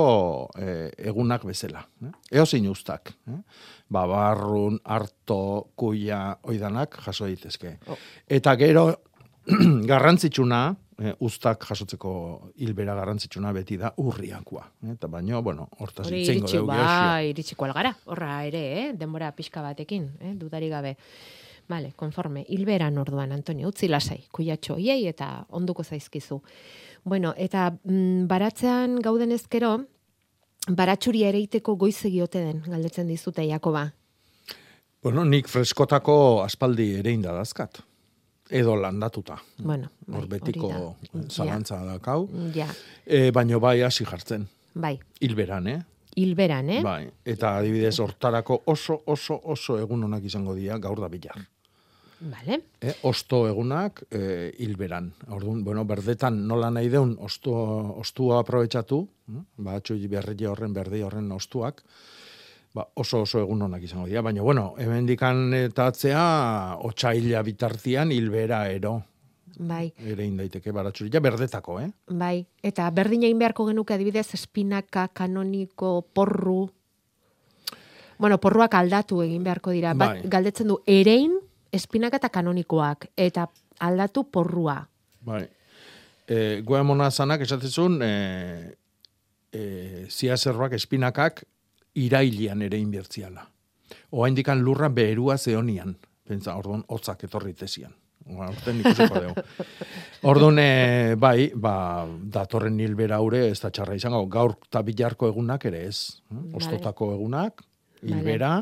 e, 0.59 0.69
egunak 1.11 1.45
bezala. 1.49 1.85
Eh? 2.05 2.13
Eozin 2.41 2.69
ustak. 2.71 3.13
Eh? 3.29 3.41
Babarrun, 3.93 4.81
harto, 4.85 5.69
kuia, 5.79 6.39
oidanak 6.43 6.99
jaso 7.05 7.29
daitezke. 7.29 7.77
Eta 8.27 8.57
gero, 8.59 8.89
garrantzitsuna, 9.91 10.61
eh, 10.99 11.15
ustak 11.21 11.65
jasotzeko 11.69 12.13
hilbera 12.63 12.97
garrantzitsuna 12.99 13.53
beti 13.55 13.79
da 13.81 13.93
urriakoa. 14.03 14.67
Eh? 14.83 14.93
Eta 14.97 15.11
baino, 15.13 15.43
bueno, 15.43 15.69
hortaz 15.79 16.09
itzengo 16.11 16.51
dugu 16.51 16.71
ba, 16.73 17.23
iritsiko 17.23 17.69
algara. 17.69 17.95
Horra 18.11 18.43
ere, 18.49 18.63
eh? 18.81 18.87
denbora 18.99 19.33
pixka 19.37 19.63
batekin, 19.65 20.11
eh? 20.21 20.35
dudari 20.39 20.71
gabe. 20.73 20.97
Vale, 21.69 21.93
konforme. 21.99 22.45
Hilberan 22.49 22.99
orduan, 23.03 23.33
Antonio, 23.35 23.69
utzi 23.73 23.89
lasai, 23.91 24.21
kuiatxo 24.33 24.77
hiei 24.79 25.09
eta 25.11 25.47
onduko 25.51 25.83
zaizkizu. 25.83 26.41
Bueno, 27.07 27.35
eta 27.39 27.69
mm, 27.85 28.27
baratzean 28.27 28.97
gauden 29.05 29.31
ezkero, 29.37 29.77
baratxuri 30.75 31.23
ere 31.29 31.39
iteko 31.45 31.77
goizegi 31.79 32.19
ote 32.25 32.41
den, 32.43 32.65
galdetzen 32.67 33.07
dizute, 33.07 33.45
Jakoba. 33.47 33.85
Bueno, 35.07 35.23
nik 35.25 35.47
freskotako 35.47 36.17
aspaldi 36.43 36.89
ere 36.99 37.13
indadazkat. 37.15 37.79
Edo 38.51 38.75
landatuta. 38.79 39.37
Bueno, 39.59 39.89
bai, 40.07 40.19
Hor 40.21 40.27
betiko 40.31 40.69
hori 40.71 41.09
da. 41.13 41.23
zalantza 41.31 41.79
dakau. 41.87 42.29
Ja, 42.55 42.67
E, 43.07 43.31
baino 43.31 43.59
bai 43.61 43.81
hasi 43.83 44.05
jartzen. 44.07 44.49
bai, 44.75 44.99
Hilberan, 45.21 45.67
eh? 45.69 45.81
hilberan, 46.17 46.71
eh? 46.71 46.83
Bai, 46.83 47.11
eta 47.25 47.57
adibidez 47.59 47.99
hortarako 48.01 48.63
oso, 48.67 49.03
oso, 49.07 49.41
oso 49.45 49.79
egun 49.79 50.05
onak 50.05 50.25
izango 50.25 50.55
dira 50.55 50.79
gaur 50.79 51.01
da 51.01 51.09
bilar. 51.09 51.39
Vale. 52.21 52.61
Eh, 52.81 52.95
osto 53.03 53.43
egunak 53.49 54.05
eh, 54.11 54.53
hilberan. 54.59 55.13
Orduan, 55.37 55.63
bueno, 55.65 55.85
berdetan 55.85 56.47
nola 56.49 56.71
nahi 56.73 56.89
deun 56.89 57.17
ostu, 57.21 57.53
ostua 58.01 58.41
aprobetsatu, 58.41 59.03
eh? 59.35 59.43
batxu 59.59 59.99
berri 60.09 60.47
horren, 60.47 60.73
berdi 60.73 61.03
horren 61.03 61.31
ostuak, 61.33 61.83
ba, 62.73 62.87
oso 62.95 63.21
oso 63.23 63.41
egun 63.41 63.63
onak 63.63 63.83
izango 63.83 64.07
dira. 64.07 64.23
Baina, 64.23 64.43
bueno, 64.43 64.75
hemen 64.79 65.07
dikan 65.07 65.53
eta 65.55 65.87
atzea, 65.93 66.79
otxaila 66.81 67.43
bitartian 67.43 68.13
hilbera 68.13 68.69
ero, 68.71 69.03
Bai, 69.57 69.87
ere 70.05 70.25
indaiteke 70.27 70.73
baratxurila, 70.73 71.21
berdetako, 71.25 71.79
eh? 71.81 71.89
bai. 72.13 72.45
Eta 72.63 72.91
berdin 72.93 73.23
egin 73.25 73.39
beharko 73.41 73.65
genuke 73.71 73.95
adibidez 73.95 74.29
espinaka, 74.37 75.09
kanoniko, 75.09 76.03
porru. 76.13 76.67
Bueno, 78.19 78.37
porruak 78.41 78.75
aldatu 78.77 79.23
egin 79.25 79.45
beharko 79.45 79.73
dira. 79.73 79.95
Bat, 79.95 80.21
Bai. 80.21 80.31
galdetzen 80.33 80.69
du, 80.69 80.77
erein, 80.87 81.39
espinaka 81.73 82.21
eta 82.21 82.31
kanonikoak. 82.33 83.11
Eta 83.17 83.47
aldatu 83.81 84.25
porrua. 84.33 84.79
Bai. 85.27 85.45
E, 86.27 86.61
goa 86.67 86.83
mona 86.83 87.11
zanak 87.11 87.45
esatezun, 87.47 88.01
e, 88.03 88.77
e, 89.53 90.07
zia 90.11 90.37
zerbak 90.37 90.75
espinakak 90.79 91.45
irailian 91.95 92.63
ere 92.67 92.79
inbertziala. 92.79 93.47
Oa 94.13 94.29
indikan 94.29 94.63
lurra 94.63 94.89
beherua 94.89 95.39
zeonian. 95.39 95.95
Pentsa, 96.27 96.57
orduan, 96.59 96.83
hotzak 96.91 97.25
etorri 97.29 97.55
tezian. 97.55 97.95
Oa, 98.27 98.49
Orten 98.51 98.81
ikusiko 98.83 99.21
dugu. 99.23 99.43
Orduan, 100.31 100.59
e, 100.59 101.15
bai, 101.19 101.53
ba, 101.55 102.07
datorren 102.35 102.81
hilbera 102.83 103.21
haure 103.21 103.45
ez 103.53 103.61
da 103.63 103.71
txarra 103.71 103.95
izango. 103.95 104.25
Gaur 104.31 104.57
eta 104.67 104.83
bilarko 104.87 105.31
egunak 105.31 105.69
ere 105.71 105.85
ez. 105.87 106.19
Ostotako 106.59 107.13
egunak, 107.15 107.63
hilbera, 108.03 108.57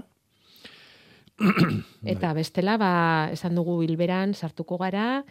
Eta 2.04 2.32
bestela, 2.36 2.76
ba, 2.78 3.28
esan 3.32 3.54
dugu 3.58 3.78
bilberan 3.80 4.34
sartuko 4.34 4.78
gara, 4.78 5.24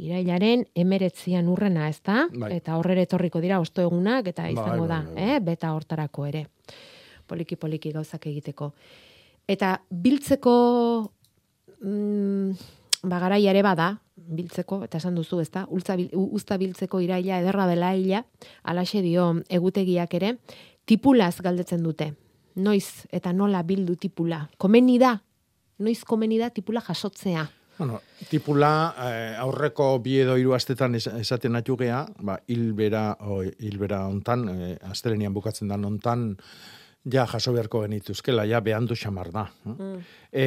irailaren 0.00 0.64
emeretzian 0.74 1.48
urrena, 1.52 1.88
ez 1.92 2.00
da? 2.04 2.26
Bai. 2.32 2.54
Eta 2.56 2.76
horrere 2.80 3.04
etorriko 3.04 3.40
dira 3.44 3.60
osto 3.60 3.82
egunak, 3.84 4.26
eta 4.32 4.46
Bai, 4.46 4.52
izango 4.54 4.86
bai, 4.86 4.88
da, 4.88 5.00
bai, 5.04 5.14
bai. 5.14 5.30
eh? 5.36 5.40
beta 5.40 5.72
hortarako 5.76 6.26
ere. 6.26 6.46
Poliki-poliki 7.28 7.92
gauzak 7.92 8.26
egiteko. 8.26 8.72
Eta 9.48 9.74
biltzeko 9.90 10.54
mm, 11.82 12.50
ba, 13.04 13.18
garaia 13.18 13.50
ere 13.52 13.62
bada, 13.66 13.90
biltzeko, 14.16 14.82
eta 14.86 14.98
esan 15.02 15.16
duzu, 15.18 15.40
ez 15.42 15.50
da, 15.50 15.66
Ultza 15.68 15.96
bil- 15.98 16.12
u- 16.16 16.30
uzta 16.38 16.56
biltzeko 16.60 17.00
iraila, 17.02 17.40
ederra 17.42 17.66
dela 17.68 17.92
ila, 17.98 18.24
alaxe 18.62 19.02
dio 19.02 19.34
egutegiak 19.48 20.14
ere, 20.14 20.36
tipulaz 20.86 21.36
galdetzen 21.42 21.82
dute. 21.84 22.12
Noiz 22.56 23.06
eta 23.12 23.32
nola 23.32 23.62
bildu 23.64 23.96
tipula. 23.96 24.46
Komeni 24.60 24.98
da, 25.00 25.16
noiz 25.82 26.02
komeni 26.08 26.38
da 26.38 26.50
tipula 26.50 26.80
jasotzea. 26.80 27.48
Bueno, 27.78 28.00
tipula 28.30 28.94
eh, 29.08 29.34
aurreko 29.40 29.96
bi 30.04 30.18
edo 30.22 30.36
hiru 30.38 30.52
astetan 30.54 30.94
es, 30.94 31.06
esaten 31.08 31.56
atu 31.56 31.76
gea, 31.80 32.04
ba, 32.20 32.36
hilbera, 32.46 33.16
o, 33.26 33.40
hilbera 33.42 34.04
ontan, 34.06 34.44
eh, 34.52 34.76
astelenian 34.86 35.34
bukatzen 35.34 35.72
da 35.72 35.80
ontan, 35.80 36.36
ja 37.10 37.24
jaso 37.26 37.52
beharko 37.52 37.82
genituzkela, 37.82 38.44
ja 38.46 38.60
behandu 38.60 38.94
xamar 38.94 39.32
da. 39.32 39.46
Mm. 39.64 39.98
E, 40.30 40.46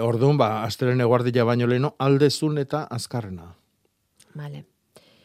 orduan, 0.00 0.38
ba, 0.40 0.62
astelene 0.64 1.04
guardia 1.04 1.44
baino 1.44 1.66
leno, 1.66 1.94
aldezun 1.98 2.58
eta 2.62 2.86
azkarrena. 2.90 3.50
Vale. 4.38 4.64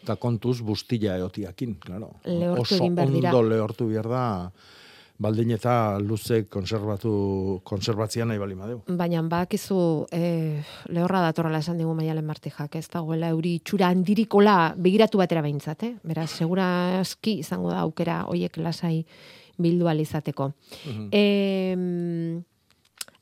Eta 0.01 0.18
kontuz 0.22 0.60
bustila 0.62 1.16
eotiakin, 1.18 1.78
claro. 1.82 2.16
Lehortu 2.26 2.66
Oso 2.66 2.82
egin 2.82 2.97
behar 2.97 3.14
dira. 3.14 3.30
ondo 3.32 3.49
lehortu 3.49 3.88
behar 3.89 4.10
da, 4.10 4.26
baldin 5.18 5.53
eta 5.55 5.97
luze 6.03 6.43
konservatu, 6.51 7.61
konserbatzia 7.63 8.26
nahi 8.28 8.39
bali 8.39 8.55
madeu. 8.55 8.82
Baina 8.88 9.22
bakizu 9.30 9.78
eh, 10.11 10.63
lehorra 10.91 11.22
datorrela 11.24 11.61
esan 11.63 11.80
digu 11.80 11.93
maialen 11.95 12.26
martijak, 12.26 12.76
ez 12.76 12.89
dagoela 12.91 13.30
euri 13.32 13.59
txura 13.63 13.89
handirikola 13.93 14.74
begiratu 14.78 15.22
batera 15.22 15.43
behintzat, 15.45 15.86
eh? 15.88 15.93
Beraz, 16.03 16.30
segura 16.36 16.68
aski 16.99 17.39
izango 17.45 17.72
da 17.72 17.80
aukera 17.86 18.24
hoiek 18.28 18.57
lasai 18.57 19.05
bildu 19.57 19.88
ahal 19.88 20.03
izateko. 20.03 20.51
Mhm. 20.86 21.07
Em, 21.11 22.43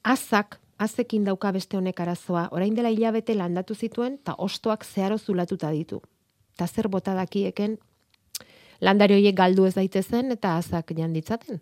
azak, 0.03 0.59
azekin 0.79 1.23
dauka 1.23 1.51
beste 1.51 1.77
honek 1.77 1.99
arazoa, 1.99 2.47
orain 2.51 2.73
dela 2.73 2.89
hilabete 2.89 3.35
landatu 3.35 3.75
zituen, 3.75 4.17
eta 4.21 4.35
ostoak 4.37 4.83
zeharo 4.83 5.17
zulatuta 5.17 5.69
ditu. 5.71 6.01
Ta 6.57 6.67
zer 6.67 6.87
bota 6.87 7.13
dakieken, 7.13 7.77
landari 8.81 9.13
horiek 9.13 9.37
galdu 9.37 9.65
ez 9.65 9.75
daitezen, 9.75 10.31
eta 10.31 10.57
azak 10.57 10.91
janditzaten. 10.97 11.61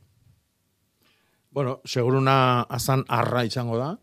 Bueno, 1.51 1.81
seguruna 1.83 2.61
azan 2.63 3.03
arra 3.09 3.43
izango 3.43 3.75
da. 3.77 3.97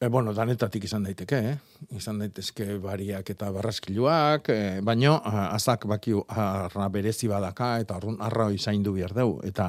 E, 0.00 0.08
bueno, 0.08 0.32
danetatik 0.34 0.84
izan 0.84 1.06
daiteke, 1.06 1.38
eh? 1.38 1.54
Izan 1.94 2.18
daitezke 2.18 2.74
bariak 2.82 3.30
eta 3.30 3.52
barraskiluak, 3.54 4.50
e, 4.50 4.80
baino 4.82 5.14
azak 5.22 5.86
baki 5.86 6.16
arra 6.26 6.88
berezi 6.90 7.30
badaka 7.30 7.76
eta 7.84 8.00
orrun 8.00 8.18
arra 8.18 8.48
hori 8.50 8.58
zaindu 8.58 8.96
behar 8.98 9.14
deu 9.14 9.38
eta 9.46 9.68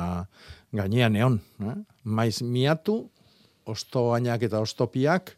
gainean 0.74 1.16
eon, 1.22 1.40
eh? 1.70 1.78
Maiz 2.04 2.42
miatu, 2.42 2.98
ostoainak 3.70 4.42
eta 4.50 4.60
ostopiak, 4.60 5.36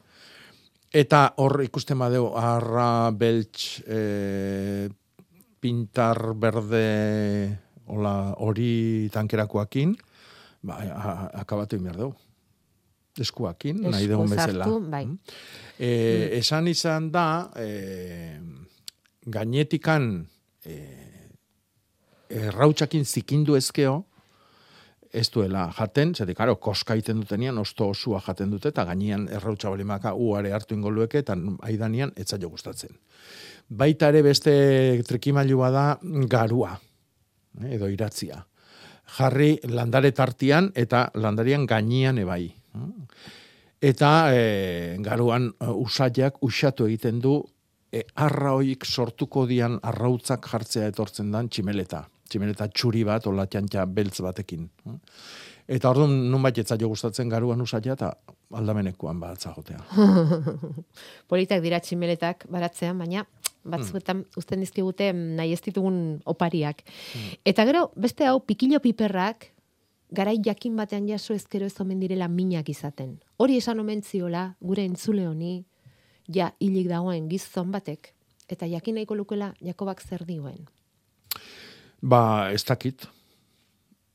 eta 0.95 1.25
hor 1.43 1.59
ikusten 1.67 1.99
badeu 1.99 2.31
arra 2.39 3.11
beltx 3.11 3.83
e, 3.83 4.89
pintar 5.59 6.31
berde 6.39 6.85
hola 7.85 8.31
hori 8.39 9.09
tankerakoakin, 9.11 9.97
ba, 10.61 10.79
akabatu 11.41 11.79
behar 11.79 11.97
dugu. 11.97 12.15
Eskuakin, 13.19 13.81
nahi 13.83 14.05
Esku 14.05 14.13
dugun 14.13 14.29
bezala. 14.29 14.65
bai. 14.91 15.05
E, 15.79 16.37
Esan 16.37 16.67
izan 16.71 17.09
da, 17.11 17.51
e, 17.55 18.39
gainetikan 19.27 20.25
e, 20.63 20.75
errautsakin 22.29 23.03
zikindu 23.05 23.57
ezkeo, 23.57 23.97
ez 25.11 25.25
duela 25.33 25.65
jaten, 25.73 26.13
zede, 26.13 26.35
karo, 26.37 26.55
koska 26.61 26.93
egiten 26.93 27.23
dutenian, 27.23 27.57
osto 27.57 27.87
osua 27.89 28.21
jaten 28.21 28.51
dute, 28.53 28.69
eta 28.69 28.85
gainean 28.85 29.25
errautsa 29.33 29.71
balimaka 29.73 30.13
uare 30.13 30.53
hartu 30.53 30.77
ingolueke, 30.77 31.23
eta 31.23 31.35
aidanian 31.65 32.13
etzaio 32.15 32.49
gustatzen. 32.49 32.93
Baita 33.69 34.09
ere 34.13 34.21
beste 34.25 34.53
trikimailu 35.07 35.59
da 35.73 35.97
garua, 36.29 36.77
eh, 37.61 37.75
edo 37.75 37.89
iratzia. 37.89 38.45
Jarri 39.17 39.57
landare 39.69 40.11
tartian 40.15 40.71
eta 40.75 41.09
landarian 41.15 41.65
gainean 41.65 42.17
ebai. 42.21 42.43
Eta 43.81 44.11
e, 44.35 44.97
garuan 44.99 45.47
e, 45.55 45.67
usaiak 45.71 46.41
usatu 46.43 46.85
egiten 46.89 47.21
du 47.23 47.37
e, 47.91 48.03
arra 48.15 48.53
hoik 48.57 48.85
sortuko 48.85 49.45
dian 49.47 49.79
arrautzak 49.81 50.49
jartzea 50.51 50.89
etortzen 50.91 51.31
dan 51.31 51.47
tximeleta. 51.49 52.03
Tximeleta 52.29 52.67
txuri 52.69 53.05
bat, 53.07 53.25
ola 53.31 53.47
txantxa 53.47 53.85
beltz 53.89 54.19
batekin. 54.21 54.67
Eta 55.69 55.89
orduan 55.89 56.13
nunbait 56.29 56.57
etzaio 56.61 56.89
gustatzen 56.91 57.29
garuan 57.31 57.61
usaia 57.61 57.95
eta 57.95 58.11
aldamenekuan 58.59 59.19
batza 59.21 59.53
jotea. 59.55 59.79
Politak 61.31 61.63
dira 61.63 61.79
tximeletak 61.79 62.45
baratzean, 62.51 62.99
baina 62.99 63.25
batzuetan 63.63 64.23
uzten 64.37 64.63
dizkigute 64.63 65.11
mm, 65.13 65.35
nahi 65.39 65.53
ez 65.53 65.61
ditugun 65.61 66.19
opariak. 66.25 66.83
Eta 67.45 67.65
gero, 67.67 67.89
beste 67.95 68.27
hau, 68.27 68.39
pikilo 68.45 68.79
piperrak, 68.83 69.51
garai 70.11 70.39
jakin 70.45 70.75
batean 70.77 71.07
jaso 71.07 71.33
ezkero 71.33 71.65
ez 71.65 71.75
omen 71.81 71.99
direla 71.99 72.27
minak 72.27 72.69
izaten. 72.69 73.19
Hori 73.37 73.57
esan 73.57 73.79
omen 73.79 74.01
ziola, 74.03 74.55
gure 74.61 74.85
entzule 74.85 75.27
honi, 75.27 75.63
ja 76.27 76.51
hilik 76.59 76.89
dagoen 76.89 77.29
gizon 77.29 77.71
batek, 77.71 78.13
eta 78.49 78.67
jakin 78.69 78.99
nahiko 78.99 79.15
lukela 79.15 79.53
Jakobak 79.61 80.01
zer 80.01 80.25
dioen. 80.25 80.67
Ba, 82.01 82.51
ez 82.53 82.63
dakit. 82.65 83.07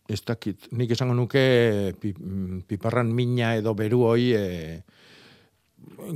Ez 0.09 0.20
dakit. 0.24 0.68
Nik 0.72 0.90
esango 0.90 1.14
nuke 1.14 1.95
pi, 2.01 2.12
mm, 2.12 2.64
piparran 2.68 3.12
mina 3.12 3.55
edo 3.57 3.74
beru 3.74 4.03
hoi 4.05 4.32
e, 4.36 4.82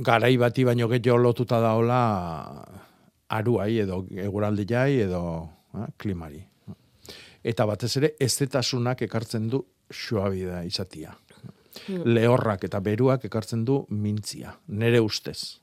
garai 0.05 0.35
bati 0.37 0.63
baino 0.63 0.87
gehiago 0.89 1.17
lotuta 1.17 1.59
daola 1.61 2.01
aruai 3.29 3.79
edo 3.85 4.03
eguraldiai 4.09 5.01
edo 5.05 5.23
eh, 5.75 5.89
klimari. 5.97 6.41
Eta 7.43 7.65
batez 7.69 7.95
ere 8.01 8.13
ezetasunak 8.19 9.05
ekartzen 9.07 9.47
du 9.49 9.63
suabida 9.89 10.63
izatia. 10.67 11.13
Lehorrak 11.87 12.65
eta 12.67 12.81
beruak 12.83 13.23
ekartzen 13.29 13.63
du 13.65 13.83
mintzia, 13.89 14.51
nere 14.67 14.99
ustez. 14.99 15.59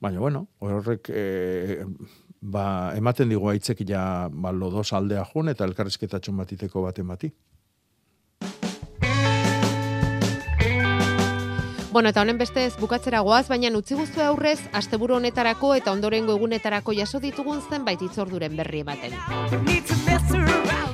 Baina, 0.00 0.20
bueno, 0.20 0.46
horrek 0.64 1.10
e, 1.10 1.84
ba, 2.40 2.66
ematen 2.96 3.28
digu 3.32 3.50
aitzek 3.50 3.82
ja 3.88 4.04
ba, 4.30 4.52
lodos 4.52 4.92
aldea 4.96 5.24
jun 5.32 5.52
eta 5.52 5.66
elkarrizketatxun 5.68 6.38
batiteko 6.40 6.84
baten 6.86 7.10
bati. 7.10 7.30
Bueno, 11.94 12.08
eta 12.08 12.22
honen 12.22 12.38
bestez 12.40 12.74
bukatzera 12.82 13.20
goaz, 13.22 13.44
baina 13.46 13.68
utzi 13.78 13.94
guztu 13.94 14.18
aurrez, 14.18 14.58
asteburu 14.74 15.14
honetarako 15.14 15.76
eta 15.78 15.92
ondorengo 15.94 16.34
egunetarako 16.34 16.90
jaso 16.98 17.20
ditugun 17.22 17.60
zenbait 17.70 18.02
itzorduren 18.02 18.56
berri 18.58 18.80
ematen. 18.82 19.14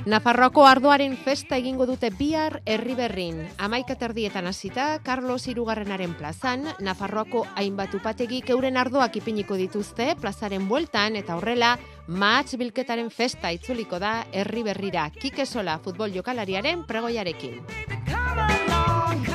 Nafarroako 0.04 0.66
ardoaren 0.68 1.16
festa 1.16 1.56
egingo 1.56 1.86
dute 1.88 2.10
bihar 2.18 2.58
herri 2.66 2.98
berrin. 2.98 3.40
Amaika 3.56 3.96
terdietan 3.96 4.46
hasita, 4.52 4.98
Carlos 5.02 5.48
Irugarrenaren 5.48 6.12
plazan, 6.20 6.68
Nafarroako 6.84 7.46
hainbat 7.54 7.96
upategik 7.96 8.52
euren 8.52 8.76
ardoak 8.76 9.16
ipiniko 9.22 9.56
dituzte 9.56 10.12
plazaren 10.20 10.68
bueltan 10.68 11.16
eta 11.16 11.40
horrela, 11.40 11.78
match 12.08 12.60
bilketaren 12.60 13.08
festa 13.08 13.56
itzuliko 13.56 13.96
da 13.98 14.26
herri 14.32 14.68
berrira 14.68 15.08
Kikesola 15.16 15.78
futbol 15.80 16.12
jokalariaren 16.12 16.84
pregoiarekin. 16.84 17.62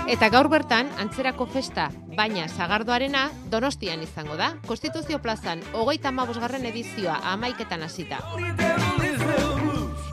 Eta 0.05 0.27
gaur 0.29 0.45
bertan, 0.53 0.91
antzerako 1.01 1.47
festa, 1.49 1.87
baina 2.13 2.43
sagardoarena 2.45 3.23
donostian 3.49 4.03
izango 4.05 4.35
da. 4.37 4.51
Konstituzio 4.67 5.17
plazan, 5.21 5.63
hogeita 5.73 6.11
amabosgarren 6.13 6.67
edizioa 6.69 7.15
amaiketan 7.31 7.81
hasita. 7.81 8.19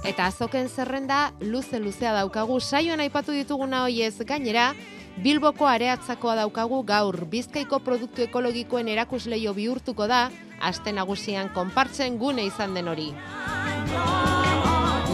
Eta 0.09 0.27
azoken 0.31 0.71
zerrenda, 0.73 1.21
luze-luzea 1.45 2.15
daukagu, 2.17 2.57
saioan 2.61 3.05
aipatu 3.05 3.37
dituguna 3.37 3.85
hoiez 3.85 4.17
gainera, 4.25 4.73
Bilboko 5.21 5.67
areatzakoa 5.69 6.39
daukagu 6.41 6.79
gaur, 6.89 7.19
bizkaiko 7.29 7.83
produktu 7.85 8.25
ekologikoen 8.25 8.89
erakusleio 8.89 9.53
bihurtuko 9.53 10.09
da, 10.09 10.31
aste 10.61 10.97
nagusian 10.97 11.53
konpartzen 11.53 12.17
gune 12.17 12.49
izan 12.49 12.73
den 12.75 12.89
hori. 12.89 13.11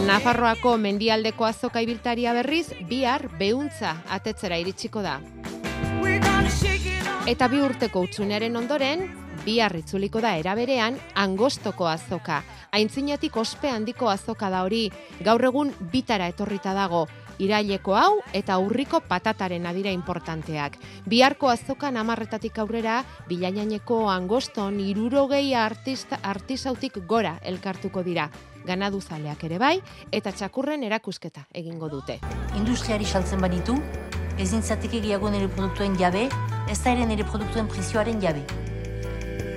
Nafarroako 0.09 0.71
mendialdeko 0.81 1.45
azoka 1.45 1.83
ibiltaria 1.85 2.31
berriz, 2.33 2.71
bihar 2.89 3.27
behuntza 3.37 3.91
atetzera 4.09 4.57
iritsiko 4.57 5.03
da. 5.05 5.19
Eta 7.29 7.45
bi 7.51 7.59
urteko 7.61 8.01
utxunearen 8.07 8.57
ondoren, 8.57 9.03
bihar 9.45 9.75
itzuliko 9.77 10.17
da 10.25 10.31
eraberean 10.41 10.97
angostoko 11.13 11.85
azoka. 11.85 12.39
Aintzinatik 12.73 13.37
ospe 13.37 13.69
handiko 13.69 14.09
azoka 14.09 14.49
da 14.49 14.63
hori, 14.65 14.87
gaur 15.21 15.45
egun 15.45 15.75
bitara 15.93 16.31
etorrita 16.33 16.73
dago. 16.73 17.05
Iraileko 17.39 17.95
hau 17.95 18.19
eta 18.35 18.57
urriko 18.59 18.99
patataren 19.07 19.65
adira 19.65 19.91
importanteak. 19.95 20.75
Biharko 21.07 21.49
azokan 21.49 21.97
amarretatik 21.97 22.59
aurrera, 22.59 22.99
bilainaneko 23.29 24.09
angoston 24.11 24.79
irurogei 24.83 25.53
artista, 25.55 26.19
artisautik 26.21 26.99
gora 27.07 27.37
elkartuko 27.41 28.03
dira. 28.03 28.29
Ganaduzaleak 28.67 29.43
ere 29.47 29.57
bai, 29.57 29.77
eta 30.11 30.33
txakurren 30.35 30.83
erakusketa 30.83 31.47
egingo 31.55 31.87
dute. 31.89 32.19
Industriari 32.59 33.05
saltzen 33.07 33.39
banitu, 33.41 33.79
ez 34.37 34.51
nintzateke 34.51 34.99
gehiago 34.99 35.31
nire 35.31 35.47
produktuen 35.47 35.95
jabe, 35.97 36.27
ez 36.67 36.83
da 36.83 36.91
ere 36.91 37.07
nire 37.07 37.23
produktuen 37.23 37.71
prezioaren 37.71 38.19
jabe. 38.21 38.43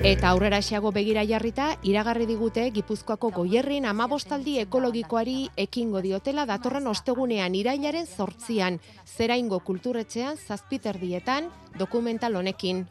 Eta 0.03 0.33
aurrera 0.35 0.59
xeago 0.59 0.91
begira 0.91 1.23
jarrita, 1.23 1.77
iragarri 1.87 2.25
digute 2.27 2.65
Gipuzkoako 2.75 3.29
goierrin 3.37 3.85
amabostaldi 3.87 4.57
ekologikoari 4.59 5.37
ekingo 5.65 6.03
diotela 6.03 6.43
datorren 6.43 6.91
ostegunean 6.91 7.55
irailaren 7.55 8.11
zortzian, 8.11 8.81
zeraingo 9.07 9.61
kulturretxean 9.63 10.43
zazpiterdietan 10.43 11.47
dokumental 11.79 12.35
honekin. 12.35 12.83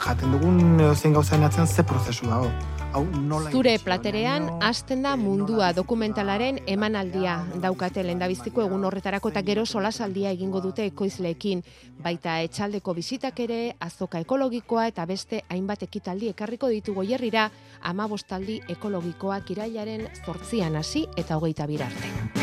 Jaten 0.00 0.32
dugun 0.38 0.80
edozein 0.80 1.20
gauzaen 1.20 1.44
atzean 1.44 1.68
ze 1.68 1.84
prozesu 1.84 2.32
dago. 2.32 2.48
Hau 2.92 3.04
nola 3.06 3.52
Zure 3.54 3.76
platerean 3.78 4.48
hasten 4.66 5.04
da 5.06 5.12
mundua 5.16 5.68
dokumentalaren 5.76 6.58
emanaldia 6.66 7.36
daukate 7.62 8.02
lehendabiziko 8.02 8.64
egun 8.64 8.84
horretarako 8.88 9.30
eta 9.30 9.42
gero 9.46 9.64
solasaldia 9.66 10.32
egingo 10.34 10.60
dute 10.64 10.88
ekoizleekin. 10.90 11.62
Baita 12.02 12.40
etxaldeko 12.46 12.94
bizitak 12.98 13.38
ere, 13.46 13.60
azoka 13.78 14.18
ekologikoa 14.26 14.88
eta 14.90 15.06
beste 15.06 15.44
hainbat 15.48 15.86
ekitaldi 15.86 16.32
ekarriko 16.34 16.72
ditu 16.74 16.94
goierrira 16.98 17.50
amabostaldi 17.92 18.60
ekologikoak 18.76 19.54
irailaren 19.54 20.08
zortzian 20.24 20.76
hasi 20.82 21.06
eta 21.16 21.38
hogeita 21.38 21.70
birarte. 21.70 22.40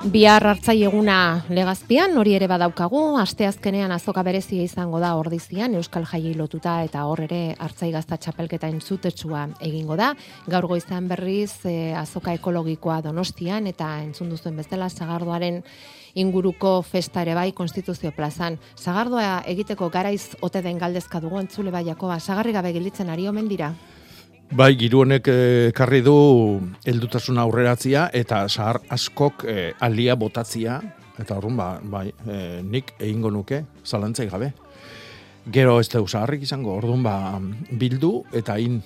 Bihar 0.00 0.40
hartzai 0.48 0.78
eguna 0.88 1.44
legazpian, 1.52 2.14
hori 2.16 2.32
ere 2.32 2.46
badaukagu, 2.48 3.18
asteazkenean 3.20 3.92
azoka 3.92 4.22
berezia 4.24 4.64
izango 4.64 4.96
da 4.96 5.10
ordizian, 5.20 5.74
Euskal 5.76 6.06
Jaiei 6.08 6.32
lotuta 6.38 6.78
eta 6.86 7.02
hor 7.04 7.20
ere 7.26 7.40
hartzai 7.60 7.90
gazta 7.92 8.16
txapelketa 8.16 8.70
entzutetsua 8.72 9.42
egingo 9.60 9.98
da. 10.00 10.14
Gaur 10.48 10.70
goizan 10.72 11.04
berriz 11.12 11.66
e, 11.68 11.92
azoka 11.92 12.32
ekologikoa 12.32 13.02
donostian 13.10 13.68
eta 13.68 13.92
entzun 14.00 14.32
duzuen 14.32 14.56
bezala 14.56 14.88
zagardoaren 14.88 15.60
inguruko 16.14 16.78
festa 16.80 17.20
ere 17.20 17.36
bai 17.36 17.50
konstituzio 17.52 18.16
plazan. 18.16 18.56
Zagardoa 18.80 19.42
egiteko 19.52 19.92
garaiz 19.92 20.30
ote 20.40 20.64
den 20.64 20.80
galdezka 20.80 21.20
dugu 21.20 21.44
entzule 21.44 21.76
baiakoa, 21.76 22.16
zagarri 22.20 22.56
gabe 22.56 22.72
gilitzen 22.72 23.12
ari 23.12 23.28
omen 23.28 23.52
dira. 23.52 23.74
Bai, 24.50 24.72
giru 24.74 25.04
honek 25.04 25.28
eh, 25.30 25.68
ekarri 25.70 26.00
du 26.02 26.12
heldutasun 26.82 27.38
aurreratzia 27.38 28.08
eta 28.18 28.40
sahar 28.48 28.80
askok 28.90 29.44
eh, 29.46 29.68
alia 29.78 30.16
botatzia 30.18 30.80
eta 31.22 31.36
horren 31.36 31.54
ba, 31.54 31.68
bai, 31.78 32.08
eh, 32.26 32.58
nik 32.66 32.96
egingo 32.98 33.30
nuke 33.30 33.60
zalantzai 33.86 34.26
gabe. 34.32 34.50
Gero 35.54 35.76
ez 35.78 35.86
deu 35.92 36.02
saharrik 36.08 36.42
izango, 36.42 36.74
orduan 36.80 37.06
ba, 37.06 37.14
bildu 37.70 38.24
eta 38.34 38.58
in 38.58 38.82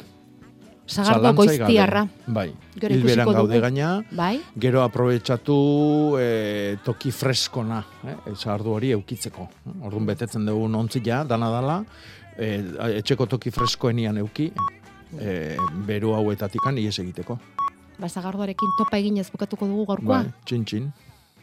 gabe. 0.84 1.32
goiztiarra. 1.32 2.04
Bai, 2.26 2.52
Gero 2.76 2.94
hilberan 2.94 3.32
gaude 3.32 3.60
gaina, 3.60 4.04
Bai. 4.12 4.40
gero 4.60 4.82
aprobetsatu 4.82 6.18
e, 6.20 6.76
toki 6.84 7.10
freskona, 7.10 7.82
eh, 8.04 8.36
sahardu 8.36 8.70
hori 8.70 8.92
eukitzeko. 8.92 9.48
Orduan 9.80 10.06
betetzen 10.06 10.44
dugu 10.44 10.68
ontzila, 10.68 11.24
dana 11.24 11.48
dala, 11.48 11.84
e, 12.36 12.60
etxeko 13.00 13.26
toki 13.26 13.50
freskoenian 13.50 14.18
euki, 14.18 14.52
e, 15.20 15.56
beru 15.86 16.14
hauetatikan 16.16 16.78
ies 16.78 16.98
egiteko. 16.98 17.38
Ba, 17.98 18.08
zagardoarekin 18.08 18.74
topa 18.78 18.98
eginez 18.98 19.28
bukatuko 19.30 19.68
dugu 19.70 19.86
gaurkoa. 19.92 20.22
Bai, 20.24 20.32
txin 20.44 20.64
txin. 20.64 20.88